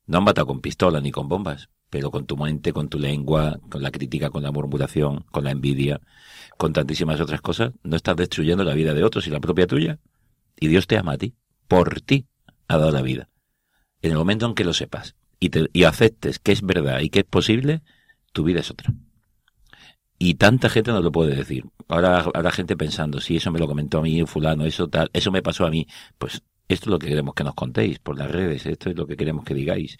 No 0.07 0.17
han 0.17 0.23
matado 0.23 0.47
con 0.47 0.61
pistola 0.61 0.99
ni 1.01 1.11
con 1.11 1.29
bombas, 1.29 1.69
pero 1.93 2.09
con 2.09 2.25
tu 2.25 2.35
mente, 2.35 2.73
con 2.73 2.89
tu 2.89 2.97
lengua, 2.97 3.59
con 3.69 3.83
la 3.83 3.91
crítica, 3.91 4.31
con 4.31 4.41
la 4.41 4.51
murmuración, 4.51 5.25
con 5.31 5.43
la 5.43 5.51
envidia, 5.51 6.01
con 6.57 6.73
tantísimas 6.73 7.21
otras 7.21 7.39
cosas, 7.39 7.73
no 7.83 7.95
estás 7.95 8.15
destruyendo 8.15 8.63
la 8.63 8.73
vida 8.73 8.95
de 8.95 9.03
otros 9.03 9.27
y 9.27 9.29
la 9.29 9.39
propia 9.39 9.67
tuya. 9.67 9.99
Y 10.59 10.69
Dios 10.69 10.87
te 10.87 10.97
ama 10.97 11.11
a 11.11 11.17
ti. 11.19 11.35
Por 11.67 12.01
ti 12.01 12.25
ha 12.67 12.79
dado 12.79 12.89
la 12.89 13.03
vida. 13.03 13.29
En 14.01 14.09
el 14.09 14.17
momento 14.17 14.47
en 14.47 14.55
que 14.55 14.63
lo 14.63 14.73
sepas 14.73 15.13
y, 15.39 15.49
te, 15.49 15.69
y 15.71 15.83
aceptes 15.83 16.39
que 16.39 16.51
es 16.51 16.63
verdad 16.63 16.99
y 17.01 17.11
que 17.11 17.19
es 17.19 17.25
posible, 17.25 17.83
tu 18.31 18.43
vida 18.43 18.61
es 18.61 18.71
otra. 18.71 18.91
Y 20.17 20.33
tanta 20.33 20.69
gente 20.69 20.91
no 20.91 21.01
lo 21.03 21.11
puede 21.11 21.35
decir. 21.35 21.65
Ahora 21.87 22.25
habrá 22.33 22.49
gente 22.49 22.75
pensando, 22.75 23.21
si 23.21 23.35
eso 23.35 23.51
me 23.51 23.59
lo 23.59 23.67
comentó 23.67 23.99
a 23.99 24.01
mí, 24.01 24.25
fulano, 24.25 24.65
eso 24.65 24.87
tal, 24.87 25.11
eso 25.13 25.31
me 25.31 25.43
pasó 25.43 25.67
a 25.67 25.69
mí. 25.69 25.85
Pues 26.17 26.41
esto 26.67 26.85
es 26.85 26.91
lo 26.91 26.99
que 26.99 27.07
queremos 27.07 27.33
que 27.35 27.43
nos 27.43 27.55
contéis 27.55 27.99
por 27.99 28.17
las 28.17 28.31
redes, 28.31 28.65
esto 28.65 28.89
es 28.89 28.95
lo 28.95 29.05
que 29.05 29.17
queremos 29.17 29.43
que 29.43 29.53
digáis. 29.53 29.97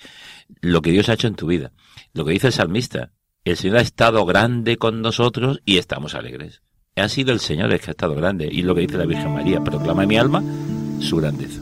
Lo 0.62 0.82
que 0.82 0.92
Dios 0.92 1.10
ha 1.10 1.14
hecho 1.14 1.28
en 1.28 1.36
tu 1.36 1.48
vida. 1.48 1.72
Lo 2.14 2.26
que 2.26 2.32
dice 2.32 2.48
el 2.48 2.54
salmista, 2.54 3.12
el 3.44 3.58
Señor 3.58 3.78
ha 3.78 3.82
estado 3.82 4.26
grande 4.26 4.78
con 4.78 5.02
nosotros 5.02 5.62
y 5.66 5.78
estamos 5.78 6.16
alegres. 6.16 6.62
Ha 6.96 7.10
sido 7.10 7.34
el 7.34 7.40
Señor 7.40 7.74
el 7.74 7.80
que 7.80 7.90
ha 7.90 7.92
estado 7.92 8.16
grande. 8.16 8.48
Y 8.52 8.62
lo 8.62 8.76
que 8.76 8.82
dice 8.82 8.98
la 8.98 9.06
Virgen 9.06 9.34
María, 9.34 9.62
proclama 9.62 10.04
en 10.04 10.10
mi 10.10 10.18
alma 10.18 10.44
su 11.00 11.18
grandeza. 11.18 11.62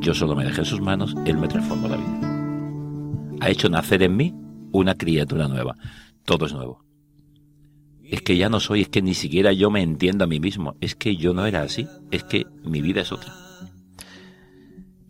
Yo 0.00 0.14
solo 0.14 0.34
me 0.34 0.44
dejé 0.44 0.60
en 0.60 0.66
sus 0.66 0.80
manos, 0.80 1.14
Él 1.24 1.36
me 1.36 1.46
transformó 1.46 1.88
la 1.88 1.96
vida. 1.96 3.38
Ha 3.40 3.50
hecho 3.50 3.68
nacer 3.68 4.02
en 4.02 4.16
mí 4.16 4.34
una 4.72 4.96
criatura 4.96 5.46
nueva. 5.46 5.76
Todo 6.24 6.46
es 6.46 6.52
nuevo. 6.52 6.84
Es 8.02 8.22
que 8.22 8.36
ya 8.36 8.48
no 8.48 8.60
soy, 8.60 8.82
es 8.82 8.88
que 8.88 9.02
ni 9.02 9.14
siquiera 9.14 9.52
yo 9.52 9.70
me 9.70 9.82
entiendo 9.82 10.24
a 10.24 10.26
mí 10.26 10.40
mismo. 10.40 10.76
Es 10.80 10.96
que 10.96 11.16
yo 11.16 11.32
no 11.32 11.46
era 11.46 11.62
así. 11.62 11.86
Es 12.10 12.24
que 12.24 12.46
mi 12.64 12.82
vida 12.82 13.02
es 13.02 13.12
otra. 13.12 13.32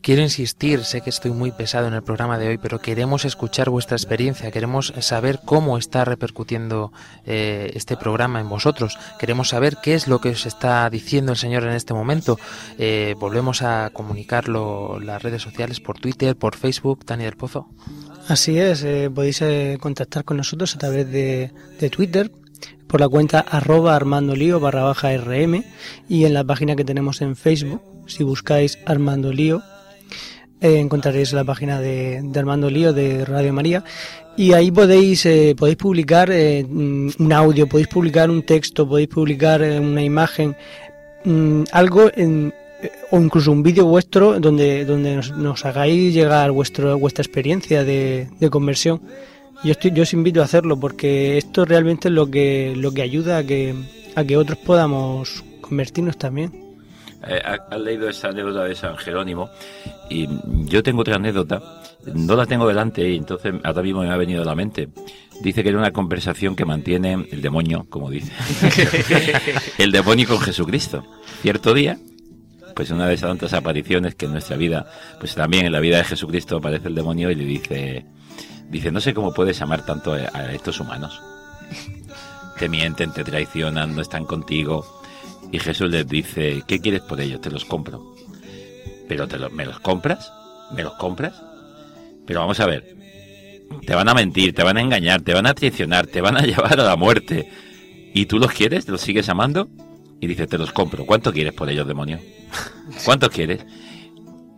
Quiero 0.03 0.23
insistir, 0.23 0.83
sé 0.83 1.01
que 1.01 1.11
estoy 1.11 1.31
muy 1.31 1.53
pesado 1.53 1.87
en 1.87 1.95
el 1.95 2.03
programa 2.03 2.37
de 2.37 2.49
hoy, 2.49 2.59
pero 2.59 2.81
queremos 2.81 3.25
escuchar 3.25 3.71
vuestra 3.71 3.97
experiencia, 3.97 4.51
queremos 4.51 4.93
saber 4.99 5.39
cómo 5.45 5.79
está 5.79 6.05
repercutiendo 6.05 6.93
eh, 7.25 7.71
este 7.75 7.97
programa 7.97 8.41
en 8.41 8.49
vosotros, 8.49 8.99
queremos 9.21 9.51
saber 9.51 9.77
qué 9.81 9.95
es 9.95 10.09
lo 10.09 10.21
que 10.21 10.31
os 10.31 10.45
está 10.45 10.91
diciendo 10.91 11.31
el 11.31 11.39
Señor 11.39 11.63
en 11.63 11.75
este 11.75 11.95
momento. 11.95 12.37
Eh, 12.79 13.15
volvemos 13.17 13.63
a 13.63 13.91
comunicarlo 13.93 14.99
las 14.99 15.23
redes 15.23 15.41
sociales 15.41 15.79
por 15.79 16.01
Twitter, 16.01 16.35
por 16.35 16.57
Facebook, 16.57 17.07
Dani 17.07 17.23
del 17.23 17.37
Pozo. 17.37 17.69
Así 18.27 18.59
es, 18.59 18.83
eh, 18.83 19.09
podéis 19.09 19.41
contactar 19.79 20.25
con 20.25 20.37
nosotros 20.37 20.75
a 20.75 20.79
través 20.79 21.09
de, 21.13 21.53
de 21.79 21.91
Twitter 21.91 22.33
por 22.89 23.01
la 23.01 23.09
cuenta 23.09 23.39
arroba 23.39 23.95
Armando 23.95 24.35
Lío 24.35 24.59
barra 24.59 24.83
baja 24.83 25.17
RM 25.17 25.63
y 26.09 26.25
en 26.25 26.35
la 26.35 26.43
página 26.43 26.75
que 26.75 26.85
tenemos 26.85 27.23
en 27.23 27.37
Facebook, 27.37 27.81
si 28.09 28.25
buscáis 28.25 28.81
Armando 28.85 29.33
Lío, 29.33 29.63
eh, 30.63 30.79
encontraréis 30.79 31.33
la 31.33 31.45
página 31.45 31.81
de, 31.81 32.21
de 32.23 32.39
Armando 32.39 32.71
Lío 32.71 32.93
de 32.93 33.25
Radio 33.25 33.53
María 33.53 33.85
y 34.37 34.53
ahí 34.55 34.71
podéis 34.71 35.27
eh, 35.27 35.55
podéis 35.59 35.77
publicar 35.77 36.31
eh, 36.31 36.65
mm, 36.69 37.09
un 37.19 37.33
audio, 37.33 37.67
podéis 37.67 37.89
publicar 37.89 38.31
un 38.31 38.43
texto, 38.43 38.89
podéis 38.89 39.09
publicar 39.09 39.61
una 39.63 40.03
imagen, 40.03 40.57
mm, 41.25 41.65
algo 41.73 42.11
en, 42.15 42.53
o 43.11 43.19
incluso 43.21 43.53
un 43.53 43.63
vídeo 43.63 43.85
vuestro 43.87 44.41
donde 44.41 44.85
donde 44.85 45.17
nos, 45.17 45.31
nos 45.37 45.65
hagáis 45.65 46.15
llegar 46.15 46.51
vuestro 46.51 46.99
vuestra 46.99 47.23
experiencia 47.23 47.85
de, 47.85 48.29
de 48.41 48.51
conversión. 48.51 49.01
Yo 49.65 49.71
estoy, 49.73 49.93
yo 49.93 50.03
os 50.03 50.13
invito 50.13 50.41
a 50.41 50.45
hacerlo 50.45 50.77
porque 50.81 51.39
esto 51.39 51.65
realmente 51.65 52.09
es 52.09 52.15
lo 52.15 52.29
que 52.29 52.75
lo 52.77 52.91
que 52.93 53.03
ayuda 53.03 53.39
a 53.39 53.45
que 53.45 53.75
a 54.17 54.25
que 54.25 54.37
otros 54.37 54.59
podamos 54.59 55.45
convertirnos 55.61 56.17
también. 56.19 56.51
Eh, 57.29 57.41
ha- 57.45 57.73
has 57.73 57.81
leído 57.81 58.09
esa 58.09 58.31
anécdota 58.31 58.65
de 58.65 58.75
San 58.75 58.97
Jerónimo 58.97 59.49
y 60.13 60.29
yo 60.67 60.83
tengo 60.83 61.01
otra 61.01 61.17
anécdota, 61.17 61.63
no 62.15 62.37
la 62.37 62.47
tengo 62.47 62.69
delante 62.69 63.09
y 63.09 63.17
entonces 63.17 63.55
ahora 63.65 63.83
mismo 63.83 64.03
me 64.03 64.11
ha 64.11 64.17
venido 64.17 64.43
a 64.43 64.45
la 64.45 64.55
mente. 64.55 64.89
Dice 65.41 65.63
que 65.63 65.71
era 65.71 65.79
una 65.79 65.93
conversación 65.93 66.55
que 66.55 66.65
mantiene 66.65 67.27
el 67.31 67.43
demonio, 67.43 67.87
como 67.89 68.11
dice, 68.11 68.33
el 69.79 69.91
demonio 69.91 70.29
con 70.29 70.41
Jesucristo. 70.41 71.05
Cierto 71.41 71.75
día, 71.75 71.99
pues 72.75 72.91
una 72.91 73.07
de 73.07 73.15
esas 73.15 73.31
tantas 73.31 73.53
apariciones 73.55 74.15
que 74.15 74.27
en 74.27 74.33
nuestra 74.33 74.57
vida, 74.57 74.87
pues 75.19 75.35
también 75.35 75.67
en 75.67 75.73
la 75.73 75.81
vida 75.81 75.99
de 75.99 76.05
Jesucristo 76.05 76.59
aparece 76.59 76.89
el 76.89 76.95
demonio 76.95 77.31
y 77.31 77.35
le 77.35 77.45
dice, 77.45 78.07
dice, 78.69 78.93
no 78.93 79.01
sé 79.01 79.15
cómo 79.15 79.33
puedes 79.33 79.61
amar 79.63 79.85
tanto 79.85 80.13
a, 80.13 80.31
a 80.33 80.53
estos 80.53 80.79
humanos. 80.81 81.21
te 82.59 82.69
mienten, 82.69 83.13
te 83.13 83.25
traicionan, 83.25 83.95
no 83.95 84.03
están 84.03 84.25
contigo. 84.25 85.03
Y 85.51 85.59
Jesús 85.59 85.91
les 85.91 86.07
dice, 86.07 86.63
¿qué 86.67 86.81
quieres 86.81 87.03
por 87.03 87.21
ellos? 87.21 87.41
Te 87.41 87.51
los 87.51 87.65
compro. 87.65 88.12
¿Pero 89.13 89.29
te 89.29 89.39
los, 89.39 89.53
me 89.53 89.67
los 89.67 89.79
compras? 89.79 90.33
¿Me 90.75 90.83
los 90.83 90.95
compras? 90.95 91.35
Pero 92.27 92.41
vamos 92.41 92.59
a 92.61 92.67
ver, 92.67 92.97
te 93.87 93.95
van 93.95 94.09
a 94.09 94.15
mentir, 94.15 94.55
te 94.55 94.63
van 94.63 94.79
a 94.79 94.81
engañar, 94.81 95.21
te 95.21 95.35
van 95.35 95.45
a 95.45 95.53
traicionar, 95.53 96.07
te 96.07 96.23
van 96.23 96.39
a 96.39 96.41
llevar 96.47 96.81
a 96.81 96.85
la 96.85 96.97
muerte. 96.97 97.47
¿Y 98.15 98.25
tú 98.25 98.39
los 98.39 98.53
quieres? 98.53 98.87
¿Te 98.87 98.93
los 98.93 99.03
sigues 99.03 99.29
amando? 99.29 99.69
Y 100.19 100.29
dice, 100.29 100.47
te 100.47 100.57
los 100.57 100.73
compro. 100.73 101.05
¿Cuánto 101.05 101.31
quieres 101.31 101.53
por 101.53 101.69
ellos, 101.69 101.87
demonio? 101.87 102.21
¿Cuánto 103.05 103.29
quieres? 103.29 103.67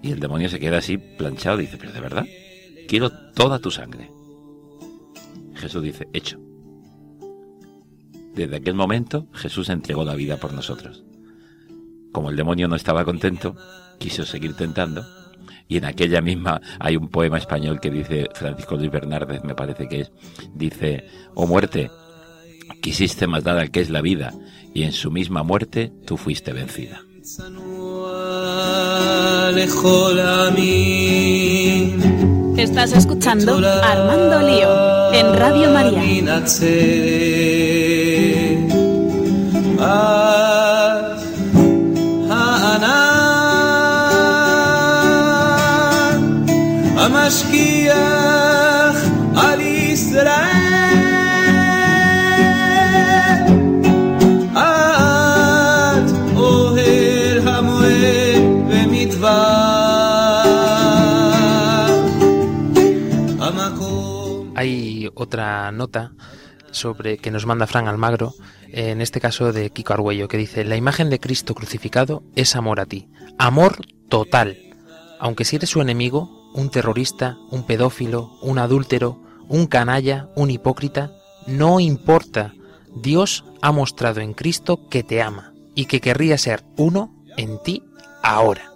Y 0.05 0.13
el 0.13 0.21
demonio 0.21 0.49
se 0.49 0.61
queda 0.61 0.79
así 0.79 0.99
planchado 0.99 1.59
y 1.59 1.63
dice, 1.63 1.77
pero 1.77 1.91
de 1.91 2.01
verdad, 2.01 2.27
quiero 2.87 3.11
toda 3.11 3.59
tu 3.59 3.73
sangre. 3.73 4.09
Jesús 5.57 5.83
dice, 5.83 6.07
hecho. 6.13 6.39
Desde 8.37 8.55
aquel 8.55 8.75
momento 8.75 9.27
Jesús 9.33 9.69
entregó 9.69 10.05
la 10.05 10.15
vida 10.15 10.37
por 10.37 10.53
nosotros. 10.53 11.03
Como 12.13 12.31
el 12.31 12.37
demonio 12.37 12.69
no 12.69 12.77
estaba 12.77 13.05
contento, 13.05 13.57
quiso 13.99 14.25
seguir 14.25 14.55
tentando, 14.55 15.05
y 15.69 15.79
en 15.79 15.85
aquella 15.85 16.21
misma 16.21 16.61
hay 16.79 16.97
un 16.97 17.09
poema 17.09 17.39
español 17.39 17.81
que 17.81 17.91
dice 17.91 18.29
Francisco 18.35 18.77
Luis 18.77 18.91
Bernárdez, 18.91 19.43
me 19.45 19.55
parece 19.55 19.89
que 19.89 20.01
es, 20.01 20.13
dice, 20.55 21.07
oh 21.35 21.47
muerte, 21.47 21.91
quisiste 22.81 23.27
más 23.27 23.47
al 23.47 23.71
que 23.71 23.81
es 23.81 23.91
la 23.91 24.03
vida, 24.03 24.33
y 24.75 24.83
en 24.83 24.93
su 24.93 25.11
misma 25.11 25.43
muerte 25.43 25.93
tú 26.07 26.17
fuiste 26.17 26.53
vencida. 26.53 27.01
Estás 32.57 32.93
escuchando 32.93 33.57
Armando 33.83 34.43
Lío 34.43 35.13
en 35.13 35.35
Radio 35.35 35.71
María. 35.71 36.01
Hay 64.55 65.09
otra 65.15 65.73
nota 65.73 66.13
sobre 66.73 67.17
que 67.17 67.31
nos 67.31 67.47
manda 67.47 67.67
Fran 67.67 67.89
Almagro, 67.89 68.35
en 68.69 69.01
este 69.01 69.23
caso 69.23 69.51
de 69.51 69.71
Kiko 69.71 69.95
Argüello, 69.95 70.29
que 70.29 70.37
dice, 70.37 70.63
la 70.65 70.77
imagen 70.77 71.09
de 71.09 71.21
Cristo 71.21 71.55
crucificado 71.55 72.23
es 72.37 72.55
amor 72.55 72.81
a 72.81 72.85
ti, 72.87 73.09
amor 73.39 73.79
total. 74.11 74.59
Aunque 75.21 75.47
si 75.47 75.57
eres 75.57 75.71
su 75.71 75.81
enemigo, 75.81 76.44
un 76.55 76.71
terrorista, 76.71 77.37
un 77.51 77.65
pedófilo, 77.65 78.31
un 78.41 78.59
adúltero, 78.59 79.21
un 79.49 79.67
canalla, 79.67 80.29
un 80.37 80.51
hipócrita, 80.51 81.13
no 81.47 81.81
importa. 81.81 82.55
Dios 82.97 83.45
ha 83.61 83.73
mostrado 83.73 84.21
en 84.21 84.33
Cristo 84.35 84.89
que 84.89 85.03
te 85.03 85.21
ama 85.21 85.53
y 85.75 85.87
que 85.87 86.01
querría 86.01 86.39
ser 86.39 86.63
uno 86.77 87.13
en 87.37 87.59
ti 87.63 87.83
ahora. 88.23 88.71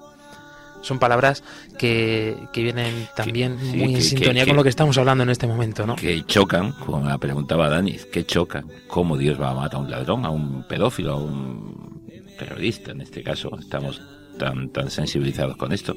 Son 0.82 0.98
palabras 0.98 1.42
que, 1.78 2.36
que 2.52 2.62
vienen 2.62 3.08
también 3.16 3.56
muy 3.56 3.88
que- 3.92 3.94
en 3.96 4.02
sintonía 4.02 4.44
que- 4.44 4.50
con 4.50 4.56
lo 4.56 4.62
que 4.62 4.68
estamos 4.68 4.96
hablando 4.98 5.24
en 5.24 5.30
este 5.30 5.46
momento, 5.46 5.86
¿no? 5.86 5.96
Que 5.96 6.24
chocan, 6.24 6.72
como 6.72 7.00
me 7.00 7.18
preguntaba 7.18 7.68
Dani, 7.68 7.96
que 8.12 8.24
chocan. 8.24 8.66
¿Cómo 8.88 9.16
Dios 9.16 9.40
va 9.40 9.50
a 9.50 9.54
matar 9.54 9.76
a 9.80 9.82
un 9.82 9.90
ladrón, 9.90 10.24
a 10.24 10.30
un 10.30 10.64
pedófilo, 10.68 11.12
a 11.12 11.16
un 11.16 12.02
terrorista? 12.38 12.92
En 12.92 13.00
este 13.00 13.22
caso, 13.22 13.50
estamos 13.58 14.00
tan, 14.38 14.70
tan 14.70 14.90
sensibilizados 14.90 15.56
con 15.56 15.72
esto. 15.72 15.94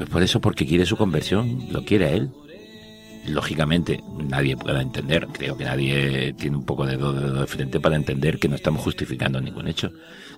Pues 0.00 0.08
por 0.08 0.22
eso, 0.22 0.40
porque 0.40 0.64
quiere 0.64 0.86
su 0.86 0.96
conversión, 0.96 1.66
lo 1.70 1.84
quiere 1.84 2.06
a 2.06 2.12
él. 2.12 2.30
Lógicamente, 3.26 4.02
nadie 4.16 4.56
pueda 4.56 4.80
entender, 4.80 5.28
creo 5.30 5.58
que 5.58 5.64
nadie 5.64 6.32
tiene 6.32 6.56
un 6.56 6.64
poco 6.64 6.86
de 6.86 6.96
dedo 6.96 7.12
de 7.12 7.46
frente 7.46 7.80
para 7.80 7.96
entender 7.96 8.38
que 8.38 8.48
no 8.48 8.54
estamos 8.54 8.80
justificando 8.80 9.42
ningún 9.42 9.68
hecho. 9.68 9.92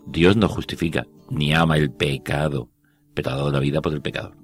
Dios 0.04 0.36
no 0.36 0.48
justifica, 0.48 1.06
ni 1.30 1.54
ama 1.54 1.76
el 1.76 1.92
pecado, 1.92 2.70
pero 3.14 3.30
ha 3.30 3.36
dado 3.36 3.52
la 3.52 3.60
vida 3.60 3.80
por 3.80 3.92
el 3.92 4.02
pecado. 4.02 4.34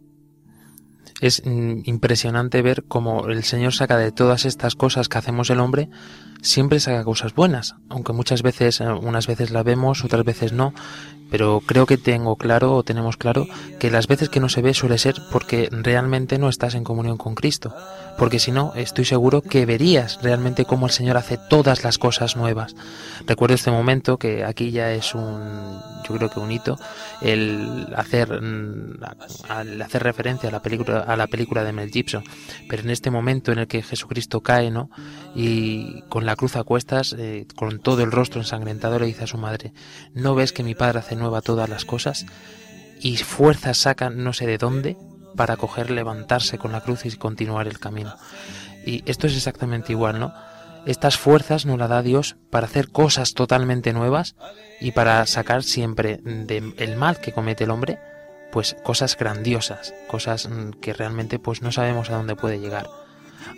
Es 1.20 1.42
mm, 1.44 1.80
impresionante 1.86 2.62
ver 2.62 2.84
cómo 2.86 3.26
el 3.26 3.42
Señor 3.42 3.72
saca 3.72 3.96
de 3.96 4.12
todas 4.12 4.44
estas 4.44 4.76
cosas 4.76 5.08
que 5.08 5.18
hacemos 5.18 5.50
el 5.50 5.58
hombre, 5.58 5.88
siempre 6.42 6.80
saca 6.80 7.04
cosas 7.04 7.34
buenas, 7.34 7.76
aunque 7.88 8.12
muchas 8.12 8.42
veces, 8.42 8.80
eh, 8.80 8.88
unas 8.88 9.26
veces 9.26 9.50
las 9.50 9.64
vemos, 9.64 10.04
otras 10.04 10.24
veces 10.24 10.52
no, 10.52 10.72
pero 11.30 11.60
creo 11.64 11.86
que 11.86 11.98
tengo 11.98 12.36
claro 12.36 12.74
o 12.74 12.82
tenemos 12.82 13.16
claro 13.16 13.46
que 13.78 13.90
las 13.90 14.06
veces 14.06 14.28
que 14.28 14.40
no 14.40 14.48
se 14.48 14.62
ve 14.62 14.74
suele 14.74 14.98
ser 14.98 15.16
porque 15.30 15.68
realmente 15.70 16.38
no 16.38 16.48
estás 16.48 16.74
en 16.74 16.84
comunión 16.84 17.18
con 17.18 17.34
Cristo, 17.34 17.74
porque 18.16 18.38
si 18.38 18.50
no, 18.50 18.72
estoy 18.74 19.04
seguro 19.04 19.42
que 19.42 19.66
verías 19.66 20.20
realmente 20.22 20.64
cómo 20.64 20.86
el 20.86 20.92
Señor 20.92 21.16
hace 21.16 21.38
todas 21.38 21.84
las 21.84 21.98
cosas 21.98 22.36
nuevas. 22.36 22.74
Recuerdo 23.26 23.54
este 23.54 23.70
momento 23.70 24.18
que 24.18 24.44
aquí 24.44 24.70
ya 24.70 24.92
es 24.92 25.14
un, 25.14 25.80
yo 26.08 26.16
creo 26.16 26.30
que 26.30 26.40
un 26.40 26.50
hito, 26.50 26.78
el 27.20 27.88
hacer, 27.96 28.40
mm, 28.40 29.00
al 29.48 29.82
hacer 29.82 30.02
referencia 30.02 30.48
a 30.48 30.52
la 30.52 30.62
película, 30.62 31.00
a 31.00 31.16
la 31.16 31.26
película 31.26 31.62
de 31.62 31.72
Mel 31.72 31.90
Gibson, 31.90 32.24
pero 32.68 32.82
en 32.82 32.90
este 32.90 33.10
momento 33.10 33.52
en 33.52 33.58
el 33.58 33.66
que 33.66 33.82
Jesucristo 33.82 34.40
cae, 34.40 34.70
¿no? 34.70 34.90
Y 35.34 36.02
la 36.28 36.36
cruz 36.36 36.56
a 36.56 36.62
cuestas, 36.62 37.14
eh, 37.18 37.46
con 37.56 37.78
todo 37.78 38.02
el 38.02 38.12
rostro 38.12 38.38
ensangrentado, 38.42 38.98
le 38.98 39.06
dice 39.06 39.24
a 39.24 39.26
su 39.26 39.38
madre, 39.38 39.72
¿no 40.12 40.34
ves 40.34 40.52
que 40.52 40.62
mi 40.62 40.74
padre 40.74 40.98
hace 40.98 41.16
nueva 41.16 41.40
todas 41.40 41.70
las 41.70 41.86
cosas? 41.86 42.26
Y 43.00 43.16
fuerzas 43.16 43.78
sacan 43.78 44.22
no 44.22 44.34
sé 44.34 44.46
de 44.46 44.58
dónde 44.58 44.98
para 45.36 45.56
coger, 45.56 45.90
levantarse 45.90 46.58
con 46.58 46.72
la 46.72 46.82
cruz 46.82 47.06
y 47.06 47.16
continuar 47.16 47.66
el 47.66 47.78
camino. 47.78 48.14
Y 48.84 49.02
esto 49.06 49.26
es 49.26 49.36
exactamente 49.36 49.92
igual, 49.92 50.20
¿no? 50.20 50.34
Estas 50.84 51.16
fuerzas 51.16 51.64
nos 51.64 51.78
las 51.78 51.88
da 51.88 52.02
Dios 52.02 52.36
para 52.50 52.66
hacer 52.66 52.90
cosas 52.90 53.32
totalmente 53.32 53.94
nuevas 53.94 54.36
y 54.82 54.92
para 54.92 55.24
sacar 55.24 55.62
siempre 55.62 56.18
del 56.22 56.96
mal 56.96 57.20
que 57.20 57.32
comete 57.32 57.64
el 57.64 57.70
hombre, 57.70 57.98
pues 58.52 58.76
cosas 58.84 59.16
grandiosas, 59.16 59.94
cosas 60.08 60.46
mm, 60.46 60.72
que 60.72 60.92
realmente 60.92 61.38
pues 61.38 61.62
no 61.62 61.72
sabemos 61.72 62.10
a 62.10 62.16
dónde 62.16 62.36
puede 62.36 62.60
llegar. 62.60 62.86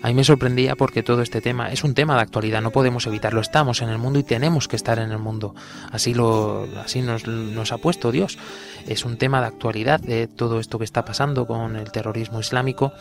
A 0.02 0.08
mí 0.08 0.14
me 0.14 0.24
sorprendía 0.24 0.76
porque 0.76 1.02
todo 1.02 1.22
este 1.22 1.40
tema 1.40 1.70
es 1.72 1.84
un 1.84 1.94
tema 1.94 2.14
de 2.16 2.22
actualidad, 2.22 2.62
no 2.62 2.70
podemos 2.70 3.06
evitarlo, 3.06 3.40
estamos 3.40 3.82
en 3.82 3.88
el 3.88 3.98
mundo 3.98 4.18
y 4.18 4.22
tenemos 4.22 4.68
que 4.68 4.76
estar 4.76 4.98
en 4.98 5.10
el 5.10 5.18
mundo. 5.18 5.54
Así 5.92 6.14
lo 6.14 6.66
así 6.82 7.02
nos, 7.02 7.26
nos 7.26 7.72
ha 7.72 7.78
puesto 7.78 8.10
Dios. 8.12 8.38
Es 8.86 9.04
un 9.04 9.16
tema 9.18 9.40
de 9.40 9.46
actualidad 9.48 10.00
de 10.00 10.26
todo 10.26 10.60
esto 10.60 10.78
que 10.78 10.84
está 10.84 11.04
pasando 11.04 11.46
con 11.46 11.76
el 11.76 11.90
terrorismo 11.92 12.40
islámico 12.40 12.92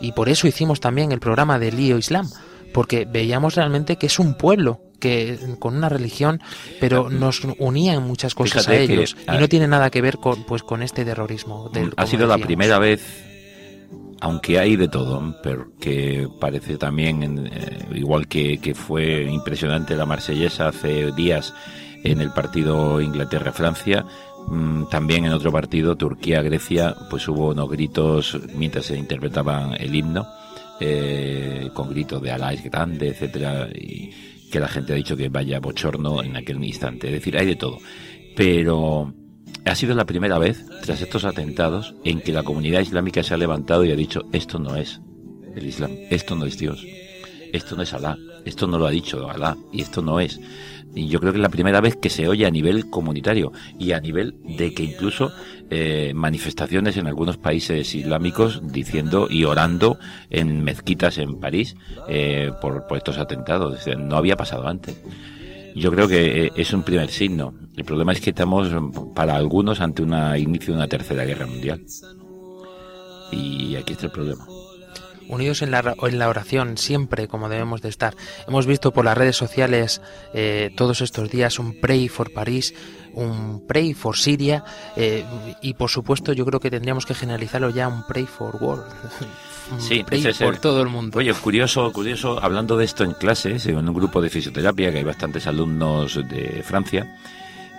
y 0.00 0.12
por 0.12 0.28
eso 0.28 0.46
hicimos 0.46 0.80
también 0.80 1.12
el 1.12 1.20
programa 1.20 1.58
de 1.58 1.72
Lío 1.72 1.98
Islam, 1.98 2.28
porque 2.72 3.04
veíamos 3.04 3.54
realmente 3.54 3.96
que 3.96 4.06
es 4.06 4.18
un 4.18 4.34
pueblo 4.34 4.80
que 5.00 5.38
con 5.58 5.76
una 5.76 5.90
religión, 5.90 6.40
pero 6.80 7.10
nos 7.10 7.42
unía 7.58 7.92
en 7.92 8.02
muchas 8.02 8.34
cosas 8.34 8.64
Fíjate 8.64 8.84
a 8.84 8.86
que- 8.86 8.92
ellos 8.94 9.16
y 9.30 9.36
no 9.38 9.46
tiene 9.46 9.68
nada 9.68 9.90
que 9.90 10.00
ver 10.00 10.16
con 10.16 10.44
pues 10.44 10.62
con 10.62 10.82
este 10.82 11.04
terrorismo. 11.04 11.68
Del, 11.70 11.92
ha 11.98 12.06
sido 12.06 12.26
la 12.26 12.38
primera 12.38 12.78
vez, 12.78 13.02
aunque 14.20 14.58
hay 14.58 14.76
de 14.76 14.88
todo, 14.88 15.36
pero 15.42 15.68
que 15.78 16.28
parece 16.40 16.76
también, 16.78 17.48
eh, 17.52 17.78
igual 17.94 18.28
que, 18.28 18.58
que 18.58 18.74
fue 18.74 19.24
impresionante 19.24 19.96
la 19.96 20.06
marsellesa 20.06 20.68
hace 20.68 21.12
días 21.12 21.54
en 22.02 22.20
el 22.20 22.30
partido 22.30 23.00
Inglaterra-Francia, 23.00 24.04
mm, 24.48 24.84
también 24.84 25.24
en 25.24 25.32
otro 25.32 25.52
partido, 25.52 25.96
Turquía-Grecia, 25.96 26.94
pues 27.10 27.26
hubo 27.28 27.50
unos 27.50 27.68
gritos 27.68 28.38
mientras 28.54 28.86
se 28.86 28.96
interpretaban 28.96 29.74
el 29.74 29.94
himno, 29.94 30.26
eh, 30.80 31.70
con 31.74 31.88
gritos 31.90 32.22
de 32.22 32.30
Alá 32.30 32.52
es 32.52 32.62
grande, 32.62 33.08
etcétera, 33.08 33.68
y 33.74 34.10
que 34.50 34.60
la 34.60 34.68
gente 34.68 34.92
ha 34.92 34.96
dicho 34.96 35.16
que 35.16 35.28
vaya 35.28 35.58
bochorno 35.58 36.22
en 36.22 36.36
aquel 36.36 36.62
instante. 36.62 37.08
Es 37.08 37.14
decir, 37.14 37.36
hay 37.36 37.46
de 37.46 37.56
todo. 37.56 37.78
Pero 38.36 39.12
ha 39.66 39.74
sido 39.74 39.94
la 39.94 40.06
primera 40.06 40.38
vez, 40.38 40.64
tras 40.82 41.00
estos 41.02 41.24
atentados, 41.24 41.94
en 42.04 42.20
que 42.20 42.32
la 42.32 42.44
comunidad 42.44 42.80
islámica 42.80 43.22
se 43.22 43.34
ha 43.34 43.36
levantado 43.36 43.84
y 43.84 43.90
ha 43.90 43.96
dicho, 43.96 44.22
esto 44.32 44.58
no 44.58 44.76
es 44.76 45.00
el 45.54 45.66
Islam, 45.66 45.90
esto 46.10 46.36
no 46.36 46.46
es 46.46 46.56
Dios, 46.58 46.84
esto 47.52 47.76
no 47.76 47.82
es 47.82 47.92
Alá, 47.92 48.16
esto 48.44 48.66
no 48.66 48.78
lo 48.78 48.86
ha 48.86 48.90
dicho 48.90 49.28
Alá, 49.28 49.56
y 49.72 49.82
esto 49.82 50.02
no 50.02 50.20
es. 50.20 50.40
Y 50.94 51.08
yo 51.08 51.20
creo 51.20 51.32
que 51.32 51.38
es 51.38 51.42
la 51.42 51.48
primera 51.48 51.80
vez 51.80 51.96
que 51.96 52.08
se 52.08 52.28
oye 52.28 52.46
a 52.46 52.50
nivel 52.50 52.88
comunitario 52.88 53.52
y 53.78 53.92
a 53.92 54.00
nivel 54.00 54.36
de 54.44 54.72
que 54.72 54.84
incluso 54.84 55.30
eh, 55.68 56.12
manifestaciones 56.14 56.96
en 56.96 57.06
algunos 57.06 57.36
países 57.36 57.94
islámicos 57.94 58.62
diciendo 58.72 59.26
y 59.28 59.44
orando 59.44 59.98
en 60.30 60.64
mezquitas 60.64 61.18
en 61.18 61.38
París 61.38 61.76
eh, 62.08 62.50
por, 62.62 62.86
por 62.86 62.96
estos 62.96 63.18
atentados. 63.18 63.86
No 63.98 64.16
había 64.16 64.36
pasado 64.36 64.68
antes. 64.68 64.96
Yo 65.76 65.90
creo 65.90 66.08
que 66.08 66.46
eh, 66.46 66.52
es 66.56 66.72
un 66.72 66.82
primer 66.82 67.10
signo. 67.10 67.54
El 67.76 67.84
problema 67.84 68.12
es 68.12 68.20
que 68.22 68.30
estamos, 68.30 68.70
para 69.14 69.36
algunos, 69.36 69.80
ante 69.82 70.02
un 70.02 70.14
inicio 70.38 70.72
de 70.72 70.78
una 70.78 70.88
tercera 70.88 71.24
guerra 71.24 71.46
mundial. 71.46 71.84
Y 73.30 73.76
aquí 73.76 73.92
está 73.92 74.06
el 74.06 74.12
problema. 74.12 74.46
unidos 75.28 75.60
en 75.60 75.70
la, 75.70 75.94
en 76.00 76.18
la 76.18 76.28
oración, 76.30 76.78
siempre 76.78 77.28
como 77.28 77.50
debemos 77.50 77.82
de 77.82 77.90
estar. 77.90 78.16
Hemos 78.48 78.66
visto 78.66 78.92
por 78.92 79.04
las 79.04 79.18
redes 79.18 79.36
sociales 79.36 80.00
eh, 80.32 80.70
todos 80.76 81.02
estos 81.02 81.30
días 81.30 81.58
un 81.58 81.78
Pray 81.78 82.08
for 82.08 82.32
París, 82.32 82.74
un 83.12 83.66
Pray 83.66 83.92
for 83.92 84.16
Siria 84.16 84.64
eh, 84.96 85.24
y 85.60 85.74
por 85.74 85.90
supuesto 85.90 86.32
yo 86.32 86.46
creo 86.46 86.60
que 86.60 86.70
tendríamos 86.70 87.04
que 87.04 87.14
generalizarlo 87.14 87.68
ya 87.68 87.88
un 87.88 88.06
Pray 88.06 88.24
for 88.24 88.56
World. 88.62 88.86
Sí, 89.78 90.04
pray 90.04 90.20
ese 90.20 90.30
es 90.30 90.38
por 90.38 90.54
el- 90.54 90.60
todo 90.60 90.82
el 90.82 90.88
mundo. 90.88 91.18
Oye, 91.18 91.32
curioso, 91.34 91.92
curioso, 91.92 92.38
hablando 92.42 92.76
de 92.76 92.84
esto 92.84 93.04
en 93.04 93.12
clases, 93.12 93.66
en 93.66 93.76
un 93.76 93.94
grupo 93.94 94.20
de 94.22 94.30
fisioterapia, 94.30 94.92
que 94.92 94.98
hay 94.98 95.04
bastantes 95.04 95.46
alumnos 95.46 96.16
de 96.28 96.62
Francia, 96.62 97.16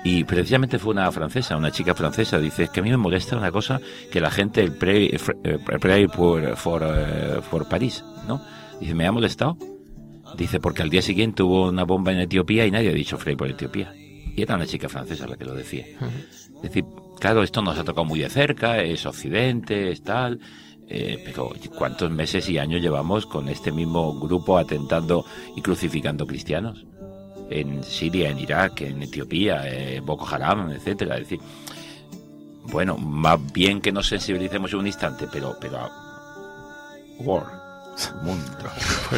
y 0.03 0.23
precisamente 0.23 0.79
fue 0.79 0.93
una 0.93 1.11
francesa, 1.11 1.57
una 1.57 1.71
chica 1.71 1.95
francesa, 1.95 2.39
dice, 2.39 2.63
es 2.63 2.69
que 2.69 2.79
a 2.81 2.83
mí 2.83 2.89
me 2.89 2.97
molesta 2.97 3.35
una 3.37 3.51
cosa, 3.51 3.79
que 4.11 4.19
la 4.21 4.31
gente 4.31 4.61
el 4.61 4.73
pray, 4.73 5.07
eh, 5.43 5.57
pray 5.79 6.07
por, 6.07 6.55
for, 6.55 6.83
eh, 6.85 7.41
for 7.49 7.67
París, 7.67 8.03
¿no? 8.27 8.41
Dice, 8.79 8.93
me 8.93 9.07
ha 9.07 9.11
molestado. 9.11 9.57
Dice, 10.37 10.59
porque 10.59 10.81
al 10.81 10.89
día 10.89 11.01
siguiente 11.01 11.41
hubo 11.41 11.69
una 11.69 11.83
bomba 11.85 12.11
en 12.11 12.19
Etiopía 12.19 12.65
y 12.65 12.71
nadie 12.71 12.89
ha 12.89 12.93
dicho 12.93 13.17
Frey 13.17 13.35
por 13.37 13.47
Etiopía. 13.49 13.93
Y 13.95 14.41
era 14.41 14.55
una 14.55 14.65
chica 14.65 14.89
francesa 14.89 15.25
la 15.25 15.37
que 15.37 15.45
lo 15.45 15.53
decía. 15.55 15.85
Es 16.57 16.61
decir, 16.61 16.83
claro, 17.19 17.43
esto 17.43 17.61
nos 17.61 17.77
ha 17.79 17.83
tocado 17.85 18.03
muy 18.05 18.19
de 18.19 18.29
cerca, 18.29 18.81
es 18.81 19.05
Occidente, 19.05 19.89
es 19.89 20.03
tal, 20.03 20.39
eh, 20.89 21.21
pero 21.25 21.51
¿cuántos 21.77 22.09
meses 22.11 22.47
y 22.49 22.57
años 22.57 22.81
llevamos 22.81 23.25
con 23.25 23.49
este 23.49 23.71
mismo 23.71 24.17
grupo 24.17 24.57
atentando 24.57 25.25
y 25.55 25.61
crucificando 25.61 26.25
cristianos? 26.25 26.85
En 27.49 27.83
Siria, 27.83 28.29
en 28.29 28.39
Irak, 28.39 28.81
en 28.81 29.03
Etiopía, 29.03 29.63
eh, 29.65 29.99
Boko 29.99 30.27
Haram, 30.27 30.71
etcétera. 30.71 31.15
Es 31.15 31.29
decir, 31.29 31.39
bueno, 32.71 32.97
más 32.97 33.39
bien 33.53 33.81
que 33.81 33.91
nos 33.91 34.07
sensibilicemos 34.07 34.71
en 34.73 34.79
un 34.79 34.87
instante, 34.87 35.27
pero, 35.31 35.55
pero 35.59 35.89
war, 37.19 37.45
mundo. 38.23 38.45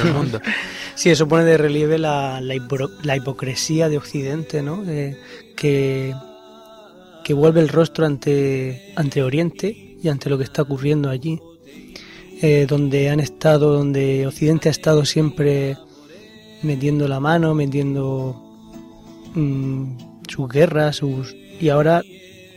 Mundo. 0.13 0.41
Sí, 0.95 1.09
eso 1.09 1.27
pone 1.27 1.43
de 1.43 1.57
relieve 1.57 1.97
la, 1.97 2.41
la 2.41 3.15
hipocresía 3.15 3.89
de 3.89 3.97
Occidente, 3.97 4.61
¿no? 4.61 4.83
Eh, 4.87 5.19
que, 5.55 6.15
que 7.23 7.33
vuelve 7.33 7.61
el 7.61 7.69
rostro 7.69 8.05
ante, 8.05 8.93
ante 8.95 9.23
Oriente 9.23 9.97
y 10.01 10.07
ante 10.07 10.29
lo 10.29 10.37
que 10.37 10.43
está 10.43 10.61
ocurriendo 10.61 11.09
allí. 11.09 11.39
Eh, 12.41 12.65
donde 12.69 13.09
han 13.09 13.19
estado, 13.19 13.73
donde 13.73 14.25
Occidente 14.25 14.69
ha 14.69 14.71
estado 14.71 15.03
siempre 15.03 15.77
metiendo 16.61 17.05
la 17.09 17.19
mano, 17.19 17.53
metiendo 17.53 18.41
mm, 19.35 19.97
sus 20.29 20.47
guerras, 20.47 20.95
sus 20.95 21.35
y 21.59 21.67
ahora, 21.67 22.01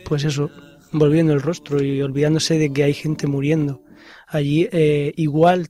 pues 0.05 0.23
eso, 0.23 0.49
volviendo 0.93 1.33
el 1.33 1.41
rostro 1.41 1.83
y 1.83 2.01
olvidándose 2.01 2.57
de 2.57 2.71
que 2.71 2.83
hay 2.85 2.93
gente 2.93 3.27
muriendo 3.27 3.81
allí 4.25 4.69
eh, 4.71 5.11
igual 5.17 5.67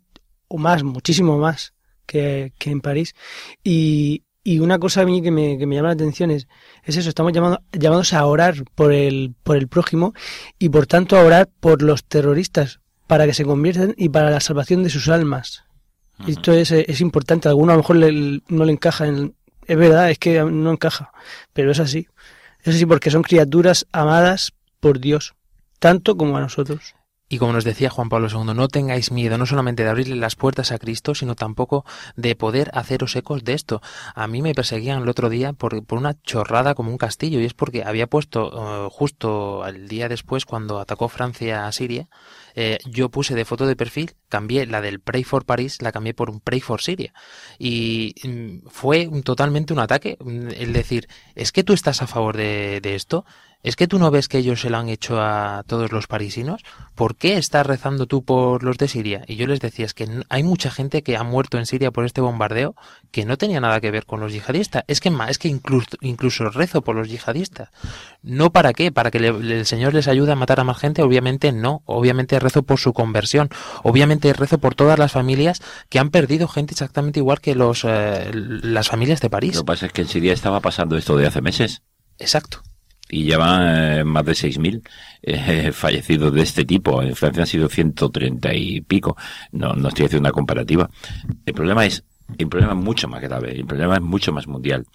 o 0.48 0.60
más, 0.60 0.84
muchísimo 0.84 1.40
más 1.40 1.74
que, 2.06 2.54
que 2.60 2.70
en 2.70 2.82
París. 2.82 3.16
Y, 3.64 4.26
y 4.44 4.60
una 4.60 4.78
cosa 4.78 5.02
a 5.02 5.06
mí 5.06 5.24
que 5.24 5.32
me, 5.32 5.58
que 5.58 5.66
me 5.66 5.76
llama 5.76 5.88
la 5.88 5.96
atención 5.96 6.30
es, 6.30 6.48
es 6.84 6.98
eso, 6.98 7.10
estamos 7.10 7.34
llamando, 7.34 7.64
llamados 7.72 8.14
a 8.14 8.24
orar 8.28 8.64
por 8.76 8.94
el, 8.94 9.34
por 9.42 9.58
el 9.58 9.68
prójimo 9.68 10.14
y 10.60 10.70
por 10.70 10.86
tanto 10.86 11.18
a 11.18 11.24
orar 11.24 11.50
por 11.60 11.82
los 11.82 12.04
terroristas 12.04 12.83
para 13.08 13.26
que 13.26 13.34
se 13.34 13.46
conviertan 13.46 13.94
y 13.98 14.10
para 14.10 14.30
la 14.30 14.40
salvación 14.40 14.84
de 14.84 14.90
sus 14.90 15.10
almas. 15.10 15.64
Esto 16.28 16.54
es, 16.54 16.72
es 16.72 17.02
importante, 17.02 17.48
a 17.48 17.52
alguno 17.52 17.74
a 17.74 17.76
lo 17.76 17.82
mejor 17.82 17.96
le- 17.98 18.42
no 18.48 18.64
le 18.66 18.72
encaja, 18.72 19.08
en, 19.08 19.36
es 19.66 19.78
verdad, 19.78 20.10
es 20.10 20.20
que 20.20 20.42
no 20.44 20.72
encaja, 20.72 21.12
pero 21.54 21.72
es 21.72 21.80
así. 21.80 22.08
Es 22.62 22.76
así 22.76 22.86
porque 22.86 23.12
son 23.12 23.24
criaturas 23.24 23.88
amadas 23.92 24.54
por 24.80 25.00
Dios, 25.00 25.34
tanto 25.80 26.16
como 26.16 26.38
a 26.38 26.42
nosotros. 26.42 26.96
Y 27.30 27.40
como 27.40 27.52
nos 27.54 27.64
decía 27.64 27.90
Juan 27.90 28.10
Pablo 28.10 28.28
II, 28.30 28.54
no 28.54 28.68
tengáis 28.68 29.12
miedo 29.12 29.38
no 29.40 29.46
solamente 29.48 29.84
de 29.84 29.90
abrirle 29.90 30.16
las 30.16 30.36
puertas 30.36 30.72
a 30.72 30.78
Cristo, 30.78 31.16
sino 31.16 31.34
tampoco 31.36 31.84
de 32.16 32.36
poder 32.36 32.70
haceros 32.74 33.16
ecos 33.16 33.44
de 33.44 33.54
esto. 33.54 33.82
A 34.14 34.28
mí 34.28 34.42
me 34.44 34.54
perseguían 34.54 35.02
el 35.02 35.10
otro 35.10 35.30
día 35.30 35.52
por, 35.52 35.84
por 35.84 35.98
una 35.98 36.14
chorrada 36.22 36.76
como 36.76 36.92
un 36.92 36.98
castillo, 37.00 37.40
y 37.40 37.46
es 37.46 37.54
porque 37.56 37.84
había 37.84 38.06
puesto 38.08 38.86
eh, 38.86 38.90
justo 38.92 39.64
al 39.64 39.88
día 39.88 40.10
después, 40.10 40.46
cuando 40.46 40.80
atacó 40.80 41.10
Francia 41.10 41.66
a 41.66 41.72
Siria, 41.72 42.08
eh, 42.56 42.80
yo 42.86 43.10
puse 43.10 43.36
de 43.36 43.46
foto 43.46 43.66
de 43.68 43.76
perfil, 43.76 44.12
cambié 44.30 44.66
la 44.66 44.82
del 44.82 45.00
Pray 45.00 45.24
for 45.24 45.46
París, 45.46 45.82
la 45.82 45.92
cambié 45.92 46.14
por 46.14 46.30
un 46.30 46.40
Pray 46.40 46.62
for 46.62 46.82
Siria. 46.82 47.14
Y 47.60 48.16
mm, 48.24 48.68
fue 48.70 49.10
totalmente 49.24 49.74
un 49.74 49.80
ataque, 49.80 50.18
mm, 50.20 50.50
el 50.58 50.74
decir, 50.74 51.08
¿es 51.36 51.52
que 51.52 51.64
tú 51.64 51.74
estás 51.74 52.02
a 52.02 52.08
favor 52.08 52.38
de 52.38 52.82
esto? 52.84 53.26
¿Es 53.64 53.78
que 53.78 53.88
tú 53.88 53.98
no 53.98 54.12
ves 54.12 54.28
que 54.28 54.40
ellos 54.40 54.60
se 54.60 54.70
lo 54.70 54.78
han 54.78 54.90
hecho 54.90 55.22
a 55.22 55.64
todos 55.66 55.94
los 55.94 56.06
parisinos? 56.08 56.62
¿Por 56.96 57.16
qué 57.16 57.38
estás 57.38 57.66
rezando 57.66 58.08
tú 58.08 58.24
por 58.26 58.62
los 58.62 58.78
de 58.78 58.90
Siria? 58.90 59.24
Y 59.26 59.38
yo 59.38 59.48
les 59.48 59.62
decía, 59.62 59.86
es 59.86 59.94
que 59.94 60.06
hay 60.28 60.44
mucha 60.44 60.70
gente 60.70 61.02
que 61.02 61.16
ha 61.16 61.24
muerto 61.24 61.58
en 61.58 61.66
Siria 61.66 61.90
por 61.92 62.04
este 62.04 62.20
bombardeo 62.20 62.76
que 63.12 63.24
no 63.24 63.38
tenía 63.38 63.62
nada 63.62 63.80
que 63.80 63.90
ver 63.90 64.06
con 64.06 64.20
los 64.20 64.34
yihadistas. 64.34 64.84
Es 64.88 65.00
que 65.00 65.12
más, 65.12 65.30
es 65.32 65.38
que 65.38 65.48
incluso, 65.48 65.88
incluso 66.02 66.50
rezo 66.50 66.82
por 66.82 66.96
los 66.98 67.08
yihadistas. 67.08 67.70
¿No 68.22 68.52
para 68.52 68.74
qué? 68.74 68.92
¿Para 68.92 69.12
que 69.12 69.20
le- 69.22 69.30
el 69.60 69.66
Señor 69.66 69.94
les 69.94 70.10
ayude 70.10 70.34
a 70.34 70.36
matar 70.36 70.60
a 70.60 70.66
más 70.66 70.78
gente? 70.78 71.02
Obviamente 71.02 71.54
no. 71.54 71.84
Obviamente 71.86 72.40
rezo 72.40 72.64
por 72.64 72.80
su 72.80 72.92
conversión. 72.92 73.48
Obviamente 73.84 74.34
rezo 74.34 74.58
por 74.58 74.76
todas 74.76 75.00
las 75.00 75.14
familias 75.14 75.62
que 75.88 76.00
han 76.00 76.10
perdido 76.10 76.50
gente 76.50 76.74
exactamente 76.74 77.20
igual 77.22 77.40
que 77.40 77.56
los, 77.56 77.86
eh, 77.88 78.30
las 78.34 78.90
familias 78.90 79.22
de 79.22 79.30
París. 79.30 79.56
Lo 79.56 79.62
que 79.62 79.68
pasa 79.68 79.86
es 79.86 79.94
que 79.94 80.02
en 80.02 80.10
Siria 80.10 80.34
estaba 80.34 80.60
pasando 80.60 80.98
esto 80.98 81.16
de 81.16 81.28
hace 81.28 81.42
meses. 81.42 81.82
Exacto. 82.20 82.62
Y 83.14 83.26
llevan 83.26 84.00
eh, 84.00 84.04
más 84.04 84.26
de 84.26 84.32
6.000 84.32 84.82
eh, 85.22 85.72
fallecidos 85.74 86.34
de 86.34 86.42
este 86.42 86.66
tipo. 86.66 87.00
En 87.04 87.16
Francia 87.16 87.44
han 87.44 87.48
sido 87.48 87.70
130 87.70 88.56
y 88.56 88.82
pico. 88.82 89.16
No, 89.52 89.74
no 89.74 89.90
estoy 89.90 90.08
haciendo 90.08 90.28
una 90.28 90.32
comparativa. 90.32 90.90
El 91.46 91.54
problema 91.54 91.86
es, 91.86 92.04
el 92.40 92.48
problema 92.48 92.74
es 92.74 92.80
mucho 92.80 93.08
más 93.08 93.22
grave. 93.22 93.52
El 93.52 93.66
problema 93.68 93.96
es 93.96 94.02
mucho 94.02 94.34
más 94.34 94.48
mundial. 94.48 94.88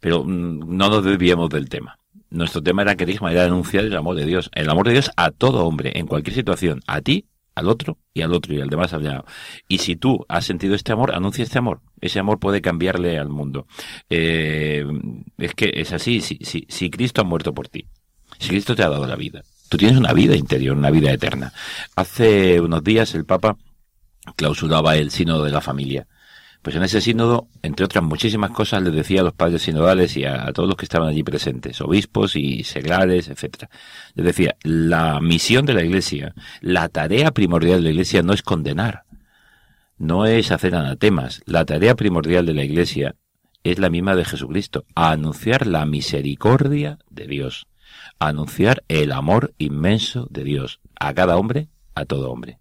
Pero 0.00 0.24
mm, 0.24 0.74
no 0.74 0.88
nos 0.88 1.04
desviemos 1.04 1.50
del 1.50 1.68
tema. 1.68 1.98
Nuestro 2.30 2.62
tema 2.62 2.80
era 2.80 2.96
carisma, 2.96 3.30
era 3.30 3.44
anunciar 3.44 3.84
el 3.84 3.94
amor 3.94 4.16
de 4.16 4.24
Dios. 4.24 4.50
El 4.54 4.70
amor 4.70 4.86
de 4.86 4.94
Dios 4.94 5.10
a 5.14 5.30
todo 5.30 5.66
hombre, 5.66 5.92
en 5.96 6.06
cualquier 6.06 6.34
situación. 6.34 6.80
A 6.86 7.02
ti, 7.02 7.26
al 7.56 7.68
otro 7.68 7.98
y 8.14 8.22
al 8.22 8.32
otro 8.32 8.54
y 8.54 8.60
al 8.60 8.68
demás 8.68 8.92
al 8.92 9.02
lado. 9.02 9.24
Y 9.66 9.78
si 9.78 9.96
tú 9.96 10.24
has 10.28 10.44
sentido 10.44 10.74
este 10.74 10.92
amor, 10.92 11.14
anuncia 11.14 11.42
este 11.42 11.58
amor. 11.58 11.80
Ese 12.00 12.20
amor 12.20 12.38
puede 12.38 12.60
cambiarle 12.60 13.18
al 13.18 13.30
mundo. 13.30 13.66
Eh, 14.10 14.84
es 15.38 15.54
que 15.54 15.72
es 15.74 15.92
así. 15.92 16.20
Si, 16.20 16.38
si, 16.42 16.66
si 16.68 16.90
Cristo 16.90 17.22
ha 17.22 17.24
muerto 17.24 17.54
por 17.54 17.68
ti, 17.68 17.86
si 18.38 18.50
Cristo 18.50 18.76
te 18.76 18.82
ha 18.82 18.90
dado 18.90 19.06
la 19.06 19.16
vida, 19.16 19.42
tú 19.70 19.78
tienes 19.78 19.96
una 19.96 20.12
vida 20.12 20.36
interior, 20.36 20.76
una 20.76 20.90
vida 20.90 21.10
eterna. 21.10 21.52
Hace 21.96 22.60
unos 22.60 22.84
días 22.84 23.14
el 23.14 23.24
Papa 23.24 23.56
clausuraba 24.36 24.96
el 24.96 25.10
sínodo 25.10 25.42
de 25.44 25.50
la 25.50 25.62
familia. 25.62 26.06
Pues 26.66 26.74
en 26.74 26.82
ese 26.82 27.00
sínodo, 27.00 27.46
entre 27.62 27.84
otras 27.84 28.02
muchísimas 28.02 28.50
cosas, 28.50 28.82
les 28.82 28.92
decía 28.92 29.20
a 29.20 29.22
los 29.22 29.34
padres 29.34 29.62
sinodales 29.62 30.16
y 30.16 30.24
a, 30.24 30.52
todos 30.52 30.68
los 30.68 30.76
que 30.76 30.84
estaban 30.84 31.06
allí 31.06 31.22
presentes, 31.22 31.80
obispos 31.80 32.34
y 32.34 32.64
seglares, 32.64 33.28
etcétera. 33.28 33.70
Les 34.16 34.26
decía, 34.26 34.56
la 34.64 35.20
misión 35.20 35.64
de 35.64 35.74
la 35.74 35.84
Iglesia, 35.84 36.34
la 36.60 36.88
tarea 36.88 37.30
primordial 37.30 37.78
de 37.78 37.84
la 37.84 37.90
Iglesia 37.90 38.22
no 38.22 38.32
es 38.32 38.42
condenar, 38.42 39.04
no 39.96 40.26
es 40.26 40.50
hacer 40.50 40.74
anatemas. 40.74 41.40
La 41.46 41.64
tarea 41.64 41.94
primordial 41.94 42.44
de 42.46 42.54
la 42.54 42.64
Iglesia 42.64 43.14
es 43.62 43.78
la 43.78 43.88
misma 43.88 44.16
de 44.16 44.24
Jesucristo, 44.24 44.86
anunciar 44.96 45.68
la 45.68 45.86
misericordia 45.86 46.98
de 47.08 47.28
Dios, 47.28 47.68
anunciar 48.18 48.82
el 48.88 49.12
amor 49.12 49.54
inmenso 49.58 50.26
de 50.30 50.42
Dios 50.42 50.80
a 50.98 51.14
cada 51.14 51.36
hombre, 51.36 51.68
a 51.94 52.06
todo 52.06 52.28
hombre. 52.32 52.58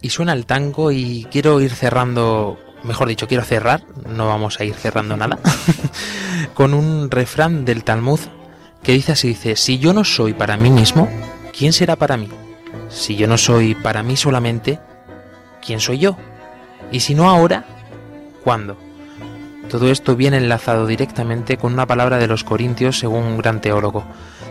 Y 0.00 0.10
suena 0.10 0.32
el 0.32 0.46
tango 0.46 0.92
y 0.92 1.26
quiero 1.30 1.60
ir 1.60 1.72
cerrando, 1.72 2.58
mejor 2.84 3.08
dicho, 3.08 3.26
quiero 3.26 3.44
cerrar, 3.44 3.84
no 4.08 4.26
vamos 4.26 4.60
a 4.60 4.64
ir 4.64 4.74
cerrando 4.74 5.16
nada, 5.16 5.38
con 6.54 6.74
un 6.74 7.10
refrán 7.10 7.64
del 7.64 7.84
Talmud 7.84 8.20
que 8.82 8.92
dice 8.92 9.12
así, 9.12 9.28
dice, 9.28 9.56
si 9.56 9.78
yo 9.78 9.92
no 9.92 10.04
soy 10.04 10.34
para 10.34 10.56
mí 10.56 10.70
mismo, 10.70 11.08
¿quién 11.56 11.72
será 11.72 11.96
para 11.96 12.16
mí? 12.16 12.28
Si 12.88 13.16
yo 13.16 13.26
no 13.26 13.36
soy 13.36 13.74
para 13.74 14.02
mí 14.02 14.16
solamente, 14.16 14.78
¿quién 15.64 15.80
soy 15.80 15.98
yo? 15.98 16.16
Y 16.90 17.00
si 17.00 17.14
no 17.14 17.28
ahora, 17.28 17.64
¿cuándo? 18.44 18.76
Todo 19.68 19.90
esto 19.90 20.16
viene 20.16 20.38
enlazado 20.38 20.86
directamente 20.86 21.58
con 21.58 21.74
una 21.74 21.86
palabra 21.86 22.16
de 22.16 22.26
los 22.26 22.44
Corintios 22.44 22.98
según 22.98 23.24
un 23.24 23.38
gran 23.38 23.60
teólogo. 23.60 24.04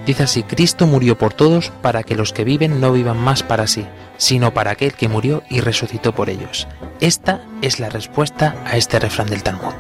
Dice 0.08 0.24
así, 0.24 0.44
Cristo 0.44 0.88
murió 0.88 1.18
por 1.18 1.34
todos 1.34 1.70
para 1.82 2.02
que 2.02 2.16
los 2.16 2.32
que 2.32 2.46
viven 2.46 2.80
no 2.80 2.94
vivan 2.94 3.18
más 3.18 3.44
para 3.44 3.68
sí, 3.68 3.86
sino 4.16 4.54
para 4.54 4.72
aquel 4.72 4.94
que 4.94 5.10
murió 5.10 5.44
y 5.50 5.60
resucitó 5.60 6.16
por 6.16 6.30
ellos. 6.30 6.66
Esta 7.02 7.44
es 7.62 7.82
la 7.82 7.90
respuesta 7.90 8.56
a 8.66 8.78
este 8.78 9.00
refrán 9.00 9.28
del 9.28 9.44
Talmud. 9.44 9.74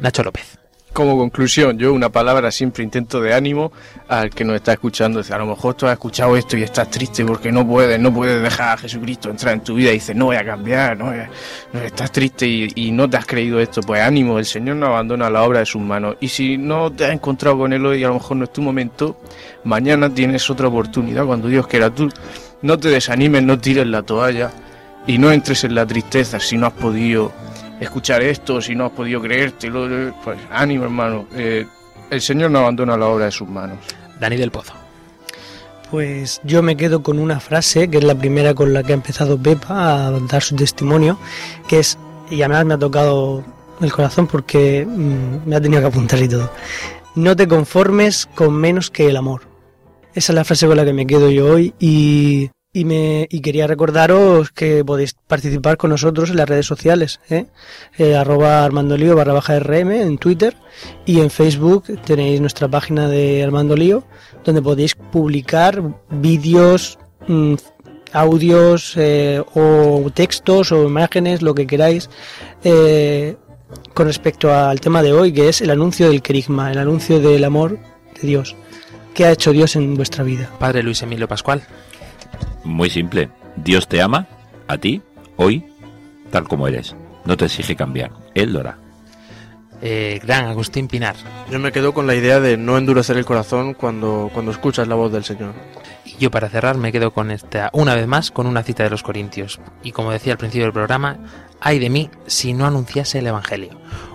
Nacho 0.00 0.24
López. 0.24 0.63
Como 0.94 1.18
conclusión, 1.18 1.76
yo 1.76 1.92
una 1.92 2.08
palabra 2.08 2.50
siempre 2.50 2.82
intento 2.84 3.20
de 3.20 3.34
ánimo 3.34 3.72
al 4.08 4.30
que 4.30 4.44
nos 4.44 4.56
está 4.56 4.72
escuchando. 4.72 5.18
Dice, 5.18 5.34
a 5.34 5.38
lo 5.38 5.46
mejor 5.46 5.74
tú 5.74 5.86
has 5.86 5.92
escuchado 5.92 6.36
esto 6.36 6.56
y 6.56 6.62
estás 6.62 6.88
triste 6.90 7.24
porque 7.24 7.52
no 7.52 7.66
puedes, 7.66 7.98
no 8.00 8.14
puedes 8.14 8.40
dejar 8.42 8.70
a 8.70 8.76
Jesucristo 8.78 9.28
entrar 9.28 9.54
en 9.54 9.60
tu 9.62 9.74
vida 9.74 9.90
y 9.90 9.94
dices, 9.94 10.14
no 10.16 10.26
voy 10.26 10.36
a 10.36 10.44
cambiar, 10.44 10.96
no, 10.96 11.06
voy 11.06 11.18
a- 11.18 11.28
no, 11.72 11.80
estás 11.80 12.10
triste 12.12 12.46
y, 12.46 12.72
y 12.76 12.92
no 12.92 13.10
te 13.10 13.16
has 13.18 13.26
creído 13.26 13.60
esto. 13.60 13.82
Pues 13.82 14.00
ánimo, 14.00 14.38
el 14.38 14.46
Señor 14.46 14.76
no 14.76 14.86
abandona 14.86 15.28
la 15.28 15.42
obra 15.42 15.58
de 15.58 15.66
sus 15.66 15.82
manos. 15.82 16.16
Y 16.20 16.28
si 16.28 16.56
no 16.56 16.90
te 16.92 17.04
has 17.04 17.12
encontrado 17.12 17.58
con 17.58 17.72
Él 17.72 17.84
hoy 17.84 17.98
y 18.00 18.04
a 18.04 18.08
lo 18.08 18.14
mejor 18.14 18.36
no 18.38 18.44
es 18.44 18.52
tu 18.52 18.62
momento, 18.62 19.20
mañana 19.64 20.08
tienes 20.08 20.48
otra 20.48 20.68
oportunidad 20.68 21.26
cuando 21.26 21.48
Dios 21.48 21.66
quiera. 21.66 21.90
Tú 21.90 22.08
no 22.62 22.78
te 22.78 22.88
desanimes, 22.88 23.42
no 23.42 23.58
tires 23.58 23.86
la 23.86 24.02
toalla 24.02 24.50
y 25.06 25.18
no 25.18 25.30
entres 25.32 25.64
en 25.64 25.74
la 25.74 25.84
tristeza 25.84 26.38
si 26.40 26.56
no 26.56 26.66
has 26.68 26.72
podido 26.72 27.32
escuchar 27.80 28.22
esto, 28.22 28.60
si 28.60 28.74
no 28.74 28.86
has 28.86 28.92
podido 28.92 29.20
creértelo, 29.20 30.14
pues 30.22 30.38
ánimo 30.50 30.84
hermano, 30.84 31.26
eh, 31.34 31.66
el 32.10 32.20
Señor 32.20 32.50
no 32.50 32.60
abandona 32.60 32.96
la 32.96 33.06
obra 33.06 33.26
de 33.26 33.30
sus 33.32 33.48
manos. 33.48 33.78
Dani 34.20 34.36
del 34.36 34.50
Pozo. 34.50 34.74
Pues 35.90 36.40
yo 36.44 36.62
me 36.62 36.76
quedo 36.76 37.02
con 37.02 37.18
una 37.18 37.40
frase, 37.40 37.88
que 37.88 37.98
es 37.98 38.04
la 38.04 38.14
primera 38.14 38.54
con 38.54 38.72
la 38.72 38.82
que 38.82 38.92
ha 38.92 38.94
empezado 38.94 39.38
Pepa 39.38 40.06
a 40.06 40.10
dar 40.10 40.42
su 40.42 40.56
testimonio, 40.56 41.18
que 41.68 41.80
es, 41.80 41.98
y 42.30 42.42
además 42.42 42.64
me 42.64 42.74
ha 42.74 42.78
tocado 42.78 43.44
el 43.80 43.92
corazón 43.92 44.26
porque 44.26 44.86
mm, 44.86 45.48
me 45.48 45.56
ha 45.56 45.60
tenido 45.60 45.82
que 45.82 45.88
apuntar 45.88 46.20
y 46.20 46.28
todo, 46.28 46.50
no 47.14 47.36
te 47.36 47.46
conformes 47.46 48.26
con 48.34 48.54
menos 48.54 48.90
que 48.90 49.08
el 49.08 49.16
amor. 49.16 49.42
Esa 50.14 50.32
es 50.32 50.36
la 50.36 50.44
frase 50.44 50.66
con 50.66 50.76
la 50.76 50.84
que 50.84 50.92
me 50.92 51.06
quedo 51.06 51.30
yo 51.30 51.46
hoy 51.46 51.74
y, 51.78 52.50
y, 52.74 52.84
me, 52.84 53.26
y 53.30 53.40
quería 53.40 53.66
recordaros 53.66 54.50
que 54.50 54.84
podéis 54.84 55.14
participar 55.14 55.78
con 55.78 55.90
nosotros 55.90 56.28
en 56.28 56.36
las 56.36 56.48
redes 56.48 56.66
sociales, 56.66 57.20
¿eh? 57.30 57.46
Eh, 57.96 58.16
arroba 58.16 58.64
Armando 58.64 58.96
Lío 58.96 59.14
barra 59.14 59.32
baja 59.32 59.58
RM 59.60 59.92
en 59.92 60.18
Twitter 60.18 60.56
y 61.06 61.20
en 61.20 61.30
Facebook 61.30 61.84
tenéis 62.04 62.40
nuestra 62.40 62.68
página 62.68 63.08
de 63.08 63.42
Armando 63.42 63.76
Lío 63.76 64.04
donde 64.44 64.60
podéis 64.60 64.96
publicar 64.96 65.82
vídeos, 66.10 66.98
mm, 67.28 67.54
audios 68.12 68.94
eh, 68.96 69.42
o 69.54 70.10
textos 70.12 70.72
o 70.72 70.84
imágenes, 70.84 71.42
lo 71.42 71.54
que 71.54 71.66
queráis, 71.66 72.10
eh, 72.64 73.36
con 73.94 74.06
respecto 74.06 74.52
al 74.52 74.80
tema 74.80 75.02
de 75.02 75.12
hoy, 75.12 75.32
que 75.32 75.48
es 75.48 75.60
el 75.60 75.70
anuncio 75.70 76.08
del 76.08 76.22
querigma, 76.22 76.72
el 76.72 76.78
anuncio 76.78 77.20
del 77.20 77.44
amor 77.44 77.78
de 78.20 78.28
Dios. 78.28 78.56
¿Qué 79.14 79.24
ha 79.24 79.30
hecho 79.30 79.52
Dios 79.52 79.76
en 79.76 79.94
vuestra 79.94 80.24
vida? 80.24 80.50
Padre 80.58 80.82
Luis 80.82 81.02
Emilio 81.02 81.28
Pascual. 81.28 81.62
Muy 82.64 82.90
simple. 82.90 83.30
Dios 83.56 83.88
te 83.88 84.02
ama, 84.02 84.26
a 84.68 84.78
ti, 84.78 85.02
hoy, 85.36 85.64
tal 86.30 86.48
como 86.48 86.68
eres. 86.68 86.96
No 87.24 87.36
te 87.36 87.46
exige 87.46 87.76
cambiar. 87.76 88.10
Él 88.34 88.52
lo 88.52 88.60
hará. 88.60 88.78
Eh, 89.82 90.20
gran 90.22 90.46
Agustín 90.46 90.88
Pinar. 90.88 91.16
Yo 91.50 91.58
me 91.58 91.72
quedo 91.72 91.92
con 91.92 92.06
la 92.06 92.14
idea 92.14 92.40
de 92.40 92.56
no 92.56 92.78
endurecer 92.78 93.16
el 93.16 93.24
corazón 93.24 93.74
cuando, 93.74 94.30
cuando 94.32 94.50
escuchas 94.50 94.88
la 94.88 94.94
voz 94.94 95.12
del 95.12 95.24
Señor. 95.24 95.52
Y 96.04 96.16
yo 96.18 96.30
para 96.30 96.48
cerrar 96.48 96.76
me 96.76 96.92
quedo 96.92 97.12
con 97.12 97.30
esta, 97.30 97.70
una 97.72 97.94
vez 97.94 98.06
más, 98.06 98.30
con 98.30 98.46
una 98.46 98.62
cita 98.62 98.82
de 98.82 98.90
los 98.90 99.02
Corintios. 99.02 99.60
Y 99.82 99.92
como 99.92 100.10
decía 100.10 100.32
al 100.32 100.38
principio 100.38 100.64
del 100.64 100.72
programa, 100.72 101.18
ay 101.60 101.78
de 101.78 101.90
mí 101.90 102.10
si 102.26 102.52
no 102.52 102.66
anunciase 102.66 103.18
el 103.18 103.26
Evangelio. 103.26 103.70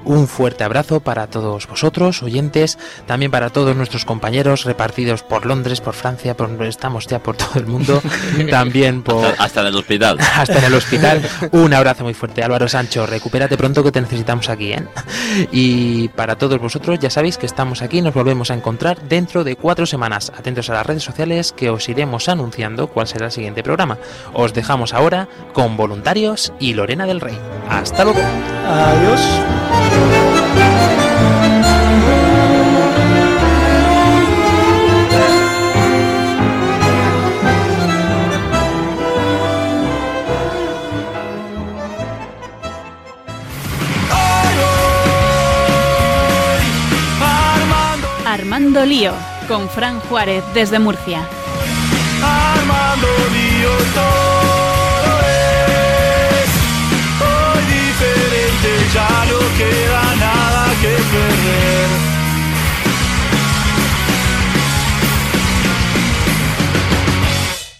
Un 0.05 0.27
fuerte 0.27 0.63
abrazo 0.63 1.01
para 1.01 1.27
todos 1.27 1.67
vosotros, 1.67 2.23
oyentes, 2.23 2.77
también 3.05 3.31
para 3.31 3.49
todos 3.49 3.75
nuestros 3.75 4.05
compañeros 4.05 4.63
repartidos 4.63 5.23
por 5.23 5.45
Londres, 5.45 5.81
por 5.81 5.93
Francia, 5.93 6.35
por, 6.35 6.49
estamos 6.63 7.07
ya 7.07 7.19
por 7.19 7.37
todo 7.37 7.59
el 7.59 7.65
mundo, 7.65 8.01
también 8.49 9.03
por... 9.03 9.25
Hasta, 9.25 9.43
hasta 9.43 9.61
en 9.61 9.67
el 9.67 9.75
hospital. 9.75 10.17
hasta 10.35 10.57
en 10.57 10.63
el 10.65 10.73
hospital. 10.73 11.21
Un 11.51 11.73
abrazo 11.73 12.03
muy 12.03 12.13
fuerte, 12.13 12.43
Álvaro 12.43 12.67
Sancho. 12.67 13.05
Recupérate 13.05 13.57
pronto 13.57 13.83
que 13.83 13.91
te 13.91 14.01
necesitamos 14.01 14.49
aquí, 14.49 14.73
¿eh? 14.73 14.85
Y 15.51 16.07
para 16.09 16.37
todos 16.37 16.59
vosotros, 16.59 16.99
ya 16.99 17.09
sabéis 17.09 17.37
que 17.37 17.45
estamos 17.45 17.81
aquí, 17.81 18.01
nos 18.01 18.13
volvemos 18.13 18.51
a 18.51 18.53
encontrar 18.53 19.01
dentro 19.07 19.43
de 19.43 19.55
cuatro 19.55 19.85
semanas. 19.85 20.31
Atentos 20.35 20.69
a 20.69 20.73
las 20.73 20.85
redes 20.85 21.03
sociales 21.03 21.51
que 21.51 21.69
os 21.69 21.78
iremos 21.87 22.27
anunciando 22.27 22.87
cuál 22.87 23.07
será 23.07 23.27
el 23.27 23.31
siguiente 23.31 23.63
programa. 23.63 23.97
Os 24.33 24.53
dejamos 24.53 24.93
ahora 24.93 25.29
con 25.53 25.77
Voluntarios 25.77 26.51
y 26.59 26.73
Lorena 26.73 27.05
del 27.05 27.21
Rey. 27.21 27.37
Hasta 27.69 28.03
luego. 28.03 28.19
Adiós. 28.67 29.21
Armando 48.29 48.85
Lío, 48.85 49.13
con 49.47 49.67
Fran 49.69 49.99
Juárez 50.01 50.43
desde 50.53 50.79
Murcia. 50.79 51.27
Armando 52.23 53.07
Líos 53.33 53.83
todo 53.93 55.19
es 55.21 56.49
hoy 57.21 57.61
diferente, 57.77 58.69
ya 58.93 59.25
no 59.29 59.39
queda 59.57 60.15
nada 60.15 60.65
que 60.81 60.93
perder. 61.13 62.08